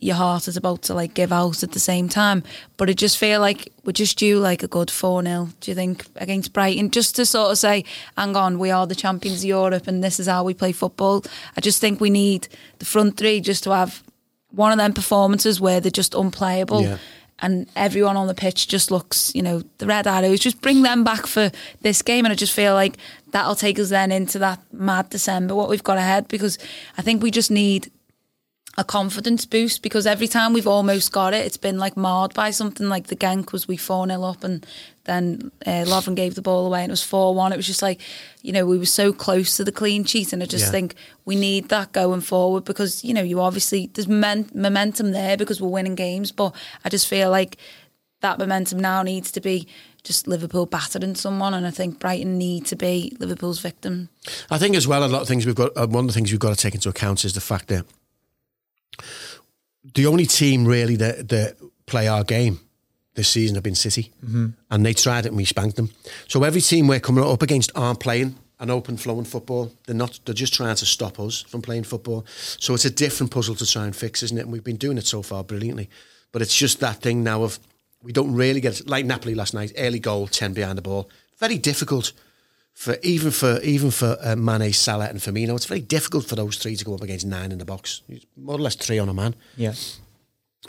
your 0.00 0.16
heart 0.16 0.48
is 0.48 0.56
about 0.56 0.82
to 0.82 0.94
like 0.94 1.14
give 1.14 1.32
out 1.32 1.62
at 1.62 1.72
the 1.72 1.80
same 1.80 2.08
time. 2.08 2.42
But 2.76 2.88
I 2.88 2.92
just 2.92 3.18
feel 3.18 3.40
like 3.40 3.72
we're 3.84 3.92
just 3.92 4.18
due 4.18 4.38
like 4.38 4.62
a 4.62 4.68
good 4.68 4.90
4 4.90 5.22
0, 5.22 5.48
do 5.60 5.70
you 5.70 5.74
think, 5.74 6.06
against 6.16 6.52
Brighton, 6.52 6.90
just 6.90 7.16
to 7.16 7.26
sort 7.26 7.50
of 7.50 7.58
say, 7.58 7.84
hang 8.16 8.36
on, 8.36 8.58
we 8.58 8.70
are 8.70 8.86
the 8.86 8.94
champions 8.94 9.40
of 9.40 9.48
Europe 9.48 9.86
and 9.86 10.02
this 10.02 10.20
is 10.20 10.26
how 10.26 10.44
we 10.44 10.54
play 10.54 10.72
football. 10.72 11.24
I 11.56 11.60
just 11.60 11.80
think 11.80 12.00
we 12.00 12.10
need 12.10 12.48
the 12.78 12.84
front 12.84 13.16
three 13.16 13.40
just 13.40 13.64
to 13.64 13.70
have 13.70 14.02
one 14.50 14.72
of 14.72 14.78
them 14.78 14.92
performances 14.92 15.60
where 15.60 15.80
they're 15.80 15.90
just 15.90 16.14
unplayable. 16.14 16.82
Yeah. 16.82 16.98
And 17.42 17.70
everyone 17.74 18.18
on 18.18 18.26
the 18.26 18.34
pitch 18.34 18.68
just 18.68 18.90
looks, 18.90 19.34
you 19.34 19.40
know, 19.40 19.62
the 19.78 19.86
red 19.86 20.06
arrows. 20.06 20.40
Just 20.40 20.60
bring 20.60 20.82
them 20.82 21.04
back 21.04 21.26
for 21.26 21.50
this 21.80 22.02
game, 22.02 22.26
and 22.26 22.32
I 22.32 22.34
just 22.34 22.52
feel 22.52 22.74
like 22.74 22.98
that'll 23.28 23.54
take 23.54 23.78
us 23.78 23.88
then 23.88 24.12
into 24.12 24.38
that 24.40 24.60
mad 24.74 25.08
December. 25.08 25.54
What 25.54 25.70
we've 25.70 25.82
got 25.82 25.96
ahead, 25.96 26.28
because 26.28 26.58
I 26.98 27.02
think 27.02 27.22
we 27.22 27.30
just 27.30 27.50
need 27.50 27.90
a 28.80 28.84
confidence 28.84 29.44
boost 29.44 29.82
because 29.82 30.06
every 30.06 30.26
time 30.26 30.54
we've 30.54 30.66
almost 30.66 31.12
got 31.12 31.34
it, 31.34 31.44
it's 31.44 31.58
been 31.58 31.76
like 31.76 31.98
marred 31.98 32.32
by 32.32 32.50
something 32.50 32.88
like 32.88 33.08
the 33.08 33.14
Genk 33.14 33.52
was 33.52 33.68
we 33.68 33.76
4 33.76 34.06
0 34.06 34.22
up 34.22 34.42
and 34.42 34.66
then 35.04 35.52
uh, 35.66 35.84
Lovren 35.84 36.16
gave 36.16 36.34
the 36.34 36.40
ball 36.40 36.64
away 36.64 36.80
and 36.80 36.88
it 36.88 36.92
was 36.92 37.02
4 37.02 37.34
1. 37.34 37.52
It 37.52 37.56
was 37.56 37.66
just 37.66 37.82
like, 37.82 38.00
you 38.40 38.52
know, 38.52 38.64
we 38.64 38.78
were 38.78 38.86
so 38.86 39.12
close 39.12 39.58
to 39.58 39.64
the 39.64 39.70
clean 39.70 40.04
sheet 40.04 40.32
and 40.32 40.42
I 40.42 40.46
just 40.46 40.64
yeah. 40.64 40.70
think 40.70 40.94
we 41.26 41.36
need 41.36 41.68
that 41.68 41.92
going 41.92 42.22
forward 42.22 42.64
because, 42.64 43.04
you 43.04 43.12
know, 43.12 43.22
you 43.22 43.42
obviously, 43.42 43.90
there's 43.92 44.08
men- 44.08 44.50
momentum 44.54 45.10
there 45.10 45.36
because 45.36 45.60
we're 45.60 45.68
winning 45.68 45.94
games, 45.94 46.32
but 46.32 46.54
I 46.82 46.88
just 46.88 47.06
feel 47.06 47.28
like 47.28 47.58
that 48.22 48.38
momentum 48.38 48.78
now 48.78 49.02
needs 49.02 49.30
to 49.32 49.42
be 49.42 49.68
just 50.04 50.26
Liverpool 50.26 50.64
battering 50.64 51.14
someone, 51.14 51.52
and 51.52 51.66
I 51.66 51.70
think 51.70 51.98
Brighton 51.98 52.38
need 52.38 52.64
to 52.66 52.76
be 52.76 53.14
Liverpool's 53.18 53.60
victim. 53.60 54.08
I 54.50 54.56
think 54.56 54.74
as 54.74 54.88
well, 54.88 55.04
a 55.04 55.08
lot 55.08 55.20
of 55.20 55.28
things 55.28 55.44
we've 55.44 55.54
got. 55.54 55.76
Uh, 55.76 55.86
one 55.86 56.04
of 56.04 56.06
the 56.06 56.14
things 56.14 56.30
we've 56.30 56.40
got 56.40 56.56
to 56.56 56.56
take 56.56 56.74
into 56.74 56.88
account 56.88 57.22
is 57.26 57.34
the 57.34 57.40
fact 57.42 57.68
that 57.68 57.84
the 59.94 60.06
only 60.06 60.26
team 60.26 60.66
really 60.66 60.96
that 60.96 61.28
that 61.28 61.56
play 61.86 62.08
our 62.08 62.24
game 62.24 62.60
this 63.14 63.28
season 63.28 63.54
have 63.54 63.64
been 63.64 63.74
City, 63.74 64.12
mm-hmm. 64.24 64.48
and 64.70 64.86
they 64.86 64.94
tried 64.94 65.26
it 65.26 65.28
and 65.28 65.36
we 65.36 65.44
spanked 65.44 65.76
them. 65.76 65.90
So 66.28 66.44
every 66.44 66.60
team 66.60 66.86
we're 66.86 67.00
coming 67.00 67.24
up 67.24 67.42
against 67.42 67.72
aren't 67.74 68.00
playing 68.00 68.36
an 68.60 68.70
open 68.70 68.96
flowing 68.96 69.24
football. 69.24 69.72
They're 69.86 69.96
not. 69.96 70.20
They're 70.24 70.34
just 70.34 70.54
trying 70.54 70.76
to 70.76 70.86
stop 70.86 71.18
us 71.18 71.42
from 71.42 71.62
playing 71.62 71.84
football. 71.84 72.24
So 72.58 72.74
it's 72.74 72.84
a 72.84 72.90
different 72.90 73.32
puzzle 73.32 73.54
to 73.56 73.66
try 73.66 73.84
and 73.84 73.96
fix, 73.96 74.22
isn't 74.22 74.38
it? 74.38 74.42
And 74.42 74.52
we've 74.52 74.64
been 74.64 74.76
doing 74.76 74.98
it 74.98 75.06
so 75.06 75.22
far 75.22 75.42
brilliantly. 75.42 75.88
But 76.32 76.42
it's 76.42 76.56
just 76.56 76.80
that 76.80 76.96
thing 76.96 77.24
now 77.24 77.42
of 77.42 77.58
we 78.02 78.12
don't 78.12 78.32
really 78.32 78.60
get 78.60 78.80
it. 78.80 78.88
like 78.88 79.04
Napoli 79.06 79.34
last 79.34 79.54
night. 79.54 79.72
Early 79.76 79.98
goal, 79.98 80.26
ten 80.26 80.52
behind 80.52 80.78
the 80.78 80.82
ball. 80.82 81.10
Very 81.38 81.58
difficult 81.58 82.12
for 82.72 82.96
even 83.02 83.30
for 83.30 83.60
even 83.62 83.90
for 83.90 84.16
uh, 84.22 84.36
Mane, 84.36 84.72
Salah, 84.72 85.06
and 85.08 85.18
Firmino. 85.18 85.54
It's 85.56 85.66
very 85.66 85.80
difficult 85.80 86.24
for 86.26 86.36
those 86.36 86.56
three 86.56 86.76
to 86.76 86.84
go 86.84 86.94
up 86.94 87.02
against 87.02 87.26
nine 87.26 87.52
in 87.52 87.58
the 87.58 87.64
box. 87.64 88.02
It's 88.08 88.24
more 88.36 88.56
or 88.56 88.60
less 88.60 88.74
three 88.76 88.98
on 88.98 89.08
a 89.08 89.14
man. 89.14 89.34
Yeah. 89.56 89.74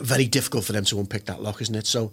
Very 0.00 0.26
difficult 0.26 0.64
for 0.64 0.72
them 0.72 0.84
to 0.86 0.98
unpick 0.98 1.26
that 1.26 1.42
lock, 1.42 1.60
isn't 1.62 1.74
it? 1.74 1.86
So. 1.86 2.12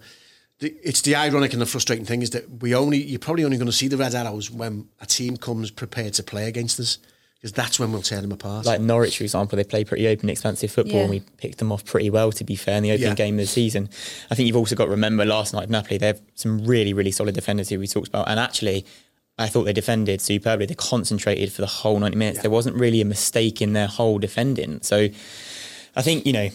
The, 0.58 0.74
it's 0.84 1.00
the 1.00 1.16
ironic 1.16 1.54
and 1.54 1.62
the 1.62 1.64
frustrating 1.64 2.04
thing 2.04 2.20
is 2.20 2.28
that 2.30 2.60
we 2.62 2.74
only 2.74 2.98
you're 3.02 3.18
probably 3.18 3.44
only 3.44 3.56
going 3.56 3.64
to 3.64 3.72
see 3.72 3.88
the 3.88 3.96
red 3.96 4.14
arrows 4.14 4.50
when 4.50 4.88
a 5.00 5.06
team 5.06 5.38
comes 5.38 5.70
prepared 5.70 6.12
to 6.12 6.22
play 6.22 6.48
against 6.48 6.78
us 6.78 6.98
because 7.36 7.52
that's 7.54 7.80
when 7.80 7.90
we'll 7.92 8.02
tear 8.02 8.20
them 8.20 8.30
apart. 8.30 8.66
Like 8.66 8.82
Norwich, 8.82 9.16
for 9.16 9.24
example, 9.24 9.56
they 9.56 9.64
play 9.64 9.84
pretty 9.84 10.06
open, 10.06 10.28
expansive 10.28 10.70
football, 10.70 10.96
Yeah. 10.96 11.00
and 11.04 11.10
we 11.10 11.20
picked 11.38 11.56
them 11.56 11.72
off 11.72 11.86
pretty 11.86 12.10
well, 12.10 12.30
to 12.32 12.44
be 12.44 12.56
fair, 12.56 12.76
in 12.76 12.82
the 12.82 12.92
opening 12.92 13.08
Yeah. 13.08 13.14
game 13.14 13.36
of 13.36 13.40
the 13.40 13.46
season. 13.46 13.88
I 14.30 14.34
think 14.34 14.46
you've 14.48 14.56
also 14.56 14.76
got 14.76 14.84
to 14.84 14.90
remember 14.90 15.24
last 15.24 15.54
night, 15.54 15.70
Napoli, 15.70 15.96
they 15.96 16.08
have 16.08 16.20
some 16.34 16.66
really, 16.66 16.92
really 16.92 17.10
solid 17.12 17.34
defenders 17.34 17.70
who 17.70 17.78
we 17.78 17.86
talked 17.86 18.08
about. 18.08 18.28
And 18.28 18.38
actually, 18.38 18.84
I 19.40 19.48
thought 19.48 19.64
they 19.64 19.72
defended 19.72 20.20
superbly. 20.20 20.66
They 20.66 20.74
concentrated 20.74 21.50
for 21.50 21.62
the 21.62 21.66
whole 21.66 21.98
90 21.98 22.16
minutes. 22.16 22.40
There 22.40 22.50
wasn't 22.50 22.76
really 22.76 23.00
a 23.00 23.06
mistake 23.06 23.62
in 23.62 23.72
their 23.72 23.86
whole 23.86 24.18
defending. 24.18 24.82
So 24.82 25.08
I 25.96 26.02
think, 26.02 26.26
you 26.26 26.32
know, 26.34 26.50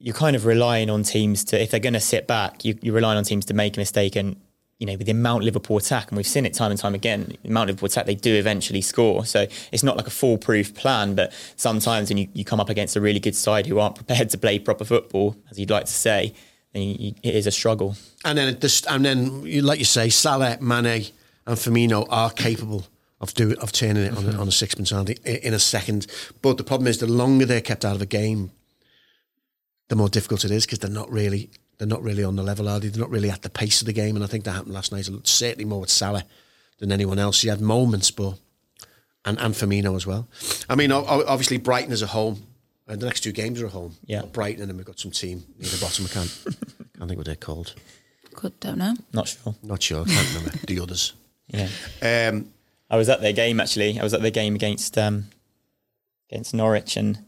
you're 0.00 0.16
kind 0.16 0.34
of 0.34 0.44
relying 0.44 0.90
on 0.90 1.04
teams 1.04 1.44
to, 1.44 1.62
if 1.62 1.70
they're 1.70 1.78
going 1.78 1.94
to 1.94 2.00
sit 2.00 2.26
back, 2.26 2.64
you, 2.64 2.76
you're 2.82 2.94
relying 2.94 3.18
on 3.18 3.24
teams 3.24 3.46
to 3.46 3.54
make 3.54 3.76
a 3.76 3.80
mistake. 3.80 4.16
And, 4.16 4.34
you 4.80 4.86
know, 4.86 4.94
with 4.94 5.06
the 5.06 5.12
amount 5.12 5.44
Liverpool 5.44 5.76
attack, 5.76 6.08
and 6.08 6.16
we've 6.16 6.26
seen 6.26 6.44
it 6.44 6.54
time 6.54 6.72
and 6.72 6.80
time 6.80 6.94
again, 6.94 7.36
the 7.42 7.48
amount 7.48 7.68
Liverpool 7.68 7.86
attack, 7.86 8.06
they 8.06 8.16
do 8.16 8.34
eventually 8.34 8.80
score. 8.80 9.24
So 9.24 9.46
it's 9.70 9.84
not 9.84 9.96
like 9.96 10.08
a 10.08 10.10
foolproof 10.10 10.74
plan, 10.74 11.14
but 11.14 11.32
sometimes 11.54 12.08
when 12.08 12.18
you, 12.18 12.28
you 12.34 12.44
come 12.44 12.58
up 12.58 12.68
against 12.68 12.96
a 12.96 13.00
really 13.00 13.20
good 13.20 13.36
side 13.36 13.66
who 13.66 13.78
aren't 13.78 13.94
prepared 14.04 14.30
to 14.30 14.38
play 14.38 14.58
proper 14.58 14.84
football, 14.84 15.36
as 15.52 15.58
you'd 15.60 15.70
like 15.70 15.84
to 15.84 15.92
say, 15.92 16.34
then 16.72 16.82
you, 16.82 16.96
you, 16.98 17.14
it 17.22 17.36
is 17.36 17.46
a 17.46 17.52
struggle. 17.52 17.94
And 18.24 18.36
then, 18.36 18.58
just, 18.58 18.90
and 18.90 19.04
then, 19.04 19.64
like 19.64 19.78
you 19.78 19.84
say, 19.84 20.08
Salah, 20.08 20.58
Mane, 20.60 21.06
and 21.46 21.56
Firmino 21.56 22.06
are 22.10 22.30
capable 22.30 22.86
of 23.20 23.32
doing 23.34 23.56
of 23.58 23.72
turning 23.72 24.04
it 24.04 24.16
on, 24.16 24.24
a, 24.24 24.28
mm-hmm. 24.30 24.40
on 24.40 24.48
a 24.48 24.52
sixpence 24.52 24.92
aren't 24.92 25.08
they, 25.08 25.16
i- 25.32 25.38
in 25.46 25.54
a 25.54 25.58
second. 25.58 26.06
But 26.42 26.56
the 26.58 26.64
problem 26.64 26.86
is, 26.88 26.98
the 26.98 27.06
longer 27.06 27.46
they're 27.46 27.60
kept 27.60 27.84
out 27.84 27.96
of 27.96 28.02
a 28.02 28.06
game, 28.06 28.50
the 29.88 29.96
more 29.96 30.08
difficult 30.08 30.44
it 30.44 30.50
is 30.50 30.66
because 30.66 30.78
they're 30.80 30.90
not 30.90 31.10
really 31.10 31.50
they're 31.78 31.88
not 31.88 32.02
really 32.02 32.22
on 32.24 32.36
the 32.36 32.42
level, 32.42 32.68
are 32.68 32.78
they? 32.80 32.88
They're 32.88 33.00
not 33.00 33.10
really 33.10 33.30
at 33.30 33.42
the 33.42 33.50
pace 33.50 33.80
of 33.80 33.86
the 33.86 33.92
game. 33.92 34.14
And 34.16 34.24
I 34.24 34.28
think 34.28 34.44
that 34.44 34.52
happened 34.52 34.74
last 34.74 34.92
night. 34.92 35.08
Certainly 35.24 35.64
more 35.64 35.80
with 35.80 35.90
Salah 35.90 36.24
than 36.78 36.92
anyone 36.92 37.18
else. 37.18 37.42
He 37.42 37.48
had 37.48 37.60
moments, 37.60 38.10
but 38.10 38.34
and 39.24 39.38
and 39.40 39.54
Firmino 39.54 39.96
as 39.96 40.06
well. 40.06 40.28
I 40.68 40.74
mean, 40.76 40.92
o- 40.92 41.04
o- 41.06 41.24
obviously 41.26 41.56
Brighton 41.58 41.92
is 41.92 42.02
a 42.02 42.06
home. 42.08 42.46
And 42.86 43.00
the 43.00 43.06
next 43.06 43.20
two 43.22 43.32
games 43.32 43.62
are 43.62 43.66
at 43.66 43.72
home. 43.72 43.96
Yeah. 44.04 44.26
Brighton, 44.26 44.60
and 44.60 44.68
then 44.68 44.76
we've 44.76 44.84
got 44.84 45.00
some 45.00 45.10
team 45.10 45.42
near 45.58 45.70
the 45.70 45.78
bottom. 45.80 46.04
I 46.04 46.08
can't, 46.08 46.38
can't 46.98 47.08
think 47.08 47.16
what 47.16 47.24
they're 47.24 47.34
called. 47.34 47.74
Good, 48.34 48.60
don't 48.60 48.76
know. 48.76 48.94
Not 49.14 49.28
sure. 49.28 49.54
Not 49.62 49.82
sure. 49.82 50.02
I 50.02 50.04
can't 50.04 50.28
remember 50.34 50.50
the 50.66 50.80
others. 50.80 51.14
Yeah. 51.48 51.68
Um, 52.02 52.50
I 52.90 52.96
was 52.96 53.08
at 53.08 53.20
their 53.20 53.32
game 53.32 53.60
actually. 53.60 53.98
I 53.98 54.02
was 54.02 54.14
at 54.14 54.22
their 54.22 54.30
game 54.30 54.54
against 54.54 54.96
um, 54.98 55.26
against 56.30 56.54
Norwich, 56.54 56.96
and 56.96 57.18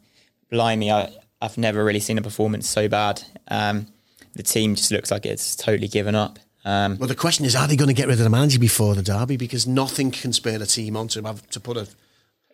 blimey, 0.50 0.90
I, 0.90 1.10
I've 1.40 1.58
never 1.58 1.84
really 1.84 2.00
seen 2.00 2.18
a 2.18 2.22
performance 2.22 2.68
so 2.68 2.88
bad. 2.88 3.22
Um, 3.48 3.86
the 4.34 4.42
team 4.42 4.74
just 4.74 4.90
looks 4.90 5.10
like 5.10 5.26
it's 5.26 5.56
totally 5.56 5.88
given 5.88 6.14
up. 6.14 6.38
Um, 6.64 6.98
well, 6.98 7.08
the 7.08 7.14
question 7.14 7.44
is, 7.44 7.54
are 7.54 7.68
they 7.68 7.76
going 7.76 7.88
to 7.88 7.94
get 7.94 8.08
rid 8.08 8.18
of 8.18 8.24
the 8.24 8.30
manager 8.30 8.58
before 8.58 8.94
the 8.94 9.02
derby? 9.02 9.36
Because 9.36 9.66
nothing 9.66 10.10
can 10.10 10.32
spur 10.32 10.58
the 10.58 10.66
team 10.66 10.96
on 10.96 11.08
to 11.08 11.22
have 11.22 11.48
to 11.50 11.60
put 11.60 11.76
a 11.76 11.86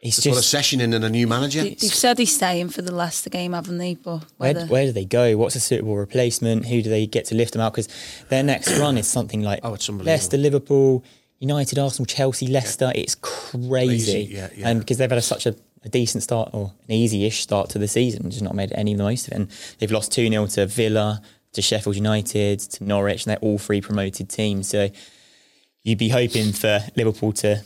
it's 0.03 0.21
to 0.23 0.31
put 0.31 0.39
a 0.39 0.43
session 0.43 0.81
in 0.81 0.93
and 0.93 1.05
a 1.05 1.09
new 1.09 1.27
manager. 1.29 1.63
They- 1.63 1.71
They've 1.75 1.95
said 1.95 2.19
he's 2.19 2.35
staying 2.35 2.71
for 2.71 2.83
the 2.83 2.93
Leicester 2.93 3.31
game, 3.31 3.53
haven't 3.53 3.79
they? 3.79 3.95
But 3.95 4.19
where, 4.37 4.53
whether, 4.55 4.67
where 4.67 4.85
do 4.87 4.93
they 4.93 5.05
go? 5.05 5.37
What's 5.37 5.55
a 5.55 5.61
suitable 5.61 5.97
replacement? 5.97 6.67
Who 6.67 6.83
do 6.83 6.91
they 6.91 7.07
get 7.07 7.27
to 7.27 7.35
lift 7.37 7.53
them 7.53 7.63
out? 7.63 7.73
Because 7.73 7.89
their 8.29 8.43
next 8.43 8.77
run 8.79 8.99
is 8.99 9.07
something 9.07 9.43
like 9.43 9.61
Oh, 9.63 9.75
it's 9.75 9.89
unbelievable. 9.89 10.13
Leicester, 10.13 10.37
Liverpool, 10.39 11.05
United, 11.43 11.79
Arsenal, 11.79 12.07
Chelsea, 12.07 12.47
Leicester. 12.47 12.93
It's 12.95 13.17
crazy, 13.17 13.69
Crazy, 13.69 14.29
yeah, 14.31 14.49
yeah. 14.57 14.69
and 14.69 14.81
because 14.81 14.99
they've 14.99 15.11
had 15.11 15.19
a, 15.19 15.23
such 15.23 15.45
a, 15.47 15.55
a 15.85 15.89
decent 15.89 16.23
start 16.23 16.51
or 16.53 16.73
an 16.89 16.95
easy-ish 16.95 17.43
start 17.43 17.69
to 17.71 17.79
the 17.79 17.89
season, 17.89 18.31
just 18.31 18.43
not 18.43 18.55
made 18.55 18.73
any 18.73 18.93
of 18.93 18.99
the 18.99 19.05
most 19.05 19.27
of 19.27 19.33
it. 19.33 19.37
And 19.37 19.49
they've 19.79 19.91
lost 19.91 20.13
two 20.13 20.29
0 20.29 20.47
to 20.47 20.67
Villa, 20.67 21.21
to 21.53 21.61
Sheffield 21.61 21.97
United, 21.97 22.61
to 22.61 22.85
Norwich, 22.85 23.27
and 23.27 23.31
they're 23.33 23.39
all 23.39 23.59
three 23.59 23.81
promoted 23.81 24.31
teams. 24.31 24.69
So 24.69 24.89
you'd 25.83 25.99
be 25.99 26.09
hoping 26.09 26.53
for 26.53 26.81
Liverpool 26.97 27.33
to 27.33 27.61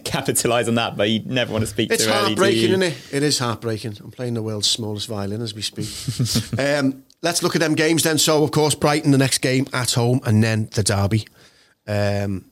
capitalise 0.04 0.68
on 0.68 0.74
that, 0.74 0.96
but 0.96 1.08
you'd 1.08 1.26
never 1.26 1.52
want 1.52 1.62
to 1.62 1.66
speak 1.66 1.90
It's 1.90 2.04
too 2.04 2.10
early. 2.10 2.20
do 2.20 2.26
heartbreaking, 2.26 2.68
isn't 2.70 2.82
it? 2.82 2.94
It 3.12 3.22
is 3.22 3.38
heartbreaking. 3.38 3.96
I'm 4.04 4.10
playing 4.10 4.34
the 4.34 4.42
world's 4.42 4.68
smallest 4.68 5.08
violin 5.08 5.40
as 5.40 5.54
we 5.54 5.62
speak. 5.62 5.88
um, 6.58 7.02
let's 7.22 7.42
look 7.42 7.56
at 7.56 7.60
them 7.60 7.74
games 7.74 8.02
then. 8.02 8.18
So, 8.18 8.44
of 8.44 8.50
course, 8.50 8.74
Brighton 8.74 9.10
the 9.10 9.18
next 9.18 9.38
game 9.38 9.66
at 9.72 9.92
home, 9.92 10.20
and 10.24 10.44
then 10.44 10.68
the 10.74 10.82
derby, 10.82 11.26
um, 11.86 12.44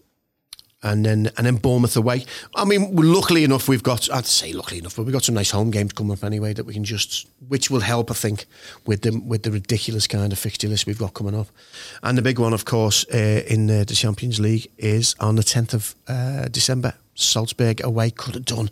and 0.89 1.05
then 1.05 1.31
and 1.37 1.47
then 1.47 1.57
Bournemouth 1.57 1.97
away. 1.97 2.25
I 2.55 2.65
mean, 2.65 2.95
luckily 2.97 3.45
enough, 3.45 3.69
we've 3.69 3.83
got. 3.83 4.11
I'd 4.11 4.27
say 4.27 4.53
luckily 4.53 4.79
enough, 4.79 4.97
but 4.97 5.05
we've 5.05 5.13
got 5.13 5.25
some 5.25 5.35
nice 5.35 5.51
home 5.51 5.71
games 5.71 5.93
coming 5.93 6.13
up 6.13 6.25
anyway 6.25 6.53
that 6.55 6.65
we 6.65 6.75
can 6.75 6.85
just, 6.85 7.27
which 7.49 7.71
will 7.71 7.81
help, 7.81 8.11
I 8.11 8.15
think, 8.15 8.47
with 8.87 9.03
the 9.03 9.19
with 9.19 9.43
the 9.43 9.51
ridiculous 9.51 10.07
kind 10.07 10.33
of 10.33 10.39
fixture 10.39 10.69
list 10.69 10.87
we've 10.87 10.99
got 10.99 11.15
coming 11.15 11.35
up. 11.35 11.49
And 12.03 12.17
the 12.19 12.23
big 12.23 12.39
one, 12.39 12.53
of 12.53 12.65
course, 12.65 13.07
uh, 13.13 13.43
in 13.47 13.67
the, 13.67 13.85
the 13.85 13.95
Champions 13.95 14.41
League 14.41 14.71
is 14.79 15.15
on 15.21 15.37
the 15.37 15.43
10th 15.43 15.75
of 15.75 15.95
uh, 16.09 16.49
December. 16.49 16.95
Salzburg 17.15 17.83
away 17.83 18.11
could 18.11 18.35
have 18.35 18.45
done. 18.45 18.71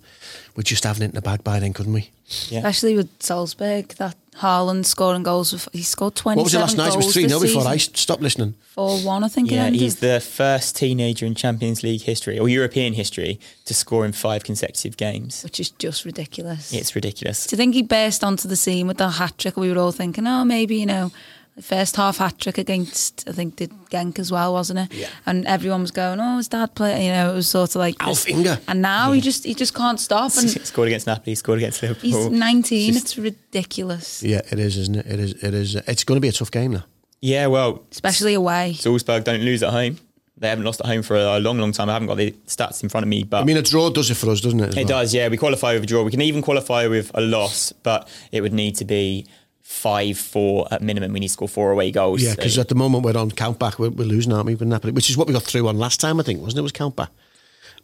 We're 0.54 0.62
just 0.62 0.84
having 0.84 1.02
it 1.02 1.06
in 1.06 1.14
the 1.16 1.20
bag 1.22 1.42
by 1.42 1.58
then, 1.58 1.72
couldn't 1.72 1.92
we? 1.92 2.10
Yeah. 2.48 2.58
especially 2.58 2.96
with 2.96 3.10
Salzburg, 3.20 3.88
that 3.98 4.16
Haaland 4.40 4.84
scoring 4.84 5.22
goals. 5.22 5.52
With, 5.52 5.68
he 5.72 5.82
scored 5.82 6.14
27 6.14 6.36
What 6.38 6.44
was 6.44 6.54
it 6.54 6.58
last 6.58 6.76
night? 6.76 6.92
It 6.92 6.96
was 6.96 7.06
goals 7.06 7.14
3 7.14 7.28
0 7.28 7.40
this 7.40 7.52
before 7.54 7.68
I 7.70 7.76
stopped 7.78 8.22
listening. 8.22 8.54
4-1, 8.76 9.24
I 9.24 9.28
think 9.28 9.50
Yeah, 9.50 9.70
he's 9.70 9.96
the 9.96 10.20
first 10.20 10.76
teenager 10.76 11.24
in 11.24 11.34
Champions 11.34 11.82
League 11.82 12.02
history 12.02 12.38
or 12.38 12.48
European 12.48 12.92
history 12.92 13.40
to 13.64 13.72
score 13.74 14.04
in 14.04 14.12
five 14.12 14.44
consecutive 14.44 14.96
games. 14.98 15.42
which 15.42 15.58
is 15.60 15.70
just 15.70 16.04
ridiculous. 16.04 16.72
It's 16.72 16.94
ridiculous. 16.94 17.46
Do 17.46 17.54
you 17.54 17.58
think 17.58 17.74
he 17.74 17.82
burst 17.82 18.22
onto 18.22 18.48
the 18.48 18.56
scene 18.56 18.86
with 18.86 18.98
that 18.98 19.12
hat 19.12 19.38
trick? 19.38 19.56
We 19.56 19.72
were 19.72 19.78
all 19.78 19.92
thinking, 19.92 20.26
oh, 20.26 20.44
maybe, 20.44 20.76
you 20.76 20.86
know, 20.86 21.06
the 21.06 21.35
first 21.60 21.96
half 21.96 22.18
hat 22.18 22.38
trick 22.38 22.58
against, 22.58 23.28
I 23.28 23.32
think, 23.32 23.56
did 23.56 23.70
Genk 23.90 24.18
as 24.18 24.30
well, 24.30 24.52
wasn't 24.52 24.78
it? 24.80 24.94
Yeah. 24.94 25.08
And 25.24 25.46
everyone 25.46 25.80
was 25.82 25.90
going, 25.90 26.20
oh, 26.20 26.36
his 26.36 26.48
dad 26.48 26.74
play? 26.74 27.06
You 27.06 27.12
know, 27.12 27.32
it 27.32 27.34
was 27.34 27.48
sort 27.48 27.70
of 27.70 27.76
like. 27.76 27.96
Alf 28.00 28.24
this- 28.24 28.34
Inga. 28.34 28.60
And 28.68 28.82
now 28.82 29.12
he 29.12 29.20
just 29.20 29.44
he 29.44 29.54
just 29.54 29.74
can't 29.74 29.98
stop. 30.00 30.32
And 30.36 30.50
scored 30.66 30.88
against 30.88 31.06
Napoli, 31.06 31.32
He 31.32 31.34
scored 31.34 31.58
against 31.58 31.82
Liverpool. 31.82 32.02
he's 32.10 32.28
19. 32.28 32.92
Just- 32.92 33.04
it's 33.04 33.18
ridiculous. 33.18 34.22
Yeah, 34.22 34.40
it 34.50 34.58
is, 34.58 34.76
isn't 34.76 34.96
it? 34.96 35.06
It 35.06 35.20
is. 35.20 35.32
It 35.42 35.54
is. 35.54 35.74
It's 35.76 36.04
going 36.04 36.16
to 36.16 36.20
be 36.20 36.28
a 36.28 36.32
tough 36.32 36.50
game 36.50 36.72
now. 36.72 36.84
yeah, 37.20 37.46
well, 37.46 37.84
Especially 37.90 38.34
away. 38.34 38.74
Salzburg 38.74 39.24
don't 39.24 39.40
lose 39.42 39.62
at 39.62 39.70
home. 39.70 39.98
They 40.38 40.48
haven't 40.50 40.66
lost 40.66 40.80
at 40.80 40.86
home 40.86 41.00
for 41.02 41.16
a 41.16 41.40
long, 41.40 41.58
long 41.58 41.72
time. 41.72 41.88
I 41.88 41.94
haven't 41.94 42.08
got 42.08 42.18
the 42.18 42.32
stats 42.46 42.82
in 42.82 42.90
front 42.90 43.04
of 43.04 43.08
me, 43.08 43.24
but 43.24 43.40
I 43.40 43.44
mean, 43.44 43.56
a 43.56 43.62
draw 43.62 43.88
does 43.88 44.10
it 44.10 44.16
for 44.18 44.28
us, 44.28 44.42
doesn't 44.42 44.60
it? 44.60 44.68
it 44.72 44.76
well? 44.76 44.84
does. 45.00 45.14
Yeah, 45.14 45.28
we 45.28 45.38
qualify 45.38 45.72
with 45.72 45.84
a 45.84 45.86
draw. 45.86 46.02
We 46.02 46.10
can 46.10 46.20
even 46.20 46.42
qualify 46.42 46.86
with 46.88 47.10
a 47.14 47.22
loss, 47.22 47.72
but 47.72 48.06
it 48.32 48.42
would 48.42 48.52
need 48.52 48.76
to 48.76 48.84
be 48.84 49.26
five 49.68 50.16
four 50.16 50.66
at 50.70 50.80
minimum. 50.80 51.12
We 51.12 51.18
need 51.20 51.26
to 51.26 51.32
score 51.32 51.48
four 51.48 51.72
away 51.72 51.90
goals. 51.90 52.22
Yeah, 52.22 52.30
So- 52.30 52.36
because 52.36 52.58
at 52.58 52.68
the 52.68 52.76
moment 52.76 53.04
we're 53.04 53.16
on 53.16 53.32
count 53.32 53.58
back. 53.58 53.78
We're, 53.80 53.90
we're 53.90 54.04
losing, 54.06 54.32
aren't 54.32 54.46
we? 54.46 54.54
With 54.54 54.68
Napoli, 54.68 54.92
which 54.92 55.10
is 55.10 55.16
what 55.16 55.26
we 55.26 55.32
got 55.34 55.42
through 55.42 55.66
on 55.66 55.76
last 55.76 56.00
time, 56.00 56.20
I 56.20 56.22
think, 56.22 56.40
wasn't 56.40 56.60
it? 56.60 56.62
Was 56.62 56.72
count 56.72 56.94
back, 56.94 57.10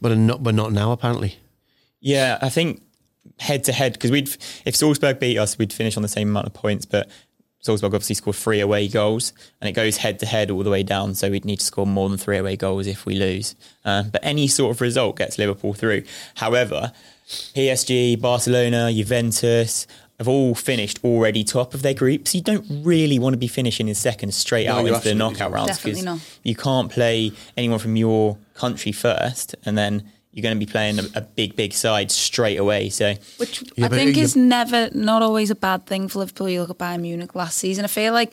but 0.00 0.16
not, 0.16 0.40
we're 0.42 0.52
not 0.52 0.72
now 0.72 0.92
apparently. 0.92 1.36
Yeah, 2.00 2.38
I 2.40 2.48
think 2.50 2.82
head 3.40 3.64
to 3.64 3.72
head 3.72 3.94
because 3.94 4.10
we'd 4.12 4.28
if 4.64 4.76
Salzburg 4.76 5.18
beat 5.18 5.38
us, 5.38 5.58
we'd 5.58 5.72
finish 5.72 5.96
on 5.96 6.02
the 6.02 6.08
same 6.08 6.28
amount 6.30 6.46
of 6.46 6.54
points. 6.54 6.84
But 6.86 7.10
Salzburg 7.60 7.94
obviously 7.94 8.14
scored 8.14 8.36
three 8.36 8.60
away 8.60 8.86
goals, 8.88 9.32
and 9.60 9.68
it 9.68 9.72
goes 9.72 9.96
head 9.98 10.18
to 10.20 10.26
head 10.26 10.50
all 10.50 10.62
the 10.62 10.70
way 10.70 10.82
down. 10.84 11.14
So 11.16 11.30
we'd 11.30 11.44
need 11.44 11.58
to 11.58 11.64
score 11.64 11.86
more 11.86 12.08
than 12.08 12.16
three 12.18 12.38
away 12.38 12.56
goals 12.56 12.86
if 12.86 13.06
we 13.06 13.16
lose. 13.16 13.54
Um, 13.84 14.10
but 14.10 14.20
any 14.24 14.46
sort 14.48 14.74
of 14.74 14.80
result 14.80 15.16
gets 15.16 15.36
Liverpool 15.36 15.74
through. 15.74 16.04
However, 16.36 16.92
PSG, 17.28 18.20
Barcelona, 18.20 18.92
Juventus. 18.92 19.86
Have 20.22 20.28
all 20.28 20.54
finished 20.54 21.00
already 21.02 21.42
top 21.42 21.74
of 21.74 21.82
their 21.82 21.94
groups. 21.94 22.32
You 22.32 22.42
don't 22.42 22.64
really 22.84 23.18
want 23.18 23.34
to 23.34 23.38
be 23.38 23.48
finishing 23.48 23.88
in 23.88 23.94
second 23.96 24.32
straight 24.34 24.66
No, 24.68 24.74
out 24.76 24.86
you 24.86 24.94
into 24.94 25.08
the 25.08 25.16
knockout 25.16 25.50
don't. 25.50 25.52
rounds 25.52 25.80
because 25.82 26.06
you 26.44 26.54
can't 26.54 26.88
play 26.92 27.32
anyone 27.56 27.80
from 27.80 27.96
your 27.96 28.38
country 28.54 28.92
first, 28.92 29.56
and 29.64 29.76
then 29.76 30.04
you're 30.30 30.44
going 30.44 30.54
to 30.58 30.64
be 30.64 30.70
playing 30.70 31.00
a, 31.00 31.02
a 31.16 31.20
big, 31.22 31.56
big 31.56 31.72
side 31.72 32.12
straight 32.12 32.56
away. 32.56 32.88
So 32.88 33.14
Which 33.38 33.64
Yeah, 33.74 33.86
I 33.86 33.88
think 33.88 34.16
is 34.16 34.36
never, 34.36 34.90
not 34.94 35.22
always 35.22 35.50
a 35.50 35.56
bad 35.56 35.86
thing 35.86 36.06
for 36.06 36.20
Liverpool. 36.20 36.48
You 36.48 36.60
look 36.60 36.70
at 36.70 36.78
Bayern 36.78 37.00
Munich 37.00 37.34
last 37.34 37.58
season. 37.58 37.84
I 37.84 37.88
feel 37.88 38.12
like 38.12 38.32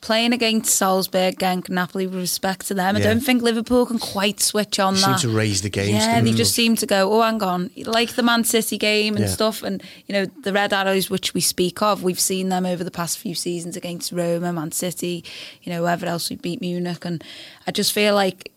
playing 0.00 0.32
against 0.32 0.74
Salzburg, 0.74 1.38
Genk, 1.38 1.68
Napoli, 1.68 2.06
with 2.06 2.18
respect 2.20 2.66
to 2.68 2.74
them, 2.74 2.96
I 2.96 2.98
Yeah. 2.98 3.04
don't 3.08 3.20
think 3.20 3.42
Liverpool 3.42 3.84
can 3.86 3.98
quite 3.98 4.40
switch 4.40 4.78
on 4.78 4.94
They 4.94 5.00
seem 5.00 5.12
that. 5.12 5.20
to 5.20 5.28
raise 5.28 5.62
the 5.62 5.68
games. 5.68 5.90
Yeah, 6.04 6.20
they? 6.20 6.32
just 6.32 6.54
seem 6.54 6.74
to 6.76 6.86
go, 6.86 7.12
oh, 7.12 7.22
hang 7.22 7.42
on, 7.42 7.70
like 7.84 8.14
the 8.14 8.22
Man 8.22 8.44
City 8.44 8.78
game 8.78 9.14
and 9.16 9.26
Yeah. 9.26 9.30
stuff. 9.32 9.62
And, 9.62 9.82
you 10.06 10.12
know, 10.14 10.26
the 10.42 10.52
Red 10.52 10.72
Arrows, 10.72 11.10
which 11.10 11.34
we 11.34 11.40
speak 11.40 11.82
of, 11.82 12.02
we've 12.02 12.18
seen 12.20 12.48
them 12.48 12.64
over 12.64 12.82
the 12.82 12.90
past 12.90 13.18
few 13.18 13.34
seasons 13.34 13.76
against 13.76 14.10
Roma, 14.12 14.52
Man 14.52 14.72
City, 14.72 15.22
you 15.62 15.72
know, 15.72 15.80
whoever 15.80 16.06
else 16.06 16.30
we 16.30 16.36
beat 16.36 16.60
Munich. 16.60 17.04
And 17.04 17.22
I 17.66 17.70
just 17.70 17.92
feel 17.92 18.14
like 18.14 18.52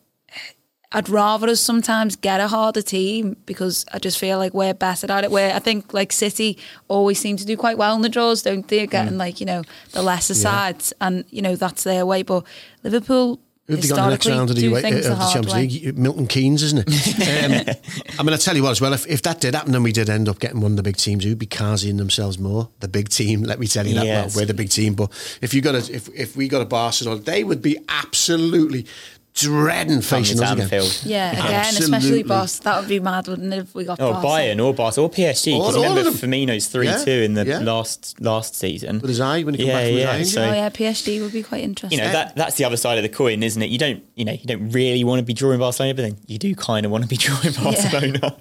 I'd 0.93 1.09
rather 1.09 1.47
us 1.47 1.59
sometimes 1.59 2.15
get 2.15 2.39
a 2.39 2.47
harder 2.47 2.81
team 2.81 3.35
because 3.45 3.85
I 3.91 3.99
just 3.99 4.19
feel 4.19 4.37
like 4.37 4.53
we're 4.53 4.73
better 4.73 5.11
at 5.11 5.23
it. 5.23 5.31
Where 5.31 5.53
I 5.53 5.59
think 5.59 5.93
like 5.93 6.11
City 6.11 6.57
always 6.87 7.19
seem 7.19 7.35
to 7.37 7.45
do 7.45 7.57
quite 7.57 7.77
well 7.77 7.95
in 7.95 8.01
the 8.01 8.09
draws, 8.09 8.43
don't 8.43 8.67
they? 8.67 8.85
Getting 8.85 9.17
like 9.17 9.39
you 9.39 9.45
know 9.45 9.63
the 9.91 10.03
lesser 10.03 10.35
sides, 10.35 10.93
and 11.01 11.25
you 11.29 11.41
know 11.41 11.55
that's 11.55 11.83
their 11.83 12.05
way. 12.05 12.21
But 12.21 12.45
Liverpool 12.83 13.39
Who've 13.67 13.81
they 13.81 13.87
got 13.87 13.97
in 13.97 14.03
the 14.03 14.09
next 14.09 14.27
round 14.27 14.49
of 14.49 14.55
the, 14.57 14.61
do 14.61 14.69
UA 14.71 14.81
things 14.81 15.05
of 15.05 15.17
the 15.17 15.25
Champions 15.25 15.53
way. 15.53 15.67
League? 15.67 15.97
Milton 15.97 16.27
Keynes, 16.27 16.63
isn't 16.63 16.83
it? 16.85 17.77
um, 18.09 18.15
I 18.19 18.23
mean, 18.23 18.33
I 18.33 18.37
tell 18.37 18.57
you 18.57 18.63
what, 18.63 18.71
as 18.71 18.81
well, 18.81 18.91
if, 18.91 19.07
if 19.07 19.21
that 19.21 19.39
did 19.39 19.55
happen 19.55 19.73
and 19.73 19.85
we 19.85 19.93
did 19.93 20.09
end 20.09 20.27
up 20.27 20.39
getting 20.39 20.59
one 20.59 20.73
of 20.73 20.75
the 20.75 20.83
big 20.83 20.97
teams, 20.97 21.23
who'd 21.23 21.39
be 21.39 21.45
Kaziing 21.45 21.97
themselves 21.97 22.37
more? 22.37 22.67
The 22.81 22.89
big 22.89 23.07
team, 23.07 23.41
let 23.43 23.59
me 23.59 23.67
tell 23.67 23.87
you 23.87 23.95
that. 23.95 24.05
Well, 24.05 24.29
we're 24.35 24.45
the 24.45 24.53
big 24.53 24.69
team, 24.69 24.95
but 24.95 25.11
if 25.41 25.53
you 25.53 25.61
got 25.61 25.75
a, 25.75 25.77
if 25.77 26.09
if 26.09 26.35
we 26.35 26.49
got 26.49 26.61
a 26.61 26.65
Barcelona, 26.65 27.21
they 27.21 27.45
would 27.45 27.61
be 27.61 27.77
absolutely 27.87 28.85
dreading 29.33 30.01
facing 30.01 30.37
to 30.37 30.43
us 30.43 30.51
again. 30.51 30.61
Anfield. 30.63 31.01
Yeah, 31.05 31.31
again, 31.31 31.45
Absolutely. 31.65 31.97
especially 31.97 32.23
Boss. 32.23 32.59
That 32.59 32.79
would 32.79 32.89
be 32.89 32.99
mad, 32.99 33.27
wouldn't 33.27 33.53
it, 33.53 33.57
if 33.57 33.75
we 33.75 33.83
got 33.83 33.99
Or 34.01 34.13
Barca? 34.13 34.27
Bayern 34.27 34.63
or 34.63 34.73
Barca 34.73 35.01
or 35.01 35.09
PSG. 35.09 35.53
All- 35.53 35.59
Because 35.61 35.75
all 35.75 35.83
of 35.85 35.89
remember 35.97 36.11
them. 36.17 36.31
Firmino's 36.31 36.67
three 36.67 36.85
Yeah, 36.85 37.03
two 37.03 37.11
in 37.11 37.33
the 37.33 37.45
yeah. 37.45 37.59
last 37.59 38.19
last 38.21 38.55
season. 38.55 38.99
With 38.99 39.09
his 39.09 39.19
eye, 39.19 39.43
when 39.43 39.55
he 39.55 39.59
come 39.63 39.67
yeah, 39.67 39.73
back 39.73 39.85
from 39.87 39.93
his 39.95 40.03
yeah. 40.03 40.11
eye. 40.11 40.23
So 40.23 40.41
Oh 40.43 40.53
yeah, 40.53 40.69
PSG 40.69 41.21
would 41.21 41.31
be 41.33 41.43
quite 41.43 41.63
interesting. 41.63 41.99
you 41.99 42.05
know 42.05 42.11
that 42.11 42.35
that's 42.35 42.55
the 42.57 42.65
other 42.65 42.77
side 42.77 42.97
of 42.97 43.03
the 43.03 43.09
coin, 43.09 43.41
isn't 43.43 43.61
it? 43.61 43.69
You 43.69 43.77
don't 43.77 44.03
you 44.15 44.25
know 44.25 44.33
you 44.33 44.45
don't 44.45 44.69
really 44.71 45.03
want 45.03 45.19
to 45.19 45.25
be 45.25 45.33
drawing 45.33 45.59
Barcelona, 45.59 45.93
but 45.95 46.01
then 46.03 46.17
you 46.27 46.37
do 46.37 46.53
kind 46.55 46.85
of 46.85 46.91
want 46.91 47.03
to 47.03 47.07
be 47.09 47.17
drawing 47.25 47.53
Barcelona. 47.53 48.37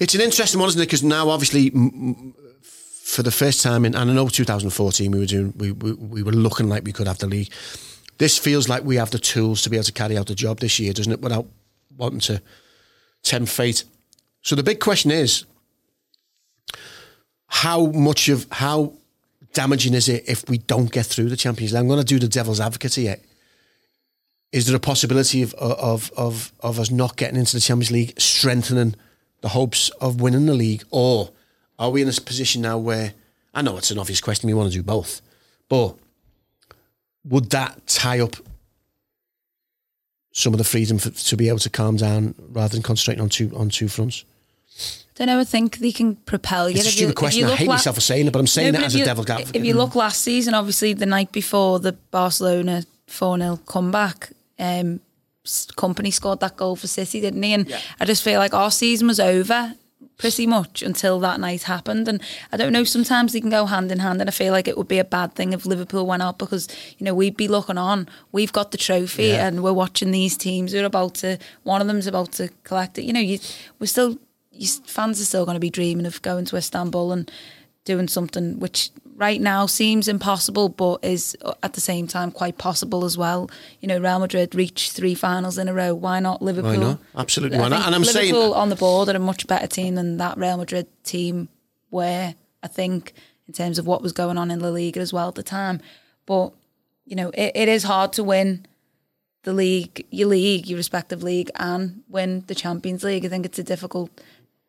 It's 0.00 0.14
an 0.14 0.20
interesting 0.20 0.60
one, 0.60 0.68
isn't 0.68 0.80
it? 0.80 0.86
Because 0.86 1.02
now, 1.02 1.28
obviously, 1.30 1.68
m- 1.74 1.90
m- 1.96 2.34
for 2.62 3.22
the 3.22 3.30
first 3.32 3.62
time 3.62 3.84
in, 3.84 3.94
and 3.94 4.10
I 4.10 4.14
know 4.14 4.28
2014, 4.28 5.10
we 5.10 5.18
were 5.18 5.26
doing, 5.26 5.52
we, 5.56 5.72
we 5.72 5.92
we 5.92 6.22
were 6.22 6.32
looking 6.32 6.68
like 6.68 6.84
we 6.84 6.92
could 6.92 7.06
have 7.06 7.18
the 7.18 7.26
league. 7.26 7.50
This 8.22 8.38
feels 8.38 8.68
like 8.68 8.84
we 8.84 8.94
have 8.98 9.10
the 9.10 9.18
tools 9.18 9.62
to 9.62 9.68
be 9.68 9.76
able 9.76 9.82
to 9.82 9.92
carry 9.92 10.16
out 10.16 10.28
the 10.28 10.36
job 10.36 10.60
this 10.60 10.78
year, 10.78 10.92
doesn't 10.92 11.12
it? 11.12 11.20
Without 11.20 11.44
wanting 11.96 12.20
to 12.20 12.40
tempt 13.24 13.50
fate. 13.50 13.82
So 14.42 14.54
the 14.54 14.62
big 14.62 14.78
question 14.78 15.10
is, 15.10 15.44
how 17.48 17.86
much 17.86 18.28
of 18.28 18.46
how 18.52 18.92
damaging 19.54 19.94
is 19.94 20.08
it 20.08 20.22
if 20.28 20.48
we 20.48 20.58
don't 20.58 20.92
get 20.92 21.06
through 21.06 21.30
the 21.30 21.36
Champions 21.36 21.72
League? 21.72 21.80
I'm 21.80 21.88
going 21.88 21.98
to 21.98 22.04
do 22.04 22.20
the 22.20 22.28
devil's 22.28 22.60
advocate 22.60 22.94
here. 22.94 23.16
Is 24.52 24.68
there 24.68 24.76
a 24.76 24.78
possibility 24.78 25.42
of 25.42 25.52
of 25.54 26.12
of 26.16 26.52
of 26.60 26.78
us 26.78 26.92
not 26.92 27.16
getting 27.16 27.40
into 27.40 27.56
the 27.56 27.60
Champions 27.60 27.90
League, 27.90 28.20
strengthening 28.20 28.94
the 29.40 29.48
hopes 29.48 29.88
of 30.00 30.20
winning 30.20 30.46
the 30.46 30.54
league, 30.54 30.84
or 30.92 31.32
are 31.76 31.90
we 31.90 32.02
in 32.02 32.08
a 32.08 32.12
position 32.12 32.62
now 32.62 32.78
where 32.78 33.14
I 33.52 33.62
know 33.62 33.78
it's 33.78 33.90
an 33.90 33.98
obvious 33.98 34.20
question, 34.20 34.46
we 34.46 34.54
want 34.54 34.70
to 34.70 34.78
do 34.78 34.84
both, 34.84 35.22
but 35.68 35.96
would 37.24 37.50
that 37.50 37.86
tie 37.86 38.20
up 38.20 38.36
some 40.32 40.54
of 40.54 40.58
the 40.58 40.64
freedom 40.64 40.98
for, 40.98 41.10
to 41.10 41.36
be 41.36 41.48
able 41.48 41.58
to 41.60 41.70
calm 41.70 41.96
down 41.96 42.34
rather 42.50 42.72
than 42.72 42.82
concentrating 42.82 43.22
on 43.22 43.28
two 43.28 43.50
on 43.56 43.68
two 43.68 43.88
fronts? 43.88 44.24
don't 45.14 45.28
ever 45.28 45.44
think 45.44 45.76
they 45.78 45.92
can 45.92 46.16
propel 46.16 46.70
you. 46.70 46.76
It's 46.76 46.86
a 46.86 46.88
If 46.88 46.94
you- 46.94 46.98
stupid 47.00 47.16
question. 47.16 47.40
you 47.46 47.52
I 47.52 47.56
hate 47.56 47.68
la- 47.68 47.74
myself 47.74 47.96
for 47.96 48.00
saying 48.00 48.26
it, 48.28 48.32
but 48.32 48.38
I'm 48.38 48.46
saying 48.46 48.72
No, 48.72 48.80
it 48.80 48.86
as 48.86 48.94
if 48.94 49.02
a 49.02 49.04
devil 49.04 49.22
advocate. 49.30 49.54
If 49.54 49.62
you 49.64 49.74
look 49.74 49.94
last 49.94 50.22
season, 50.22 50.54
obviously 50.54 50.94
the 50.94 51.04
night 51.04 51.30
before 51.32 51.78
the 51.80 51.92
Barcelona 51.92 52.84
4 53.08 53.36
0 53.38 53.60
comeback, 53.66 54.30
um, 54.58 55.00
Kompany 55.44 56.12
scored 56.12 56.40
that 56.40 56.56
goal 56.56 56.76
for 56.76 56.86
City, 56.86 57.20
didn't 57.20 57.42
he? 57.42 57.52
And 57.52 57.70
I 58.00 58.06
just 58.06 58.22
feel 58.22 58.38
like 58.38 58.54
our 58.54 58.70
season 58.70 59.06
was 59.08 59.20
over 59.20 59.74
pretty 60.22 60.46
much 60.46 60.82
until 60.82 61.18
that 61.18 61.40
night 61.40 61.64
happened. 61.64 62.06
And 62.06 62.22
I 62.52 62.56
don't 62.56 62.72
know, 62.72 62.84
sometimes 62.84 63.32
they 63.32 63.40
can 63.40 63.50
go 63.50 63.66
hand 63.66 63.90
in 63.90 63.98
hand. 63.98 64.20
And 64.20 64.30
I 64.30 64.32
feel 64.32 64.52
like 64.52 64.68
it 64.68 64.78
would 64.78 64.86
be 64.86 65.00
a 65.00 65.04
bad 65.04 65.34
thing 65.34 65.52
if 65.52 65.66
Liverpool 65.66 66.06
went 66.06 66.22
out 66.22 66.38
because, 66.38 66.68
you 66.96 67.04
know, 67.04 67.12
we'd 67.12 67.36
be 67.36 67.48
looking 67.48 67.76
on. 67.76 68.08
We've 68.30 68.52
got 68.52 68.70
the 68.70 68.78
trophy 68.78 69.24
Yeah. 69.24 69.48
and 69.48 69.64
we're 69.64 69.72
watching 69.72 70.12
these 70.12 70.36
teams. 70.36 70.72
We're 70.72 70.84
about 70.84 71.14
to, 71.16 71.38
one 71.64 71.80
of 71.80 71.88
them's 71.88 72.06
about 72.06 72.30
to 72.34 72.50
collect 72.62 72.98
it. 72.98 73.02
You 73.02 73.12
know, 73.12 73.18
you, 73.18 73.40
we're 73.80 73.88
still, 73.88 74.16
you, 74.52 74.68
fans 74.86 75.20
are 75.20 75.24
still 75.24 75.44
going 75.44 75.56
to 75.56 75.60
be 75.60 75.70
dreaming 75.70 76.06
of 76.06 76.22
going 76.22 76.44
to 76.44 76.56
Istanbul 76.56 77.10
and 77.10 77.28
doing 77.84 78.08
something 78.08 78.58
which 78.60 78.90
right 79.16 79.40
now 79.40 79.66
seems 79.66 80.08
impossible 80.08 80.68
but 80.68 81.04
is 81.04 81.36
at 81.62 81.74
the 81.74 81.80
same 81.80 82.06
time 82.06 82.30
quite 82.30 82.58
possible 82.58 83.04
as 83.04 83.16
well. 83.18 83.50
You 83.80 83.88
know, 83.88 83.98
Real 83.98 84.18
Madrid 84.18 84.54
reached 84.54 84.92
three 84.92 85.14
finals 85.14 85.58
in 85.58 85.68
a 85.68 85.74
row. 85.74 85.94
Why 85.94 86.20
not 86.20 86.42
Liverpool? 86.42 86.70
Why 86.70 86.76
not? 86.76 86.98
Absolutely, 87.16 87.58
why 87.58 87.68
not? 87.68 87.86
And 87.86 87.94
I'm 87.94 88.04
saying- 88.04 88.32
Liverpool 88.32 88.54
on 88.54 88.68
the 88.68 88.76
board 88.76 89.08
are 89.08 89.16
a 89.16 89.20
much 89.20 89.46
better 89.46 89.66
team 89.66 89.94
than 89.96 90.16
that 90.18 90.38
Real 90.38 90.56
Madrid 90.56 90.86
team 91.04 91.48
were, 91.90 92.34
I 92.62 92.68
think, 92.68 93.12
in 93.46 93.52
terms 93.54 93.78
of 93.78 93.86
what 93.86 94.02
was 94.02 94.12
going 94.12 94.38
on 94.38 94.50
in 94.50 94.60
La 94.60 94.68
Liga 94.68 95.00
as 95.00 95.12
well 95.12 95.28
at 95.28 95.34
the 95.34 95.42
time. 95.42 95.80
But, 96.26 96.52
you 97.04 97.16
know, 97.16 97.30
it, 97.30 97.52
it 97.54 97.68
is 97.68 97.82
hard 97.82 98.12
to 98.14 98.24
win 98.24 98.66
the 99.42 99.52
league, 99.52 100.06
your 100.10 100.28
league, 100.28 100.68
your 100.68 100.76
respective 100.76 101.22
league, 101.22 101.50
and 101.56 102.02
win 102.08 102.44
the 102.46 102.54
Champions 102.54 103.02
League. 103.02 103.24
I 103.26 103.28
think 103.28 103.44
it's 103.44 103.58
a 103.58 103.64
difficult, 103.64 104.10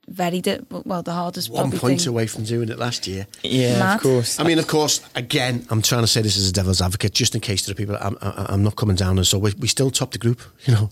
very 0.08 0.42
di- 0.42 0.60
well, 0.70 1.02
the 1.02 1.14
hardest 1.14 1.50
one 1.50 1.72
point 1.72 2.02
thing. 2.02 2.10
away 2.10 2.28
from 2.28 2.44
doing 2.44 2.70
it 2.70 2.78
last 2.78 3.08
year. 3.08 3.26
Yeah, 3.44 3.80
Mad. 3.80 3.96
of 3.96 4.02
course. 4.02 4.40
I 4.40 4.44
mean, 4.44 4.60
of 4.60 4.68
course, 4.68 5.02
again, 5.16 5.66
I'm 5.70 5.82
trying 5.82 6.04
to 6.04 6.08
say 6.08 6.22
this 6.22 6.38
as 6.38 6.50
a 6.50 6.54
devil's 6.54 6.82
advocate, 6.82 7.14
just 7.14 7.36
in 7.36 7.42
case 7.42 7.66
there 7.66 7.72
are 7.74 7.76
people. 7.76 7.98
I'm, 8.00 8.18
I- 8.22 8.48
I'm 8.50 8.64
not 8.64 8.76
coming 8.76 8.96
down, 8.96 9.18
and 9.18 9.26
so 9.28 9.38
we, 9.40 9.54
we 9.60 9.68
still 9.68 9.90
top 9.92 10.12
the 10.12 10.18
group, 10.18 10.42
you 10.66 10.74
know, 10.74 10.90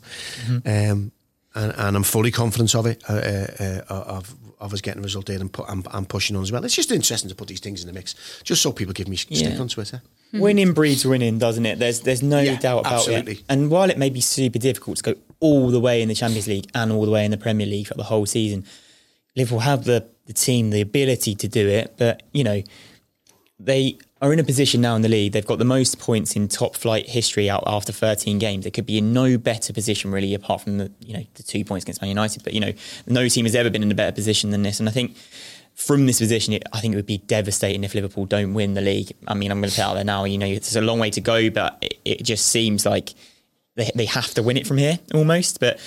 um, 0.66 1.12
and, 1.54 1.74
and 1.76 1.98
I'm 1.98 2.04
fully 2.04 2.32
confident 2.32 2.74
of 2.76 2.86
it, 2.86 3.04
uh, 3.10 3.14
uh, 3.14 3.82
uh, 3.90 4.04
of 4.18 4.36
of 4.62 4.74
us 4.74 4.82
getting 4.82 5.00
a 5.00 5.04
result 5.04 5.26
there 5.26 5.40
and, 5.40 5.52
pu- 5.52 5.64
and, 5.64 5.88
and 5.92 6.08
pushing 6.08 6.36
on 6.36 6.44
as 6.44 6.52
well. 6.52 6.64
It's 6.64 6.76
just 6.76 6.92
interesting 6.92 7.30
to 7.30 7.36
put 7.36 7.48
these 7.48 7.60
things 7.60 7.82
in 7.82 7.88
the 7.88 7.94
mix, 7.94 8.14
just 8.44 8.62
so 8.62 8.72
people 8.72 8.94
give 8.94 9.08
me 9.08 9.16
stick 9.16 9.40
Yeah. 9.42 9.60
on 9.60 9.68
Twitter. 9.68 10.04
Winning 10.34 10.74
breeds 10.74 11.04
winning, 11.04 11.40
doesn't 11.40 11.66
it? 11.66 11.80
There's 11.80 12.02
there's 12.02 12.22
no 12.22 12.40
Yeah, 12.40 12.58
doubt 12.60 12.82
about 12.82 12.94
absolutely. 12.94 13.34
it. 13.34 13.44
And 13.50 13.70
while 13.72 13.90
it 13.90 13.98
may 13.98 14.12
be 14.12 14.22
super 14.22 14.60
difficult 14.60 14.98
to 14.98 15.04
go 15.04 15.20
all 15.40 15.72
the 15.72 15.80
way 15.80 16.02
in 16.04 16.10
the 16.10 16.16
Champions 16.16 16.48
League 16.48 16.70
and 16.76 16.92
all 16.92 17.04
the 17.06 17.12
way 17.12 17.26
in 17.26 17.32
the 17.32 17.38
Premier 17.38 17.66
League 17.66 17.88
for 17.88 17.96
the 17.96 18.04
whole 18.04 18.28
season, 18.28 18.64
Liverpool 19.36 19.60
have 19.60 19.86
the, 19.86 20.08
the 20.26 20.34
team, 20.34 20.70
the 20.70 20.82
ability 20.82 21.36
to 21.36 21.48
do 21.48 21.68
it. 21.68 21.96
But, 21.98 22.24
you 22.34 22.44
know, 22.44 22.62
they 23.60 23.98
are 24.22 24.32
in 24.32 24.40
a 24.40 24.44
position 24.44 24.82
now 24.82 24.96
in 24.96 25.02
the 25.02 25.10
league. 25.10 25.32
They've 25.32 25.46
got 25.46 25.58
the 25.58 25.66
most 25.66 26.00
points 26.00 26.36
in 26.36 26.48
top 26.48 26.76
flight 26.76 27.10
history 27.10 27.50
out 27.50 27.64
after 27.66 27.92
13 27.92 28.38
games. 28.40 28.64
They 28.64 28.72
could 28.72 28.86
be 28.86 28.98
in 28.98 29.14
no 29.14 29.38
better 29.38 29.74
position 29.74 30.12
really, 30.12 30.34
apart 30.34 30.62
from 30.62 30.78
the 30.78 30.92
you 31.00 31.14
know 31.14 31.24
the 31.36 31.44
two 31.44 31.66
points 31.66 31.86
against 31.86 32.02
Man 32.02 32.10
United. 32.10 32.44
But 32.44 32.54
you 32.54 32.60
know, 32.60 32.74
no 33.08 33.28
team 33.28 33.46
has 33.46 33.56
ever 33.56 33.70
been 33.70 33.84
in 33.84 33.92
a 33.92 33.96
better 33.96 34.12
position 34.12 34.52
than 34.52 34.62
this. 34.62 34.80
And 34.80 34.88
I 34.88 34.92
think 34.92 35.18
from 35.74 36.06
this 36.06 36.20
position, 36.20 36.54
it, 36.54 36.64
I 36.72 36.80
think 36.80 36.94
it 36.94 36.98
would 36.98 37.06
be 37.06 37.18
devastating 37.18 37.84
if 37.84 37.96
Liverpool 37.96 38.26
don't 38.26 38.54
win 38.54 38.76
the 38.76 38.82
league. 38.82 39.12
I 39.28 39.34
mean, 39.34 39.52
I'm 39.52 39.60
going 39.60 39.72
to 39.72 39.76
put 39.76 39.84
out 39.84 39.96
there 39.96 40.04
now. 40.04 40.26
You 40.26 40.38
know, 40.38 40.46
it's 40.46 40.76
a 40.76 40.82
long 40.82 41.00
way 41.00 41.10
to 41.12 41.22
go, 41.22 41.50
but 41.50 41.80
it, 41.82 42.00
it 42.06 42.24
just 42.24 42.48
seems 42.48 42.86
like 42.86 43.14
they 43.76 43.90
they 43.96 44.06
have 44.06 44.34
to 44.36 44.44
win 44.44 44.58
it 44.58 44.68
from 44.68 44.78
here 44.78 45.00
almost. 45.14 45.60
But 45.60 45.80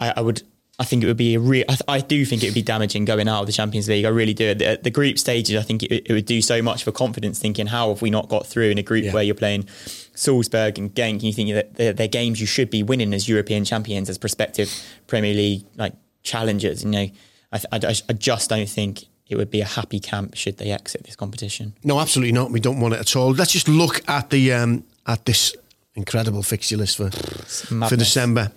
I, 0.00 0.14
I 0.16 0.20
would. 0.20 0.42
I 0.80 0.84
think 0.84 1.04
it 1.04 1.06
would 1.06 1.18
be 1.18 1.34
a 1.34 1.38
real. 1.38 1.64
I, 1.68 1.72
th- 1.72 1.82
I 1.86 2.00
do 2.00 2.24
think 2.24 2.42
it 2.42 2.46
would 2.46 2.54
be 2.54 2.62
damaging 2.62 3.04
going 3.04 3.28
out 3.28 3.40
of 3.42 3.46
the 3.46 3.52
Champions 3.52 3.86
League. 3.86 4.06
I 4.06 4.08
really 4.08 4.32
do. 4.34 4.54
The, 4.54 4.80
the 4.82 4.90
group 4.90 5.18
stages, 5.18 5.54
I 5.56 5.62
think 5.62 5.82
it, 5.82 6.06
it 6.08 6.12
would 6.12 6.24
do 6.24 6.40
so 6.40 6.62
much 6.62 6.84
for 6.84 6.90
confidence. 6.90 7.38
Thinking, 7.38 7.66
how 7.66 7.90
have 7.90 8.00
we 8.00 8.08
not 8.10 8.28
got 8.30 8.46
through 8.46 8.70
in 8.70 8.78
a 8.78 8.82
group 8.82 9.04
Yeah. 9.04 9.12
where 9.12 9.22
you're 9.22 9.34
playing 9.34 9.68
Salzburg 10.14 10.78
and 10.78 10.94
Genk? 10.94 11.10
And 11.12 11.22
you 11.24 11.32
think 11.34 11.52
that 11.52 11.74
they're, 11.74 11.92
they're 11.92 12.08
games 12.08 12.40
you 12.40 12.46
should 12.46 12.70
be 12.70 12.82
winning 12.82 13.12
as 13.12 13.28
European 13.28 13.64
champions, 13.66 14.08
as 14.08 14.16
prospective 14.18 14.72
Premier 15.06 15.34
League 15.34 15.66
like 15.76 15.92
challengers. 16.22 16.82
You 16.82 16.90
know, 16.90 17.06
I, 17.52 17.58
th- 17.58 17.66
I, 17.72 17.76
I- 17.88 17.94
I 18.08 18.12
just 18.14 18.48
don't 18.48 18.68
think 18.68 19.04
it 19.28 19.36
would 19.36 19.50
be 19.50 19.60
a 19.60 19.66
happy 19.66 20.00
camp 20.00 20.34
should 20.34 20.56
they 20.58 20.72
exit 20.72 21.04
this 21.04 21.14
competition. 21.14 21.74
No, 21.84 22.00
absolutely 22.00 22.32
not. 22.32 22.50
We 22.50 22.58
don't 22.60 22.80
want 22.80 22.94
it 22.94 23.00
at 23.00 23.14
all. 23.16 23.32
Let's 23.32 23.52
just 23.52 23.68
look 23.68 24.00
at 24.08 24.30
the 24.30 24.52
um, 24.54 24.84
at 25.06 25.24
this 25.26 25.54
incredible 25.94 26.42
fixture 26.42 26.76
list 26.78 26.96
for 26.96 27.10
for. 27.10 27.96
December. 27.96 28.50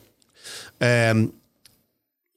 Um, 0.81 1.33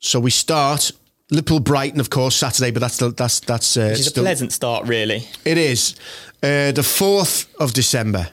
so 0.07 0.21
we 0.21 0.31
start 0.31 0.93
Liverpool 1.31 1.61
Brighton, 1.61 1.99
of 2.01 2.11
course, 2.11 2.37
Saturday, 2.37 2.71
but 2.71 2.81
that's 2.81 2.99
the, 2.99 3.11
that's 3.11 3.41
that's 3.41 3.77
uh, 3.77 3.89
Which 3.91 4.01
is 4.01 4.07
a 4.09 4.13
pleasant 4.13 4.53
start, 4.53 4.87
really. 4.87 5.27
It 5.45 5.59
is 5.59 5.97
uh, 6.43 6.73
the 6.73 6.85
fourth 6.85 7.53
of 7.61 7.73
December 7.73 8.29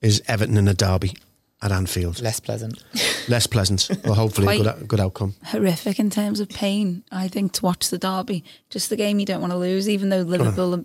is 0.00 0.22
Everton 0.26 0.56
in 0.56 0.68
a 0.68 0.74
derby 0.74 1.14
at 1.60 1.72
Anfield. 1.72 2.22
Less 2.22 2.40
pleasant. 2.40 2.82
Less 3.28 3.46
pleasant, 3.46 3.90
well, 4.04 4.14
hopefully 4.14 4.60
a 4.60 4.62
good, 4.62 4.88
good 4.88 5.00
outcome. 5.00 5.34
horrific 5.44 5.98
in 5.98 6.08
terms 6.08 6.40
of 6.40 6.48
pain, 6.48 7.04
I 7.12 7.28
think, 7.28 7.52
to 7.54 7.64
watch 7.64 7.90
the 7.90 7.98
derby. 7.98 8.42
Just 8.70 8.88
the 8.88 8.96
game 8.96 9.18
you 9.20 9.26
don't 9.26 9.42
want 9.42 9.52
to 9.52 9.58
lose, 9.58 9.86
even 9.88 10.08
though 10.08 10.22
Liverpool 10.22 10.74
are 10.74 10.84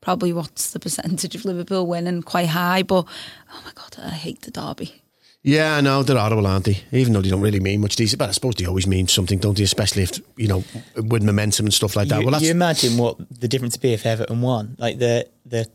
probably 0.00 0.32
what's 0.32 0.72
the 0.72 0.80
percentage 0.80 1.36
of 1.36 1.44
Liverpool 1.44 1.86
winning 1.86 2.22
quite 2.22 2.48
high. 2.48 2.82
But 2.82 3.06
oh 3.52 3.62
my 3.64 3.72
God, 3.74 3.96
I 4.02 4.10
hate 4.10 4.42
the 4.42 4.50
derby. 4.50 5.02
Yeah, 5.46 5.76
I 5.76 5.82
know 5.82 6.02
they're 6.02 6.16
horrible, 6.18 6.46
aren't 6.46 6.64
they? 6.64 6.78
Even 6.90 7.12
though 7.12 7.20
they 7.20 7.28
don't 7.28 7.42
really 7.42 7.60
mean 7.60 7.82
much 7.82 7.96
these, 7.96 8.14
but 8.16 8.30
I 8.30 8.32
suppose 8.32 8.54
they 8.54 8.64
always 8.64 8.86
mean 8.86 9.08
something, 9.08 9.38
don't 9.38 9.54
they? 9.56 9.62
Especially 9.64 10.02
if 10.04 10.18
you 10.38 10.48
know 10.48 10.64
with 10.96 11.22
momentum 11.22 11.66
and 11.66 11.74
stuff 11.74 11.96
like 11.96 12.08
that. 12.08 12.20
You, 12.20 12.24
well, 12.26 12.32
that's 12.32 12.44
you 12.44 12.50
imagine 12.50 12.96
what 12.96 13.18
the 13.40 13.46
difference 13.46 13.74
would 13.76 13.82
be 13.82 13.92
if 13.92 14.06
Everton 14.06 14.40
won? 14.40 14.74
Like 14.78 14.98
the 14.98 15.28
the 15.44 15.68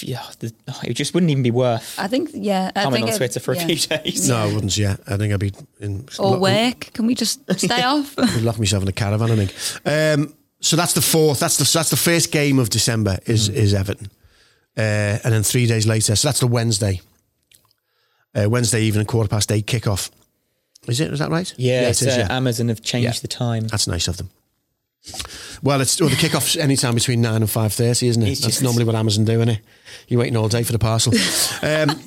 yeah, 0.00 0.22
the, 0.38 0.52
it 0.84 0.94
just 0.94 1.12
wouldn't 1.12 1.28
even 1.30 1.42
be 1.42 1.50
worth 1.50 1.98
I 1.98 2.06
think, 2.06 2.30
yeah. 2.32 2.70
I 2.74 2.84
coming 2.84 2.98
think 3.00 3.08
on 3.08 3.14
it- 3.14 3.16
Twitter 3.18 3.40
for 3.40 3.52
a 3.52 3.56
few 3.56 3.76
days. 3.76 4.28
no, 4.28 4.36
I 4.36 4.46
wouldn't. 4.46 4.76
Yeah, 4.78 4.96
I 5.08 5.16
think 5.16 5.34
I'd 5.34 5.40
be 5.40 5.52
in 5.80 6.06
Or 6.20 6.30
lock, 6.30 6.40
work. 6.40 6.80
Can 6.94 7.06
we 7.06 7.14
just 7.16 7.40
stay 7.58 7.82
off? 7.82 8.16
lock 8.42 8.58
myself 8.60 8.84
in 8.84 8.88
a 8.88 8.92
caravan. 8.92 9.32
I 9.32 9.36
think. 9.44 9.52
Um, 9.84 10.34
so 10.60 10.76
that's 10.76 10.92
the 10.94 11.02
fourth. 11.02 11.40
That's 11.40 11.56
the 11.58 11.68
that's 11.78 11.90
the 11.90 11.96
first 11.96 12.30
game 12.30 12.60
of 12.60 12.70
December 12.70 13.18
is 13.26 13.48
is 13.48 13.74
Everton, 13.74 14.08
uh, 14.78 15.18
and 15.24 15.34
then 15.34 15.42
three 15.42 15.66
days 15.66 15.84
later. 15.86 16.14
So 16.14 16.28
that's 16.28 16.40
the 16.40 16.46
Wednesday. 16.46 17.00
Uh, 18.36 18.48
Wednesday 18.48 18.82
evening, 18.82 19.06
quarter 19.06 19.28
past 19.28 19.50
eight 19.50 19.66
kickoff. 19.66 20.10
Is 20.86 21.00
it? 21.00 21.12
Is 21.12 21.18
that 21.20 21.30
right? 21.30 21.52
Yeah, 21.56 21.82
it 21.82 21.90
it's, 21.90 22.02
is, 22.02 22.16
uh, 22.18 22.26
Amazon 22.30 22.68
have 22.68 22.82
changed 22.82 23.16
Yeah. 23.16 23.20
the 23.20 23.28
time. 23.28 23.66
That's 23.68 23.86
nice 23.86 24.08
of 24.08 24.18
them. 24.18 24.30
Well, 25.62 25.80
it's 25.80 26.00
well, 26.00 26.10
the 26.10 26.16
kickoff's 26.16 26.56
any 26.56 26.76
time 26.76 26.94
between 26.94 27.20
nine 27.20 27.42
and 27.42 27.50
five 27.50 27.72
thirty, 27.72 28.08
isn't 28.08 28.22
it? 28.22 28.28
It's 28.30 28.40
That's 28.40 28.54
just- 28.54 28.62
normally 28.62 28.84
what 28.84 28.94
Amazon 28.94 29.24
do, 29.24 29.34
isn't 29.34 29.48
it? 29.48 29.60
You're 30.08 30.20
waiting 30.20 30.36
all 30.36 30.48
day 30.48 30.62
for 30.62 30.72
the 30.72 30.78
parcel. 30.78 31.12
Um, 31.62 31.98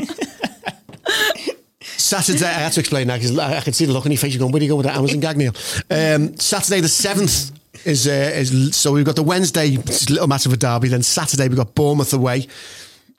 Saturday, 1.81 2.45
I 2.45 2.51
had 2.53 2.71
to 2.73 2.79
explain 2.79 3.07
that 3.07 3.15
because 3.19 3.37
I 3.37 3.57
I 3.57 3.61
could 3.61 3.75
see 3.75 3.85
the 3.85 3.93
look 3.93 4.05
on 4.05 4.11
your 4.11 4.17
face. 4.19 4.33
You're 4.33 4.39
going, 4.39 4.51
where 4.51 4.59
do 4.59 4.65
you 4.65 4.71
go 4.71 4.75
with 4.77 4.85
that 4.85 4.95
Amazon 4.97 5.19
gag, 5.19 5.37
Neil? 5.37 5.53
Um, 5.89 6.37
Saturday 6.37 6.81
the 6.81 6.87
seventh 6.87 7.51
is 7.85 8.07
uh, 8.07 8.31
is 8.35 8.75
so 8.75 8.93
we've 8.93 9.05
got 9.05 9.15
the 9.15 9.23
Wednesday 9.23 9.69
it's 9.69 10.07
a 10.07 10.13
little 10.13 10.31
of 10.31 10.53
a 10.53 10.57
derby. 10.57 10.87
Then 10.87 11.03
Saturday 11.03 11.47
we've 11.47 11.57
got 11.57 11.75
Bournemouth 11.75 12.13
away. 12.13 12.47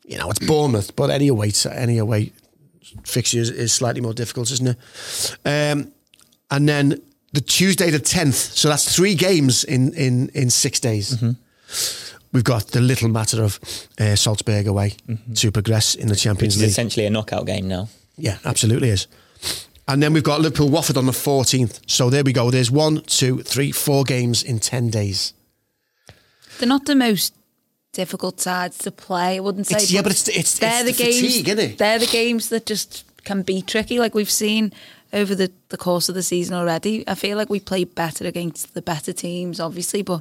You 0.04 0.18
know, 0.18 0.30
it's 0.30 0.40
Bournemouth, 0.40 0.96
but 0.96 1.10
any 1.10 1.28
away 1.28 1.52
any 1.72 1.98
away 1.98 2.32
fixture 3.04 3.38
is, 3.38 3.50
is 3.50 3.72
slightly 3.72 4.00
more 4.00 4.14
difficult, 4.14 4.50
isn't 4.50 4.68
it? 4.68 5.36
Um, 5.44 5.92
and 6.50 6.68
then 6.68 7.00
the 7.32 7.40
Tuesday 7.40 7.90
the 7.90 7.98
tenth. 7.98 8.34
So 8.34 8.68
that's 8.68 8.94
three 8.96 9.14
games 9.14 9.64
in 9.64 9.92
in 9.94 10.28
in 10.34 10.50
six 10.50 10.80
days. 10.80 11.22
We've 12.32 12.44
got 12.44 12.68
the 12.68 12.80
little 12.80 13.08
matter 13.08 13.42
of 13.42 13.58
uh, 13.98 14.14
Salzburg 14.16 14.66
away 14.68 14.94
to 15.34 15.50
progress 15.50 15.94
in 15.96 16.06
the 16.06 16.12
Which 16.12 16.22
Champions 16.22 16.54
is 16.56 16.62
League. 16.62 16.70
essentially 16.70 17.06
a 17.06 17.10
knockout 17.10 17.46
game 17.46 17.66
now. 17.68 17.88
Yeah, 18.16 18.38
absolutely 18.44 18.90
is. 18.90 19.06
And 19.88 20.00
then 20.00 20.12
we've 20.12 20.22
got 20.22 20.40
Liverpool 20.40 20.68
Watford 20.68 20.96
on 20.96 21.06
the 21.06 21.12
14th. 21.12 21.80
So 21.86 22.10
there 22.10 22.22
we 22.22 22.32
go. 22.32 22.50
There's 22.52 22.70
one, 22.70 23.00
two, 23.02 23.42
three, 23.42 23.72
four 23.72 24.04
games 24.04 24.44
in 24.44 24.60
10 24.60 24.90
days. 24.90 25.32
They're 26.58 26.68
not 26.68 26.84
the 26.86 26.94
most 26.94 27.34
difficult 27.92 28.40
sides 28.40 28.78
to 28.78 28.90
play. 28.90 29.36
I 29.36 29.40
wouldn't 29.40 29.66
say. 29.66 29.76
It's- 29.76 29.90
yeah, 29.92 30.02
but 30.02 30.12
it's- 30.12 30.28
it's- 30.28 30.58
they're 30.58 30.86
it's 30.86 30.96
the, 30.98 31.04
the 31.04 31.10
games. 31.12 31.36
fatigue? 31.36 31.78
They're 31.78 31.98
the 31.98 32.06
games 32.06 32.48
that 32.50 32.66
just 32.66 33.04
can 33.24 33.42
be 33.42 33.62
tricky. 33.62 33.98
Like 33.98 34.14
we've 34.14 34.30
seen 34.30 34.72
over 35.12 35.34
the, 35.34 35.50
the 35.70 35.76
course 35.76 36.08
of 36.08 36.14
the 36.14 36.22
season 36.22 36.54
already. 36.54 37.04
I 37.08 37.14
feel 37.14 37.36
like 37.36 37.50
we 37.50 37.60
play 37.60 37.84
better 37.84 38.24
against 38.26 38.74
the 38.74 38.82
better 38.82 39.12
teams, 39.12 39.58
obviously, 39.60 40.02
but 40.02 40.20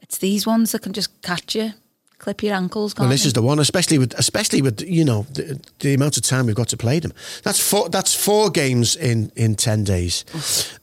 it's 0.00 0.18
these 0.18 0.46
ones 0.46 0.72
that 0.72 0.80
can 0.82 0.92
just 0.94 1.10
catch 1.22 1.54
you, 1.54 1.72
clip 2.18 2.42
your 2.42 2.54
ankles. 2.54 2.94
Can't 2.94 3.02
Well, 3.04 3.10
this 3.10 3.24
they? 3.24 3.26
is 3.28 3.32
the 3.34 3.42
one, 3.42 3.58
especially 3.58 3.98
with 3.98 4.14
especially 4.18 4.62
with 4.62 4.80
you 4.80 5.04
know 5.04 5.26
the, 5.34 5.60
the 5.80 5.92
amount 5.94 6.16
of 6.16 6.22
time 6.22 6.46
we've 6.46 6.56
got 6.56 6.68
to 6.68 6.76
play 6.78 6.98
them. 6.98 7.12
That's 7.42 7.60
four. 7.60 7.90
That's 7.90 8.14
four 8.14 8.48
games 8.50 8.96
in 8.96 9.30
in 9.36 9.54
ten 9.54 9.84
days. 9.84 10.24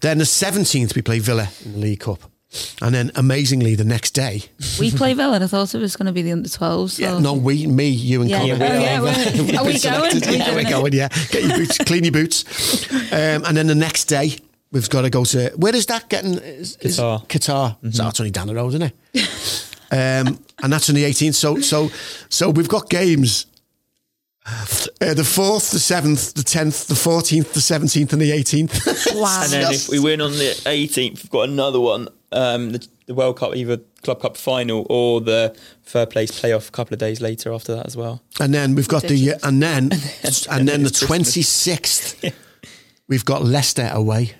then 0.01 0.19
the 0.19 0.25
seventeenth 0.25 0.95
we 0.95 1.01
play 1.01 1.17
Villa 1.19 1.49
in 1.65 1.71
the 1.73 1.79
League 1.79 2.01
Cup, 2.01 2.19
and 2.81 2.93
then 2.95 3.11
amazingly 3.15 3.75
the 3.75 3.83
next 3.83 4.11
day. 4.11 4.43
we 4.79 4.89
play 4.91 5.13
Villa. 5.13 5.35
and 5.35 5.43
I 5.43 5.47
thought 5.47 5.73
it 5.75 5.79
was 5.79 5.95
going 5.95 6.07
to 6.07 6.11
be 6.11 6.21
the 6.23 6.31
under 6.31 6.49
12s. 6.49 6.89
So. 6.91 7.01
Yeah, 7.03 7.19
no, 7.19 7.33
we, 7.33 7.67
me, 7.67 7.89
you, 7.89 8.21
and 8.21 8.29
Yeah. 8.29 8.39
Connor. 8.39 8.65
Oh, 8.65 8.79
yeah, 8.79 9.01
we're- 9.01 9.57
are 9.57 9.63
we 9.65 9.79
going? 9.79 9.79
selected. 9.79 10.27
Are 10.27 10.31
we 10.31 10.37
yeah, 10.37 10.55
we're 10.55 10.69
going. 10.69 10.93
Yeah, 10.93 11.09
get 11.29 11.43
your 11.43 11.57
boots, 11.57 11.77
clean 11.79 12.03
your 12.03 12.13
boots, 12.13 12.91
um, 13.13 13.43
and 13.45 13.55
then 13.55 13.67
the 13.67 13.75
next 13.75 14.05
day 14.05 14.35
we've 14.71 14.89
got 14.89 15.01
to 15.01 15.09
go 15.09 15.23
to 15.25 15.49
where 15.57 15.75
is 15.75 15.85
that 15.87 16.09
getting? 16.09 16.35
Is, 16.35 16.77
is- 16.81 16.97
Qatar. 16.97 17.27
Qatar. 17.27 17.93
So 17.93 18.03
that's 18.03 18.19
only 18.19 18.31
down 18.31 18.47
the 18.47 18.55
road, 18.55 18.69
isn't 18.69 18.81
it? 18.83 18.95
um, 19.91 20.39
and 20.63 20.73
that's 20.73 20.89
on 20.89 20.95
the 20.95 21.03
18th. 21.03 21.35
So, 21.35 21.59
so, 21.61 21.89
so 22.29 22.49
we've 22.49 22.67
got 22.69 22.89
games. 22.89 23.45
Uh, 25.01 25.13
the 25.13 25.23
fourth, 25.23 25.71
the 25.71 25.79
seventh, 25.79 26.33
the 26.33 26.43
tenth, 26.43 26.87
the 26.87 26.95
fourteenth, 26.95 27.53
the 27.53 27.61
seventeenth, 27.61 28.11
and 28.13 28.21
the 28.21 28.31
eighteenth. 28.31 28.79
Wow. 29.15 29.41
And 29.43 29.51
then 29.51 29.73
if 29.73 29.89
we 29.89 29.99
win 29.99 30.21
on 30.21 30.31
the 30.31 30.51
18th, 30.65 31.23
we've 31.23 31.29
got 31.29 31.49
another 31.49 31.79
one, 31.79 32.07
um, 32.31 32.71
the, 32.71 32.87
the 33.07 33.13
World 33.13 33.37
Cup, 33.37 33.55
either 33.55 33.77
Club 34.03 34.21
Cup 34.21 34.37
final 34.37 34.85
or 34.89 35.19
the 35.19 35.55
third 35.83 36.09
place 36.09 36.31
playoff 36.31 36.69
a 36.69 36.71
couple 36.71 36.93
of 36.93 36.99
days 36.99 37.19
later 37.21 37.51
after 37.53 37.75
that 37.75 37.85
as 37.85 37.97
well. 37.97 38.21
And 38.39 38.53
then 38.53 38.75
we've 38.75 38.87
got 38.87 39.01
the 39.03 39.09
Ridiculous. 39.09 39.43
and 39.43 39.61
then 39.61 39.83
and 40.51 40.67
then 40.67 40.81
the 40.83 40.89
it's 40.89 40.99
Christmas. 40.99 41.07
twenty 41.07 41.41
sixth. 41.41 42.23
We've 43.07 43.25
got 43.25 43.43
Leicester 43.43 43.89
away. 43.91 44.33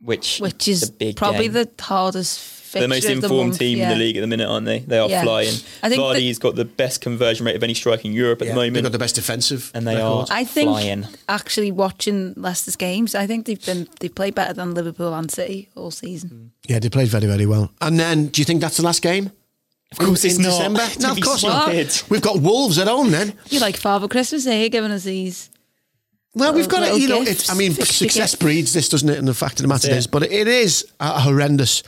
Which, 0.00 0.38
which 0.40 0.66
is 0.68 0.82
is 0.82 0.90
big 0.90 1.16
probably 1.16 1.48
game. 1.48 1.52
the 1.52 1.70
hardest 1.82 2.40
fixture 2.40 2.53
the 2.82 2.88
most 2.88 3.04
of 3.04 3.10
informed 3.12 3.48
month, 3.50 3.58
team 3.58 3.78
yeah. 3.78 3.84
in 3.92 3.98
the 3.98 4.04
league 4.04 4.16
at 4.16 4.20
the 4.20 4.26
minute, 4.26 4.48
aren't 4.48 4.66
they? 4.66 4.80
They 4.80 4.98
are 4.98 5.08
Yeah. 5.08 5.22
flying. 5.22 5.54
I 5.82 5.88
think 5.88 6.00
that- 6.02 6.16
Vardy's 6.16 6.38
got 6.38 6.54
the 6.56 6.64
best 6.64 7.00
conversion 7.00 7.46
rate 7.46 7.56
of 7.56 7.62
any 7.62 7.74
striker 7.74 8.02
in 8.04 8.12
Europe 8.12 8.42
at 8.42 8.48
the 8.48 8.54
moment. 8.54 8.74
They've 8.74 8.82
got 8.82 8.92
the 8.92 8.98
best 8.98 9.14
defensive, 9.14 9.70
and 9.74 9.86
they 9.86 9.96
record. 9.96 10.30
are 10.30 10.36
I 10.36 10.44
think 10.44 10.68
flying. 10.70 11.06
actually 11.28 11.70
watching 11.72 12.34
Leicester's 12.36 12.76
games, 12.76 13.14
I 13.14 13.26
think 13.26 13.46
they've 13.46 13.64
been 13.64 13.88
they 14.00 14.08
played 14.08 14.34
better 14.34 14.52
than 14.52 14.74
Liverpool 14.74 15.14
and 15.14 15.30
City 15.30 15.68
all 15.74 15.90
season. 15.90 16.52
Yeah, 16.68 16.78
they 16.78 16.88
played 16.88 17.08
very, 17.08 17.26
very 17.26 17.46
well. 17.46 17.70
And 17.80 17.98
then, 17.98 18.26
do 18.26 18.40
you 18.40 18.44
think 18.44 18.60
that's 18.60 18.76
the 18.76 18.84
last 18.84 19.02
game? 19.02 19.30
Of 19.92 19.98
course 19.98 20.24
in, 20.24 20.30
it's 20.30 20.38
in 20.38 20.42
not. 20.42 20.50
December. 20.50 20.80
No, 21.00 21.10
of 21.10 21.16
be 21.16 21.22
course 21.22 21.44
not. 21.44 22.04
We've 22.10 22.22
got 22.22 22.40
Wolves 22.40 22.78
at 22.78 22.88
home 22.88 23.10
then. 23.10 23.34
You 23.50 23.60
like 23.60 23.76
Father 23.76 24.08
Christmas 24.08 24.44
here 24.44 24.68
giving 24.68 24.90
us 24.90 25.04
these. 25.04 25.50
Well, 26.34 26.52
we've 26.52 26.68
got 26.68 26.80
Little 26.80 26.96
it. 26.96 27.02
You 27.02 27.08
know, 27.08 27.24
gifts, 27.24 27.48
I 27.48 27.54
mean, 27.54 27.72
success 27.72 28.34
breeds 28.34 28.72
this, 28.72 28.88
doesn't 28.88 29.08
it? 29.08 29.18
And 29.18 29.28
the 29.28 29.34
fact 29.34 29.60
of 29.60 29.62
the 29.62 29.68
matter 29.68 29.92
is, 29.92 30.08
but 30.08 30.24
it 30.24 30.48
is 30.48 30.84
uh, 30.98 31.20
horrendous. 31.20 31.84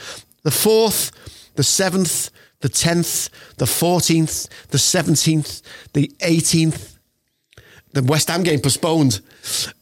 The 0.46 0.52
fourth, 0.52 1.10
the 1.56 1.64
seventh, 1.64 2.30
the 2.60 2.68
tenth, 2.68 3.30
the 3.56 3.66
fourteenth, 3.66 4.46
the 4.68 4.78
seventeenth, 4.78 5.60
the 5.92 6.08
eighteenth. 6.20 6.98
The 7.94 8.04
West 8.04 8.28
Ham 8.28 8.44
game 8.44 8.60
postponed. 8.60 9.20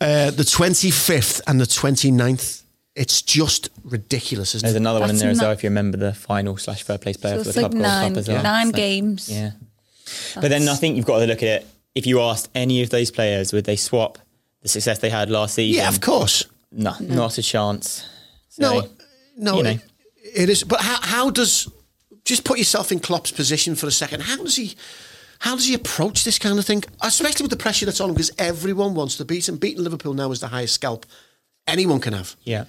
Uh, 0.00 0.30
the 0.30 0.44
twenty 0.44 0.90
fifth 0.90 1.42
and 1.46 1.60
the 1.60 1.66
29th. 1.66 2.62
It's 2.96 3.20
just 3.20 3.68
ridiculous, 3.82 4.54
isn't 4.54 4.64
There's 4.64 4.74
it? 4.76 4.78
another 4.78 5.00
one 5.00 5.10
in 5.10 5.16
That's 5.16 5.22
there 5.22 5.30
as 5.32 5.38
well. 5.40 5.48
not- 5.50 5.56
If 5.58 5.64
you 5.64 5.68
remember 5.68 5.98
the 5.98 6.14
final 6.14 6.56
slash 6.56 6.82
third 6.84 7.02
place 7.02 7.18
player 7.18 7.34
So 7.38 7.42
for 7.42 7.48
it's 7.50 7.56
the 7.56 7.62
like 7.62 7.70
Club 7.72 7.82
World 7.82 7.92
nine, 7.92 8.10
Cup 8.12 8.18
as 8.20 8.28
well. 8.28 8.42
nine 8.42 8.66
So, 8.68 8.72
games. 8.72 9.28
Yeah. 9.30 9.50
But 10.36 10.48
then 10.48 10.66
I 10.68 10.76
think 10.76 10.96
you've 10.96 11.04
got 11.04 11.18
to 11.18 11.26
look 11.26 11.42
at 11.42 11.48
it. 11.62 11.66
If 11.94 12.06
you 12.06 12.20
asked 12.22 12.48
any 12.54 12.82
of 12.82 12.88
those 12.88 13.10
players, 13.10 13.52
would 13.52 13.64
they 13.66 13.76
swap 13.76 14.16
the 14.62 14.68
success 14.70 14.98
they 15.00 15.10
had 15.10 15.28
last 15.28 15.54
season? 15.56 15.82
Yeah, 15.82 15.88
of 15.88 16.00
course. 16.00 16.44
No, 16.72 16.94
not 17.00 17.36
a 17.36 17.42
chance. 17.42 18.06
No, 18.58 18.80
So, 18.80 18.88
no, 19.36 19.56
you 19.58 19.62
know. 19.64 19.78
It, 20.24 20.48
is. 20.48 20.64
But 20.64 20.80
how, 20.80 20.98
how 21.00 21.30
does 21.30 21.70
just 22.24 22.44
put 22.44 22.58
yourself 22.58 22.90
in 22.90 23.00
Klopp's 23.00 23.30
position 23.30 23.74
for 23.74 23.86
a 23.86 23.92
second? 23.92 24.22
How 24.22 24.36
does 24.36 24.56
he? 24.56 24.74
How 25.40 25.56
does 25.56 25.66
he 25.66 25.74
approach 25.74 26.24
this 26.24 26.38
kind 26.38 26.58
of 26.58 26.64
thing, 26.64 26.84
especially 27.02 27.44
with 27.44 27.50
the 27.50 27.58
pressure 27.58 27.84
that's 27.84 28.00
on 28.00 28.08
him? 28.08 28.14
Because 28.14 28.30
everyone 28.38 28.94
wants 28.94 29.16
to 29.16 29.24
beat 29.26 29.46
him. 29.46 29.56
Beating 29.56 29.82
Liverpool 29.82 30.14
now 30.14 30.30
is 30.30 30.40
the 30.40 30.48
highest 30.48 30.74
scalp 30.74 31.04
anyone 31.66 32.00
can 32.00 32.14
have. 32.14 32.36
Yeah. 32.44 32.64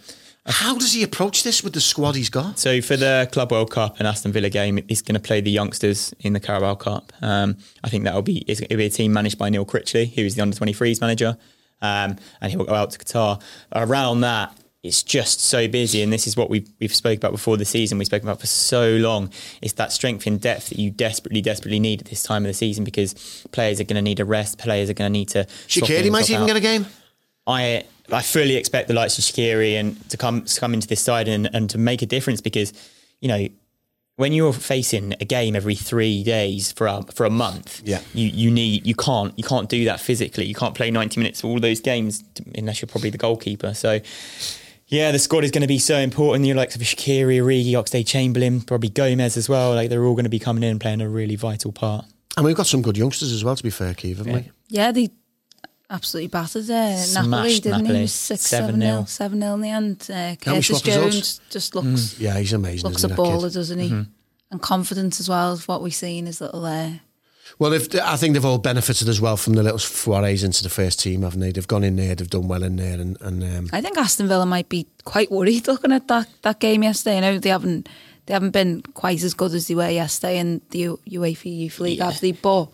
How 0.47 0.77
does 0.77 0.93
he 0.93 1.01
approach 1.01 1.43
this 1.43 1.63
with 1.63 1.73
the 1.73 1.81
squad 1.81 2.15
he's 2.15 2.29
got? 2.29 2.59
So 2.59 2.79
for 2.81 2.95
the 2.95 3.27
Club 3.31 3.51
World 3.51 3.71
Cup 3.71 3.97
and 3.97 4.07
Aston 4.07 4.31
Villa 4.31 4.49
game, 4.49 4.79
he's 4.87 5.01
going 5.01 5.15
to 5.15 5.19
play 5.19 5.41
the 5.41 5.49
youngsters 5.49 6.13
in 6.19 6.33
the 6.33 6.39
Carabao 6.39 6.75
Cup. 6.75 7.13
Um, 7.21 7.57
I 7.83 7.89
think 7.89 8.03
that'll 8.03 8.21
be 8.21 8.43
it'll 8.47 8.77
be 8.77 8.85
a 8.85 8.89
team 8.89 9.11
managed 9.11 9.39
by 9.39 9.49
Neil 9.49 9.65
Critchley, 9.65 10.13
who 10.13 10.21
is 10.21 10.35
the 10.35 10.43
under 10.43 10.55
23s 10.55 11.01
manager, 11.01 11.37
um, 11.81 12.17
and 12.41 12.51
he 12.51 12.57
will 12.57 12.65
go 12.65 12.75
out 12.75 12.91
to 12.91 12.99
Qatar. 12.99 13.41
Around 13.73 14.21
that, 14.21 14.55
it's 14.85 15.03
just 15.03 15.39
so 15.41 15.67
busy, 15.67 16.01
and 16.01 16.13
this 16.13 16.27
is 16.27 16.37
what 16.37 16.49
we've 16.49 16.69
we've 16.79 16.93
spoke 16.93 17.17
about 17.17 17.31
before 17.31 17.57
the 17.57 17.65
season. 17.65 17.97
We've 17.97 18.05
spoken 18.05 18.27
about 18.27 18.39
for 18.39 18.47
so 18.47 18.91
long. 18.97 19.31
It's 19.61 19.73
that 19.73 19.91
strength 19.91 20.27
in 20.27 20.37
depth 20.37 20.69
that 20.69 20.79
you 20.79 20.91
desperately, 20.91 21.41
desperately 21.41 21.79
need 21.79 22.01
at 22.01 22.07
this 22.07 22.23
time 22.23 22.43
of 22.45 22.47
the 22.49 22.53
season 22.53 22.83
because 22.83 23.13
players 23.51 23.79
are 23.79 23.83
going 23.83 23.95
to 23.95 24.01
need 24.01 24.19
a 24.19 24.25
rest. 24.25 24.57
Players 24.57 24.89
are 24.89 24.93
going 24.93 25.11
to 25.11 25.17
need 25.19 25.29
to. 25.29 25.45
Shaqiri 25.67 26.11
might 26.11 26.29
even 26.29 26.43
out. 26.43 26.47
get 26.47 26.55
a 26.57 26.61
game. 26.61 26.85
I 27.47 27.83
I 28.11 28.21
fully 28.21 28.55
expect 28.55 28.87
the 28.87 28.93
likes 28.93 29.17
of 29.17 29.23
Shaqiri 29.25 29.73
and 29.79 30.09
to 30.09 30.17
come 30.17 30.43
to 30.45 30.59
come 30.59 30.73
into 30.73 30.87
this 30.87 31.01
side 31.01 31.27
and, 31.27 31.49
and 31.53 31.69
to 31.71 31.77
make 31.77 32.01
a 32.01 32.05
difference 32.05 32.41
because 32.41 32.71
you 33.21 33.27
know 33.27 33.47
when 34.17 34.31
you're 34.31 34.53
facing 34.53 35.13
a 35.19 35.25
game 35.25 35.57
every 35.57 35.75
three 35.75 36.23
days 36.23 36.71
for 36.71 36.87
a, 36.87 37.03
for 37.13 37.25
a 37.25 37.29
month, 37.29 37.81
Yeah. 37.83 37.99
you 38.13 38.27
you 38.27 38.49
need 38.49 38.87
you 38.87 38.95
can't 38.95 39.37
you 39.37 39.43
can't 39.43 39.67
do 39.67 39.83
that 39.85 39.99
physically. 39.99 40.45
You 40.45 40.55
can't 40.55 40.73
play 40.73 40.89
ninety 40.89 41.19
minutes 41.19 41.41
for 41.41 41.47
all 41.47 41.59
those 41.59 41.81
games 41.81 42.23
unless 42.57 42.81
you're 42.81 42.87
probably 42.87 43.09
the 43.09 43.17
goalkeeper. 43.17 43.73
So. 43.73 43.99
Yeah, 44.95 45.11
the 45.11 45.19
squad 45.19 45.43
is 45.43 45.51
going 45.51 45.61
to 45.61 45.67
be 45.67 45.79
so 45.79 45.97
important. 45.97 46.43
The 46.43 46.53
likes 46.53 46.75
of 46.75 46.81
Shaqiri, 46.81 47.37
Origi, 47.41 47.71
Oxlade 47.71 48.07
Chamberlain, 48.07 48.61
probably 48.61 48.89
Gomez 48.89 49.35
as 49.37 49.49
well. 49.49 49.73
Like 49.75 49.89
they're 49.89 50.03
all 50.05 50.13
going 50.15 50.23
to 50.25 50.29
be 50.29 50.39
coming 50.39 50.63
in 50.63 50.69
and 50.71 50.79
playing 50.81 51.01
a 51.01 51.09
really 51.09 51.35
vital 51.35 51.71
part. 51.71 52.05
And 52.37 52.45
we've 52.45 52.55
got 52.55 52.67
some 52.67 52.81
good 52.81 52.97
youngsters 52.97 53.31
as 53.31 53.43
well, 53.43 53.55
to 53.55 53.63
be 53.63 53.69
fair, 53.69 53.93
Keith, 53.93 54.17
haven't 54.17 54.33
Yeah. 54.33 54.39
we? 54.39 54.51
Yeah, 54.69 54.91
they 54.91 55.09
absolutely 55.89 56.27
battered 56.27 56.69
uh, 56.69 56.73
Napoli, 56.73 57.05
Smashed 57.05 57.63
didn't 57.63 57.77
Napoli. 57.83 57.93
he? 57.95 57.99
It 57.99 58.01
was 58.03 58.13
6 58.13 58.41
7 58.41 58.75
7-0. 58.75 58.79
0, 58.81 59.03
7 59.05 59.39
0 59.41 59.53
in 59.53 59.61
the 59.61 59.69
end. 59.69 60.07
Uh, 60.11 60.29
we 60.31 60.35
Curtis 60.37 60.81
Jones 60.81 61.41
just 61.49 61.75
looks 61.75 62.19
Yeah, 62.19 62.37
he's 62.39 62.53
amazing. 62.53 62.89
looks 62.89 63.03
a 63.03 63.07
isn't 63.07 63.11
he, 63.11 63.15
that 63.15 63.29
kid? 63.31 63.39
baller, 63.41 63.53
doesn't 63.53 63.79
he? 63.79 64.05
And 64.51 64.61
confident 64.61 65.19
as 65.19 65.27
well 65.29 65.53
is 65.53 65.67
what 65.67 65.81
we've 65.81 65.93
seen 65.93 66.25
his 66.27 66.39
little. 66.41 66.65
Uh, 66.65 66.91
Well, 67.59 67.73
if, 67.73 67.93
I 67.95 68.15
think 68.17 68.33
they've 68.33 68.43
all 68.45 68.57
benefited 68.57 69.07
as 69.07 69.21
well 69.21 69.37
from 69.37 69.53
the 69.53 69.63
little 69.63 69.79
forays 69.79 70.43
into 70.43 70.63
the 70.63 70.69
first 70.69 70.99
team, 70.99 71.21
haven't 71.21 71.39
they? 71.39 71.51
They've 71.51 71.67
gone 71.67 71.83
in 71.83 71.95
there, 71.95 72.15
they've 72.15 72.29
done 72.29 72.47
well 72.47 72.63
in 72.63 72.75
there, 72.75 72.99
and, 72.99 73.17
and 73.21 73.43
um, 73.43 73.69
I 73.71 73.81
think 73.81 73.97
Aston 73.97 74.27
Villa 74.27 74.45
might 74.45 74.67
be 74.69 74.87
quite 75.03 75.31
worried 75.31 75.67
looking 75.67 75.91
at 75.91 76.07
that, 76.07 76.27
that 76.41 76.59
game 76.59 76.83
yesterday. 76.83 77.17
I 77.17 77.19
know 77.21 77.39
they 77.39 77.49
haven't 77.49 77.87
they 78.25 78.33
haven't 78.33 78.51
been 78.51 78.81
quite 78.81 79.21
as 79.23 79.33
good 79.35 79.53
as 79.53 79.67
they 79.67 79.75
were 79.75 79.89
yesterday 79.89 80.39
in 80.39 80.61
the 80.71 80.79
U- 80.79 80.99
UEFA 81.07 81.55
Youth 81.55 81.79
League, 81.79 81.99
Yeah. 81.99 82.11
have 82.11 82.19
they? 82.19 82.31
But 82.31 82.69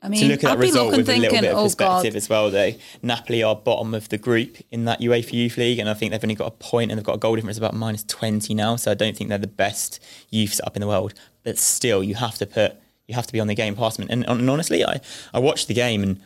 I 0.00 0.08
mean, 0.08 0.20
to 0.20 0.26
look 0.28 0.44
at 0.44 0.50
I'd 0.50 0.58
that 0.58 0.60
result 0.60 0.86
looking 0.86 0.98
with 0.98 1.08
a 1.08 1.16
little 1.18 1.40
bit 1.40 1.50
of 1.52 1.58
oh 1.58 1.64
perspective 1.64 2.12
god, 2.12 2.16
as 2.16 2.28
well, 2.28 2.50
though. 2.50 2.72
Napoli 3.02 3.42
are 3.42 3.54
bottom 3.56 3.94
of 3.94 4.08
the 4.08 4.18
group 4.18 4.58
in 4.70 4.84
that 4.84 5.00
UEFA 5.00 5.32
Youth 5.32 5.56
League, 5.56 5.78
and 5.80 5.88
I 5.88 5.94
think 5.94 6.12
they've 6.12 6.22
only 6.24 6.34
got 6.36 6.46
a 6.48 6.50
point 6.52 6.90
and 6.90 6.98
they've 6.98 7.04
got 7.04 7.14
a 7.16 7.18
goal 7.18 7.34
difference 7.36 7.56
of 7.56 7.62
about 7.64 7.74
minus 7.74 8.04
20 8.04 8.54
now. 8.54 8.76
So 8.76 8.90
I 8.90 8.94
don't 8.94 9.16
think 9.16 9.28
they're 9.28 9.38
the 9.38 9.46
best 9.48 10.00
youth 10.30 10.60
up 10.64 10.76
in 10.76 10.80
the 10.80 10.88
world. 10.88 11.14
But 11.44 11.58
still, 11.58 12.02
you 12.04 12.14
have 12.16 12.36
to 12.38 12.46
put, 12.46 12.76
you 13.08 13.14
have 13.14 13.26
to 13.26 13.32
be 13.32 13.40
on 13.40 13.46
the 13.46 13.54
game 13.54 13.74
past 13.76 13.98
them. 13.98 14.06
And, 14.10 14.24
and 14.28 14.48
honestly, 14.48 14.84
I, 14.84 15.00
I 15.34 15.38
watched 15.38 15.68
the 15.68 15.74
game 15.74 16.02
and 16.02 16.20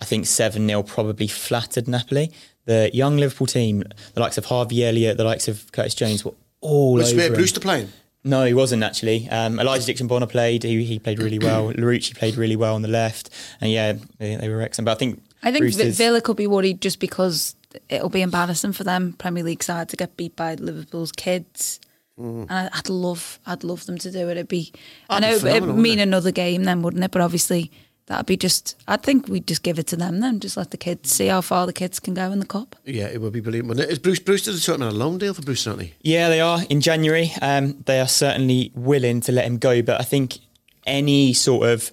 I 0.00 0.04
think 0.04 0.26
7 0.26 0.66
0 0.66 0.82
probably 0.82 1.28
flattered 1.28 1.88
Napoli. 1.88 2.32
The 2.64 2.90
young 2.94 3.16
Liverpool 3.16 3.46
team, 3.46 3.82
the 4.14 4.20
likes 4.20 4.38
of 4.38 4.46
Harvey 4.46 4.84
Elliott, 4.86 5.16
the 5.16 5.24
likes 5.24 5.48
of 5.48 5.70
Curtis 5.72 5.94
Jones, 5.94 6.24
were 6.24 6.34
all 6.60 6.94
Was 6.94 7.12
over 7.12 7.20
Stuart 7.20 7.26
him. 7.26 7.34
Brewster 7.34 7.60
playing? 7.60 7.88
No, 8.24 8.44
he 8.44 8.54
wasn't 8.54 8.84
actually. 8.84 9.28
Um, 9.28 9.58
Elijah 9.58 9.84
Dixon 9.86 10.06
Bonner 10.06 10.26
played. 10.28 10.62
He, 10.62 10.84
he 10.84 10.98
played 11.00 11.18
really 11.18 11.40
well. 11.40 11.72
Larouci 11.72 12.16
played 12.16 12.36
really 12.36 12.54
well 12.54 12.76
on 12.76 12.82
the 12.82 12.88
left. 12.88 13.30
And 13.60 13.70
yeah, 13.72 13.94
they, 14.18 14.36
they 14.36 14.48
were 14.48 14.60
excellent. 14.62 14.86
But 14.86 14.92
I 14.92 14.94
think 14.94 15.22
I 15.42 15.46
think 15.50 15.64
Vi- 15.64 15.70
Brewster's- 15.70 15.96
Villa 15.98 16.20
could 16.20 16.36
be 16.36 16.46
worried 16.46 16.80
just 16.80 17.00
because 17.00 17.56
it'll 17.88 18.08
be 18.08 18.22
embarrassing 18.22 18.72
for 18.74 18.84
them 18.84 19.14
Premier 19.14 19.42
League 19.42 19.62
side 19.62 19.88
to 19.88 19.96
get 19.96 20.16
beat 20.16 20.36
by 20.36 20.54
Liverpool's 20.54 21.10
kids. 21.10 21.80
Mm. 22.18 22.42
And 22.42 22.50
I- 22.50 22.70
I'd 22.72 22.88
love, 22.88 23.38
I'd 23.46 23.64
love 23.64 23.86
them 23.86 23.98
to 23.98 24.10
do 24.10 24.28
it. 24.28 24.32
It'd 24.32 24.48
be, 24.48 24.72
I 25.08 25.20
That'd 25.20 25.28
be 25.28 25.32
know 25.32 25.38
phenomenal, 25.52 25.68
it'd 25.76 25.82
mean 25.82 25.98
it? 25.98 26.02
another 26.02 26.30
game 26.30 26.64
then, 26.64 26.82
wouldn't 26.82 27.02
it? 27.02 27.10
But 27.10 27.22
obviously, 27.22 27.70
that'd 28.06 28.26
be 28.26 28.36
just. 28.36 28.76
I 28.86 28.96
think 28.96 29.28
we'd 29.28 29.46
just 29.46 29.62
give 29.62 29.78
it 29.78 29.86
to 29.88 29.96
them 29.96 30.20
then. 30.20 30.38
Just 30.40 30.56
let 30.56 30.70
the 30.72 30.76
kids 30.76 31.10
see 31.10 31.28
how 31.28 31.40
far 31.40 31.66
the 31.66 31.72
kids 31.72 31.98
can 32.00 32.12
go 32.14 32.30
in 32.30 32.38
the 32.38 32.46
cup. 32.46 32.76
Yeah, 32.84 33.06
it 33.06 33.20
would 33.20 33.32
be 33.32 33.40
brilliant. 33.40 33.68
wouldn't 33.68 33.86
it? 33.88 33.92
Is 33.92 33.98
Bruce 33.98 34.18
Brewster 34.18 34.52
talking 34.58 34.82
about 34.82 34.92
a 34.92 34.96
loan 34.96 35.18
deal 35.18 35.32
for 35.34 35.42
Bruce, 35.42 35.66
aren't 35.66 35.82
he? 35.82 35.94
Yeah, 36.02 36.28
they 36.28 36.40
are 36.40 36.60
in 36.68 36.80
January. 36.82 37.32
Um, 37.40 37.82
they 37.86 37.98
are 38.00 38.08
certainly 38.08 38.72
willing 38.74 39.20
to 39.22 39.32
let 39.32 39.46
him 39.46 39.56
go, 39.58 39.80
but 39.82 40.00
I 40.00 40.04
think 40.04 40.38
any 40.86 41.32
sort 41.32 41.68
of 41.68 41.90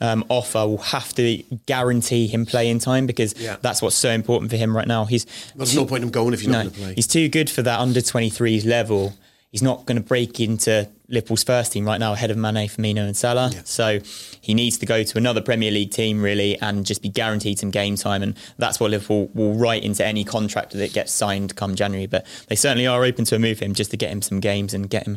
um, 0.00 0.24
offer 0.28 0.58
will 0.66 0.76
have 0.78 1.14
to 1.14 1.42
guarantee 1.64 2.26
him 2.26 2.44
playing 2.44 2.80
time 2.80 3.06
because 3.06 3.34
Yeah. 3.38 3.56
that's 3.62 3.80
what's 3.80 3.96
so 3.96 4.10
important 4.10 4.50
for 4.50 4.58
him 4.58 4.76
right 4.76 4.86
now. 4.86 5.06
He's 5.06 5.24
Well, 5.54 5.64
there's 5.64 5.74
no 5.74 5.86
point 5.86 6.02
in 6.02 6.08
him 6.08 6.12
going 6.12 6.34
if 6.34 6.42
you're 6.42 6.52
not 6.52 6.58
no, 6.58 6.62
going 6.64 6.74
to 6.74 6.80
play. 6.80 6.94
he's 6.96 7.06
too 7.06 7.28
good 7.30 7.48
for 7.48 7.62
that 7.62 7.80
under 7.80 8.00
23s 8.00 8.66
level. 8.66 9.14
He's 9.56 9.62
not 9.62 9.86
going 9.86 9.96
to 9.96 10.02
break 10.06 10.38
into 10.38 10.86
Liverpool's 11.08 11.42
first 11.42 11.72
team 11.72 11.86
right 11.86 11.98
now 11.98 12.12
ahead 12.12 12.30
of 12.30 12.36
Mane, 12.36 12.68
Firmino, 12.68 13.06
and 13.06 13.16
Salah. 13.16 13.50
Yeah. 13.54 13.62
So 13.64 14.00
he 14.42 14.52
needs 14.52 14.76
to 14.76 14.84
go 14.84 15.02
to 15.02 15.16
another 15.16 15.40
Premier 15.40 15.70
League 15.70 15.92
team 15.92 16.20
really 16.20 16.60
and 16.60 16.84
just 16.84 17.00
be 17.00 17.08
guaranteed 17.08 17.58
some 17.58 17.70
game 17.70 17.96
time. 17.96 18.22
And 18.22 18.36
that's 18.58 18.78
what 18.78 18.90
Liverpool 18.90 19.30
will 19.32 19.54
write 19.54 19.82
into 19.82 20.04
any 20.04 20.24
contract 20.24 20.72
that 20.72 20.92
gets 20.92 21.10
signed 21.10 21.56
come 21.56 21.74
January. 21.74 22.06
But 22.06 22.26
they 22.48 22.54
certainly 22.54 22.86
are 22.86 23.02
open 23.02 23.24
to 23.24 23.36
a 23.36 23.38
move 23.38 23.56
for 23.56 23.64
him 23.64 23.72
just 23.72 23.90
to 23.92 23.96
get 23.96 24.10
him 24.10 24.20
some 24.20 24.40
games 24.40 24.74
and 24.74 24.90
get 24.90 25.06
him 25.06 25.16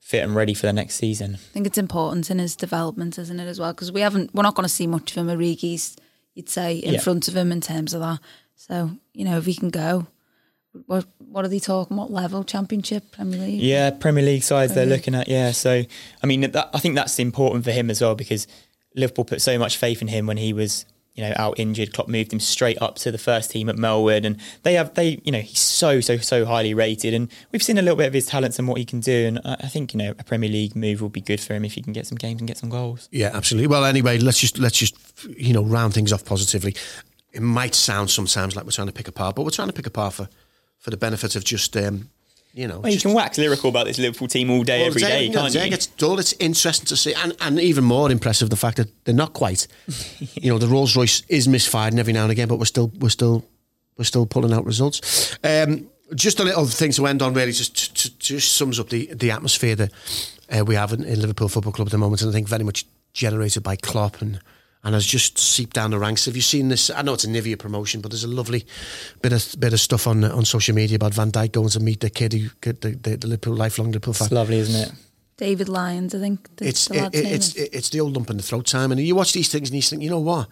fit 0.00 0.22
and 0.22 0.34
ready 0.34 0.52
for 0.52 0.66
the 0.66 0.72
next 0.74 0.96
season. 0.96 1.36
I 1.36 1.38
think 1.38 1.66
it's 1.66 1.78
important 1.78 2.30
in 2.30 2.40
his 2.40 2.56
development, 2.56 3.18
isn't 3.18 3.40
it, 3.40 3.46
as 3.46 3.58
well? 3.58 3.72
Because 3.72 3.90
we 3.90 4.02
haven't, 4.02 4.34
we're 4.34 4.42
not 4.42 4.54
going 4.54 4.64
to 4.64 4.68
see 4.68 4.86
much 4.86 5.12
of 5.12 5.16
him. 5.16 5.28
Origi's, 5.34 5.96
you'd 6.34 6.50
say, 6.50 6.76
in 6.76 6.92
Yeah. 6.92 7.00
front 7.00 7.26
of 7.26 7.34
him 7.34 7.50
in 7.50 7.62
terms 7.62 7.94
of 7.94 8.02
that. 8.02 8.18
So 8.54 8.90
you 9.14 9.24
know, 9.24 9.38
if 9.38 9.46
he 9.46 9.54
can 9.54 9.70
go, 9.70 10.08
what 10.86 11.06
what 11.18 11.44
are 11.44 11.48
they 11.48 11.58
talking? 11.58 11.96
What 11.96 12.10
level? 12.10 12.44
Championship, 12.44 13.12
Premier 13.12 13.40
League? 13.40 13.60
Yeah, 13.60 13.90
Premier 13.90 14.24
League 14.24 14.42
sides 14.42 14.74
they're 14.74 14.84
Premier 14.84 14.96
looking 14.96 15.14
at. 15.14 15.28
Yeah, 15.28 15.52
so 15.52 15.82
I 16.22 16.26
mean, 16.26 16.42
that, 16.42 16.70
I 16.72 16.78
think 16.78 16.94
that's 16.94 17.18
important 17.18 17.64
for 17.64 17.70
him 17.70 17.90
as 17.90 18.00
well 18.00 18.14
because 18.14 18.46
Liverpool 18.94 19.24
put 19.24 19.42
so 19.42 19.58
much 19.58 19.76
faith 19.76 20.02
in 20.02 20.08
him 20.08 20.26
when 20.26 20.36
he 20.36 20.52
was, 20.52 20.84
you 21.14 21.22
know, 21.22 21.32
out 21.36 21.58
injured. 21.58 21.92
Klopp 21.92 22.08
moved 22.08 22.32
him 22.32 22.40
straight 22.40 22.80
up 22.80 22.96
to 22.96 23.12
the 23.12 23.18
first 23.18 23.50
team 23.50 23.68
at 23.68 23.76
Melwood, 23.76 24.24
and 24.24 24.38
they 24.62 24.74
have 24.74 24.94
they, 24.94 25.20
you 25.24 25.32
know, 25.32 25.40
he's 25.40 25.60
so 25.60 26.00
so 26.00 26.16
so 26.18 26.44
highly 26.44 26.74
rated, 26.74 27.14
and 27.14 27.30
we've 27.52 27.62
seen 27.62 27.78
a 27.78 27.82
little 27.82 27.96
bit 27.96 28.06
of 28.06 28.14
his 28.14 28.26
talents 28.26 28.58
and 28.58 28.66
what 28.66 28.78
he 28.78 28.84
can 28.84 29.00
do, 29.00 29.26
and 29.26 29.40
I, 29.44 29.56
I 29.60 29.66
think 29.68 29.94
you 29.94 29.98
know 29.98 30.14
a 30.18 30.24
Premier 30.24 30.50
League 30.50 30.74
move 30.74 31.00
will 31.00 31.08
be 31.08 31.20
good 31.20 31.40
for 31.40 31.54
him 31.54 31.64
if 31.64 31.74
he 31.74 31.82
can 31.82 31.92
get 31.92 32.06
some 32.06 32.18
games 32.18 32.40
and 32.40 32.48
get 32.48 32.58
some 32.58 32.70
goals. 32.70 33.08
Yeah, 33.12 33.30
absolutely. 33.34 33.68
Well, 33.68 33.84
anyway, 33.84 34.18
let's 34.18 34.40
just 34.40 34.58
let's 34.58 34.78
just 34.78 34.96
you 35.36 35.52
know 35.52 35.62
round 35.62 35.94
things 35.94 36.12
off 36.12 36.24
positively. 36.24 36.74
It 37.32 37.42
might 37.42 37.74
sound 37.74 38.10
sometimes 38.10 38.56
like 38.56 38.64
we're 38.64 38.72
trying 38.72 38.86
to 38.86 38.92
pick 38.92 39.06
apart, 39.06 39.36
but 39.36 39.42
we're 39.42 39.50
trying 39.50 39.68
to 39.68 39.74
pick 39.74 39.86
apart 39.86 40.14
for 40.14 40.28
for 40.78 40.90
the 40.90 40.96
benefit 40.96 41.36
of 41.36 41.44
just 41.44 41.76
um, 41.76 42.10
you 42.54 42.66
know. 42.66 42.80
Well, 42.80 42.92
you 42.92 43.00
can 43.00 43.12
wax 43.12 43.38
lyrical 43.38 43.70
about 43.70 43.86
this 43.86 43.98
Liverpool 43.98 44.28
team 44.28 44.50
all 44.50 44.62
day, 44.64 44.80
Well, 44.80 44.88
every 44.88 45.02
day, 45.02 45.28
can't 45.30 45.54
you? 45.54 45.68
gets 45.68 45.86
dull. 45.86 46.18
It's 46.18 46.32
interesting 46.34 46.86
to 46.86 46.96
see, 46.96 47.14
and, 47.14 47.36
and 47.40 47.60
even 47.60 47.84
more 47.84 48.10
impressive 48.10 48.50
the 48.50 48.56
fact 48.56 48.78
that 48.78 48.88
they're 49.04 49.14
not 49.14 49.32
quite. 49.32 49.66
you 50.34 50.50
know, 50.50 50.58
the 50.58 50.66
Rolls 50.66 50.96
Royce 50.96 51.22
is 51.28 51.46
misfiring 51.46 51.98
every 51.98 52.12
now 52.12 52.22
and 52.22 52.32
again, 52.32 52.48
but 52.48 52.58
we're 52.58 52.64
still 52.64 52.90
we're 52.98 53.10
still 53.10 53.44
we're 53.96 54.04
still 54.04 54.26
pulling 54.26 54.52
out 54.52 54.64
results. 54.64 55.36
Um, 55.44 55.88
just 56.14 56.40
a 56.40 56.44
little 56.44 56.64
thing 56.64 56.92
to 56.92 57.06
end 57.06 57.20
on, 57.20 57.34
really, 57.34 57.52
just 57.52 57.96
to, 57.96 58.10
to, 58.10 58.18
just 58.18 58.56
sums 58.56 58.80
up 58.80 58.88
the 58.88 59.12
the 59.14 59.30
atmosphere 59.30 59.76
that 59.76 59.92
uh, 60.50 60.64
we 60.64 60.74
have 60.74 60.92
in, 60.92 61.04
in 61.04 61.20
Liverpool 61.20 61.48
Football 61.48 61.72
Club 61.72 61.88
at 61.88 61.92
the 61.92 61.98
moment, 61.98 62.22
and 62.22 62.30
I 62.30 62.32
think 62.32 62.48
very 62.48 62.64
much 62.64 62.86
generated 63.12 63.62
by 63.62 63.76
Klopp 63.76 64.20
and. 64.22 64.40
And 64.84 64.94
has 64.94 65.04
just 65.04 65.38
seeped 65.38 65.74
down 65.74 65.90
the 65.90 65.98
ranks. 65.98 66.26
Have 66.26 66.36
you 66.36 66.42
seen 66.42 66.68
this? 66.68 66.88
I 66.88 67.02
know 67.02 67.14
it's 67.14 67.24
a 67.24 67.28
Nivea 67.28 67.58
promotion, 67.58 68.00
but 68.00 68.12
there's 68.12 68.24
a 68.24 68.28
lovely 68.28 68.64
bit 69.22 69.32
of 69.32 69.56
bit 69.58 69.72
of 69.72 69.80
stuff 69.80 70.06
on 70.06 70.24
on 70.24 70.44
social 70.44 70.74
media 70.74 70.96
about 70.96 71.14
Van 71.14 71.32
Dijk 71.32 71.52
going 71.52 71.68
to 71.70 71.80
meet 71.80 72.00
the 72.00 72.10
kid 72.10 72.32
who 72.32 72.48
the, 72.60 72.72
the, 73.02 73.16
the 73.16 73.26
Liverpool 73.26 73.54
lifelong 73.54 73.88
Liverpool 73.88 74.14
fan 74.14 74.26
It's 74.26 74.32
lovely, 74.32 74.58
isn't 74.58 74.88
it? 74.88 74.92
David 75.36 75.68
Lyons, 75.68 76.14
I 76.14 76.20
think. 76.20 76.48
The, 76.56 76.68
it's 76.68 76.88
the 76.88 77.06
it, 77.06 77.14
it, 77.14 77.26
it's 77.26 77.54
it, 77.54 77.70
it's 77.72 77.88
the 77.90 78.00
old 78.00 78.14
lump 78.14 78.30
in 78.30 78.36
the 78.36 78.42
throat 78.42 78.66
time, 78.66 78.92
and 78.92 79.00
you 79.00 79.14
watch 79.16 79.32
these 79.32 79.48
things 79.48 79.68
and 79.68 79.76
you 79.76 79.82
think, 79.82 80.02
you 80.02 80.10
know 80.10 80.20
what? 80.20 80.48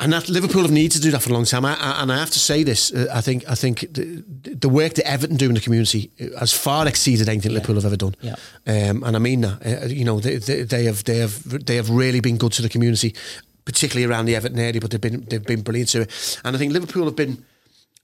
And 0.00 0.12
that 0.12 0.28
Liverpool 0.28 0.62
have 0.62 0.70
needed 0.70 0.92
to 0.92 1.00
do 1.00 1.10
that 1.10 1.22
for 1.22 1.30
a 1.30 1.32
long 1.32 1.44
time. 1.44 1.64
I, 1.64 1.74
I, 1.74 2.02
and 2.02 2.12
I 2.12 2.18
have 2.18 2.30
to 2.30 2.38
say 2.38 2.62
this: 2.62 2.92
uh, 2.92 3.08
I 3.12 3.20
think 3.20 3.48
I 3.50 3.56
think 3.56 3.80
the, 3.80 4.22
the 4.54 4.68
work 4.68 4.94
that 4.94 5.08
Everton 5.08 5.36
do 5.36 5.46
in 5.46 5.54
the 5.54 5.60
community 5.60 6.12
has 6.38 6.52
far 6.52 6.86
exceeded 6.86 7.28
anything 7.28 7.52
Liverpool 7.52 7.74
have 7.74 7.84
ever 7.84 7.96
done. 7.96 8.14
Yeah. 8.20 8.36
Um, 8.64 9.02
and 9.02 9.16
I 9.16 9.18
mean 9.18 9.40
that. 9.40 9.66
Uh, 9.66 9.86
you 9.86 10.04
know, 10.04 10.20
they, 10.20 10.36
they, 10.36 10.62
they 10.62 10.84
have 10.84 11.02
they 11.02 11.18
have 11.18 11.66
they 11.66 11.74
have 11.74 11.90
really 11.90 12.20
been 12.20 12.36
good 12.36 12.52
to 12.52 12.62
the 12.62 12.68
community, 12.68 13.16
particularly 13.64 14.08
around 14.08 14.26
the 14.26 14.36
Everton 14.36 14.60
area. 14.60 14.80
But 14.80 14.92
they've 14.92 15.00
been 15.00 15.24
they've 15.24 15.44
been 15.44 15.62
brilliant 15.62 15.90
to 15.90 16.02
it. 16.02 16.40
And 16.44 16.54
I 16.54 16.58
think 16.60 16.72
Liverpool 16.72 17.06
have 17.06 17.16
been 17.16 17.44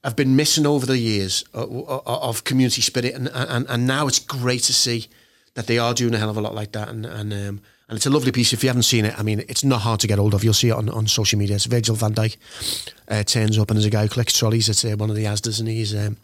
have 0.03 0.17
been 0.17 0.35
missing 0.35 0.65
over 0.65 0.85
the 0.85 0.97
years 0.97 1.45
of, 1.53 1.87
of 2.05 2.43
community 2.43 2.81
spirit, 2.81 3.15
and, 3.15 3.29
and 3.33 3.65
and 3.69 3.87
now 3.87 4.07
it's 4.07 4.19
great 4.19 4.63
to 4.63 4.73
see 4.73 5.07
that 5.53 5.67
they 5.67 5.77
are 5.77 5.93
doing 5.93 6.13
a 6.13 6.17
hell 6.17 6.29
of 6.29 6.35
a 6.35 6.41
lot 6.41 6.53
like 6.53 6.73
that, 6.73 6.89
and 6.89 7.05
and 7.05 7.31
um, 7.31 7.61
and 7.87 7.97
it's 7.97 8.05
a 8.05 8.09
lovely 8.09 8.31
piece. 8.31 8.53
If 8.53 8.63
you 8.63 8.69
haven't 8.69 8.83
seen 8.83 9.05
it, 9.05 9.17
I 9.17 9.23
mean, 9.23 9.41
it's 9.47 9.63
not 9.63 9.81
hard 9.81 9.99
to 10.01 10.07
get 10.07 10.17
hold 10.17 10.33
of. 10.33 10.43
You'll 10.43 10.53
see 10.53 10.69
it 10.69 10.75
on, 10.75 10.89
on 10.89 11.07
social 11.07 11.37
media. 11.37 11.55
It's 11.55 11.65
Virgil 11.65 11.95
van 11.95 12.13
Dijk 12.13 12.37
uh, 13.07 13.23
turns 13.23 13.59
up, 13.59 13.69
and 13.69 13.77
there's 13.77 13.85
a 13.85 13.91
guy 13.91 14.03
who 14.03 14.09
collects 14.09 14.37
trolleys 14.37 14.69
at 14.69 14.91
uh, 14.91 14.95
one 14.97 15.09
of 15.09 15.15
the 15.15 15.25
Asdas, 15.25 15.59
and 15.59 15.69
he's. 15.69 15.95
Um, 15.95 16.17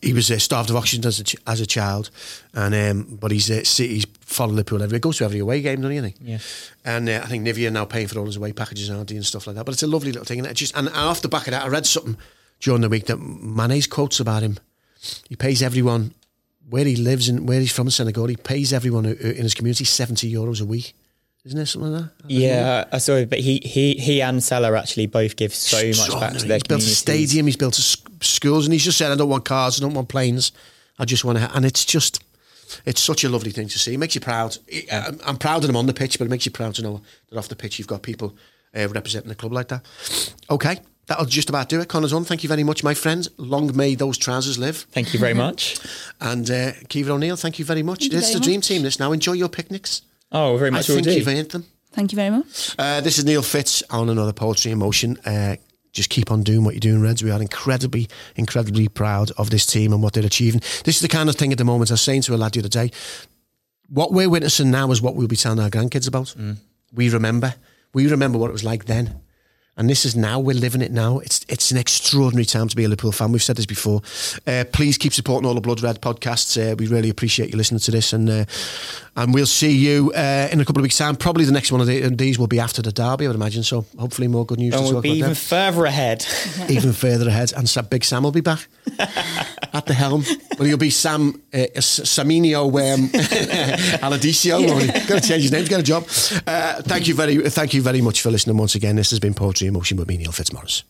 he 0.00 0.12
was 0.12 0.28
uh, 0.28 0.38
starved 0.38 0.70
of 0.70 0.76
oxygen 0.76 1.06
as 1.06 1.20
a, 1.20 1.24
ch- 1.24 1.36
as 1.46 1.60
a 1.60 1.66
child, 1.66 2.10
and 2.52 2.74
um, 2.74 3.16
but 3.20 3.30
he's 3.30 3.48
uh, 3.48 3.62
he's 3.84 4.04
followed 4.20 4.54
Liverpool 4.54 4.82
everywhere. 4.82 4.98
Goes 4.98 5.18
to 5.18 5.24
every 5.24 5.38
away 5.38 5.62
game, 5.62 5.80
doesn't 5.82 6.04
he? 6.04 6.14
Yeah. 6.20 6.38
And 6.84 7.08
uh, 7.08 7.20
I 7.22 7.26
think 7.26 7.46
Nivea 7.46 7.68
are 7.68 7.70
now 7.70 7.84
paying 7.84 8.08
for 8.08 8.18
all 8.18 8.26
his 8.26 8.36
away 8.36 8.52
packages, 8.52 8.90
aren't 8.90 9.08
they, 9.08 9.14
and 9.14 9.24
stuff 9.24 9.46
like 9.46 9.54
that. 9.54 9.64
But 9.64 9.74
it's 9.74 9.84
a 9.84 9.86
lovely 9.86 10.10
little 10.10 10.24
thing, 10.24 10.40
and 10.40 10.48
it 10.48 10.54
just 10.54 10.76
and, 10.76 10.88
and 10.88 10.96
off 10.96 11.22
the 11.22 11.28
back 11.28 11.46
of 11.46 11.52
that, 11.52 11.64
I 11.64 11.68
read 11.68 11.86
something 11.86 12.16
during 12.58 12.80
the 12.80 12.88
week 12.88 13.06
that 13.06 13.18
Mane's 13.18 13.86
quotes 13.86 14.18
about 14.18 14.42
him. 14.42 14.58
He 15.28 15.36
pays 15.36 15.62
everyone 15.62 16.14
where 16.70 16.84
he 16.84 16.96
lives 16.96 17.28
and 17.28 17.48
where 17.48 17.60
he's 17.60 17.72
from 17.72 17.86
in 17.86 17.90
Senegal. 17.90 18.26
He 18.26 18.36
pays 18.36 18.72
everyone 18.72 19.04
in 19.06 19.42
his 19.42 19.54
community 19.54 19.84
seventy 19.84 20.32
euros 20.32 20.60
a 20.60 20.64
week. 20.64 20.94
Isn't 21.44 21.56
there 21.56 21.66
something 21.66 21.90
like 21.92 22.02
that? 22.04 22.30
Yeah, 22.30 22.84
I 22.92 22.98
saw 22.98 23.16
it, 23.16 23.28
but 23.28 23.40
he, 23.40 23.58
he, 23.64 23.94
he 23.94 24.22
and 24.22 24.40
Salah 24.42 24.78
actually 24.78 25.06
both 25.06 25.34
give 25.34 25.52
so 25.52 25.76
much 25.88 26.20
back 26.20 26.34
to 26.34 26.46
their 26.46 26.58
He's 26.58 26.62
built 26.62 26.82
a 26.82 26.84
stadium. 26.84 27.46
He's 27.46 27.56
built 27.56 27.76
a 27.78 27.80
s- 27.82 27.96
schools, 28.20 28.64
and 28.64 28.72
he's 28.72 28.84
just 28.84 28.96
said, 28.96 29.10
"I 29.10 29.16
don't 29.16 29.28
want 29.28 29.44
cars. 29.44 29.80
I 29.80 29.80
don't 29.84 29.92
want 29.94 30.08
planes. 30.08 30.52
I 31.00 31.04
just 31.04 31.24
want 31.24 31.38
to." 31.38 31.50
And 31.56 31.64
it's 31.64 31.84
just, 31.84 32.22
it's 32.86 33.00
such 33.00 33.24
a 33.24 33.28
lovely 33.28 33.50
thing 33.50 33.66
to 33.66 33.78
see. 33.78 33.94
It 33.94 33.98
makes 33.98 34.14
you 34.14 34.20
proud. 34.20 34.56
I'm, 34.92 35.18
I'm 35.26 35.36
proud 35.36 35.64
of 35.64 35.66
them 35.66 35.74
on 35.76 35.86
the 35.86 35.92
pitch, 35.94 36.16
but 36.16 36.26
it 36.26 36.30
makes 36.30 36.46
you 36.46 36.52
proud 36.52 36.76
to 36.76 36.82
know 36.82 37.02
that 37.30 37.36
off 37.38 37.48
the 37.48 37.56
pitch 37.56 37.76
you've 37.80 37.88
got 37.88 38.02
people 38.02 38.36
uh, 38.76 38.86
representing 38.88 39.28
the 39.28 39.34
club 39.34 39.52
like 39.52 39.66
that. 39.66 39.84
Okay, 40.48 40.78
that'll 41.12 41.26
just 41.26 41.50
about 41.50 41.68
do 41.68 41.78
it. 41.80 41.88
Connor's 41.88 42.12
on. 42.14 42.24
Thank 42.24 42.42
you 42.42 42.48
very 42.48 42.64
much, 42.64 42.82
my 42.82 42.94
friends. 42.94 43.28
Long 43.36 43.74
may 43.76 43.94
those 43.94 44.16
trousers 44.16 44.58
live. 44.58 44.86
Thank 44.92 45.12
you 45.12 45.20
very 45.20 45.34
much. 45.34 45.78
And 46.20 46.48
uh, 46.48 46.72
Kievan 46.88 47.10
O'Neill, 47.10 47.34
thank 47.36 47.58
you 47.58 47.64
very 47.64 47.82
much. 47.82 48.04
You 48.04 48.16
it's 48.16 48.28
very 48.28 48.34
the 48.34 48.40
dream 48.40 48.58
much. 48.58 48.68
team. 48.68 48.82
This 48.82 49.00
now. 49.00 49.10
Enjoy 49.10 49.32
your 49.32 49.48
picnics. 49.48 50.02
Oh, 50.30 50.56
very 50.56 50.70
much 50.70 50.88
will 50.88 51.02
think 51.02 51.08
you've 51.08 51.26
earned 51.26 51.50
them. 51.50 51.64
Thank 51.92 52.12
you 52.12 52.16
very 52.16 52.30
much. 52.30 52.76
Uh, 52.78 53.00
this 53.00 53.18
is 53.18 53.24
Neil 53.24 53.42
Fitz 53.42 53.82
on 53.90 54.08
another 54.08 54.32
Poetry 54.32 54.70
in 54.70 54.78
Motion. 54.78 55.18
Uh, 55.26 55.56
just 55.92 56.10
keep 56.10 56.30
on 56.30 56.42
doing 56.44 56.62
what 56.64 56.74
you're 56.74 56.80
doing, 56.80 57.02
Reds. 57.02 57.24
We 57.24 57.32
are 57.32 57.40
incredibly, 57.40 58.08
incredibly 58.36 58.86
proud 58.88 59.32
of 59.32 59.50
this 59.50 59.66
team 59.66 59.92
and 59.92 60.00
what 60.00 60.12
they're 60.12 60.24
achieving. 60.24 60.60
This 60.84 60.94
is 60.96 61.00
the 61.00 61.08
kind 61.08 61.28
of 61.28 61.34
thing 61.34 61.50
at 61.52 61.58
the 61.58 61.64
moment. 61.64 61.90
I 61.90 61.94
was 61.94 62.00
saying 62.02 62.22
to 62.22 62.34
a 62.34 62.36
lad 62.36 62.52
the 62.52 62.60
other 62.60 62.68
day, 62.68 62.92
what 63.88 64.12
we're 64.12 64.30
witnessing 64.30 64.70
now 64.70 64.90
is 64.92 65.02
what 65.02 65.16
we'll 65.16 65.26
be 65.28 65.36
telling 65.36 65.58
our 65.58 65.68
grandkids 65.70 66.06
about. 66.08 66.34
We 66.94 67.10
remember. 67.10 67.54
We 67.92 68.08
remember 68.08 68.38
what 68.38 68.48
it 68.48 68.52
was 68.54 68.64
like 68.64 68.84
then. 68.86 69.20
And 69.74 69.88
this 69.88 70.04
is 70.04 70.14
now, 70.14 70.38
we're 70.38 70.54
living 70.54 70.82
it 70.82 70.92
now. 70.92 71.18
It's 71.20 71.46
it's 71.48 71.70
an 71.70 71.78
extraordinary 71.78 72.44
time 72.44 72.68
to 72.68 72.76
be 72.76 72.84
a 72.84 72.88
Liverpool 72.88 73.10
fan. 73.10 73.32
We've 73.32 73.42
said 73.42 73.56
this 73.56 73.64
before. 73.64 74.02
Uh, 74.46 74.64
please 74.70 74.98
keep 74.98 75.14
supporting 75.14 75.48
all 75.48 75.54
the 75.54 75.62
Blood 75.62 75.82
Red 75.82 76.02
podcasts. 76.02 76.58
Uh, 76.60 76.76
we 76.76 76.86
really 76.88 77.08
appreciate 77.08 77.50
you 77.50 77.56
listening 77.56 77.80
to 77.80 77.90
this. 77.90 78.12
And 78.12 78.28
uh, 78.28 78.44
and 79.16 79.32
we'll 79.34 79.46
see 79.46 79.72
you 79.72 80.12
uh, 80.14 80.48
in 80.52 80.60
a 80.60 80.64
couple 80.64 80.80
of 80.80 80.82
weeks' 80.82 80.98
time. 80.98 81.16
Probably 81.16 81.44
the 81.44 81.52
next 81.52 81.72
one 81.72 81.80
of 81.80 81.86
the, 81.86 82.08
these 82.14 82.38
will 82.38 82.46
be 82.46 82.60
after 82.60 82.80
the 82.82 82.92
derby, 82.92 83.24
I 83.24 83.28
would 83.28 83.36
imagine. 83.36 83.62
So 83.62 83.84
hopefully 83.98 84.28
more 84.28 84.44
good 84.46 84.58
news 84.58 84.74
And 84.74 84.80
to 84.80 84.84
we'll 84.84 84.92
talk 84.94 85.02
be 85.02 85.08
about 85.10 85.16
even 85.16 85.28
then. 85.28 85.34
further 85.34 85.84
ahead. 85.86 86.26
even 86.68 86.92
further 86.92 87.28
ahead. 87.28 87.52
And 87.54 87.70
Big 87.90 88.04
Sam 88.04 88.22
will 88.22 88.32
be 88.32 88.40
back 88.40 88.66
at 88.98 89.84
the 89.86 89.94
helm. 89.94 90.24
Well, 90.58 90.66
he'll 90.68 90.78
be 90.78 90.90
Sam 90.90 91.42
uh, 91.52 91.58
Saminio 91.76 92.64
um, 92.66 93.08
Aladicio. 94.00 95.08
Got 95.08 95.22
to 95.22 95.28
change 95.28 95.42
his 95.42 95.52
name 95.52 95.64
to 95.64 95.70
get 95.70 95.80
a 95.80 95.82
job. 95.82 96.04
Uh, 96.46 96.80
thank 96.82 97.06
you 97.08 97.14
very, 97.14 97.36
thank 97.50 97.74
you 97.74 97.82
very 97.82 98.00
much 98.00 98.22
for 98.22 98.30
listening 98.30 98.56
once 98.56 98.74
again. 98.74 98.96
This 98.96 99.10
has 99.10 99.20
been 99.20 99.34
Poetry 99.62 99.68
in 99.68 99.74
Motion 99.74 99.96
with 99.96 100.08
me, 100.08 100.16
Neil 100.16 100.32
Fitzmaurice. 100.32 100.82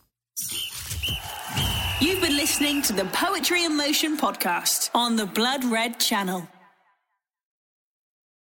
You've 2.01 2.21
been 2.21 2.35
listening 2.35 2.81
to 2.83 2.93
the 2.93 3.05
Poetry 3.05 3.65
in 3.65 3.77
Motion 3.77 4.17
podcast 4.17 4.89
on 4.95 5.15
the 5.15 5.27
Blood 5.27 5.63
Red 5.65 5.99
channel. 5.99 6.47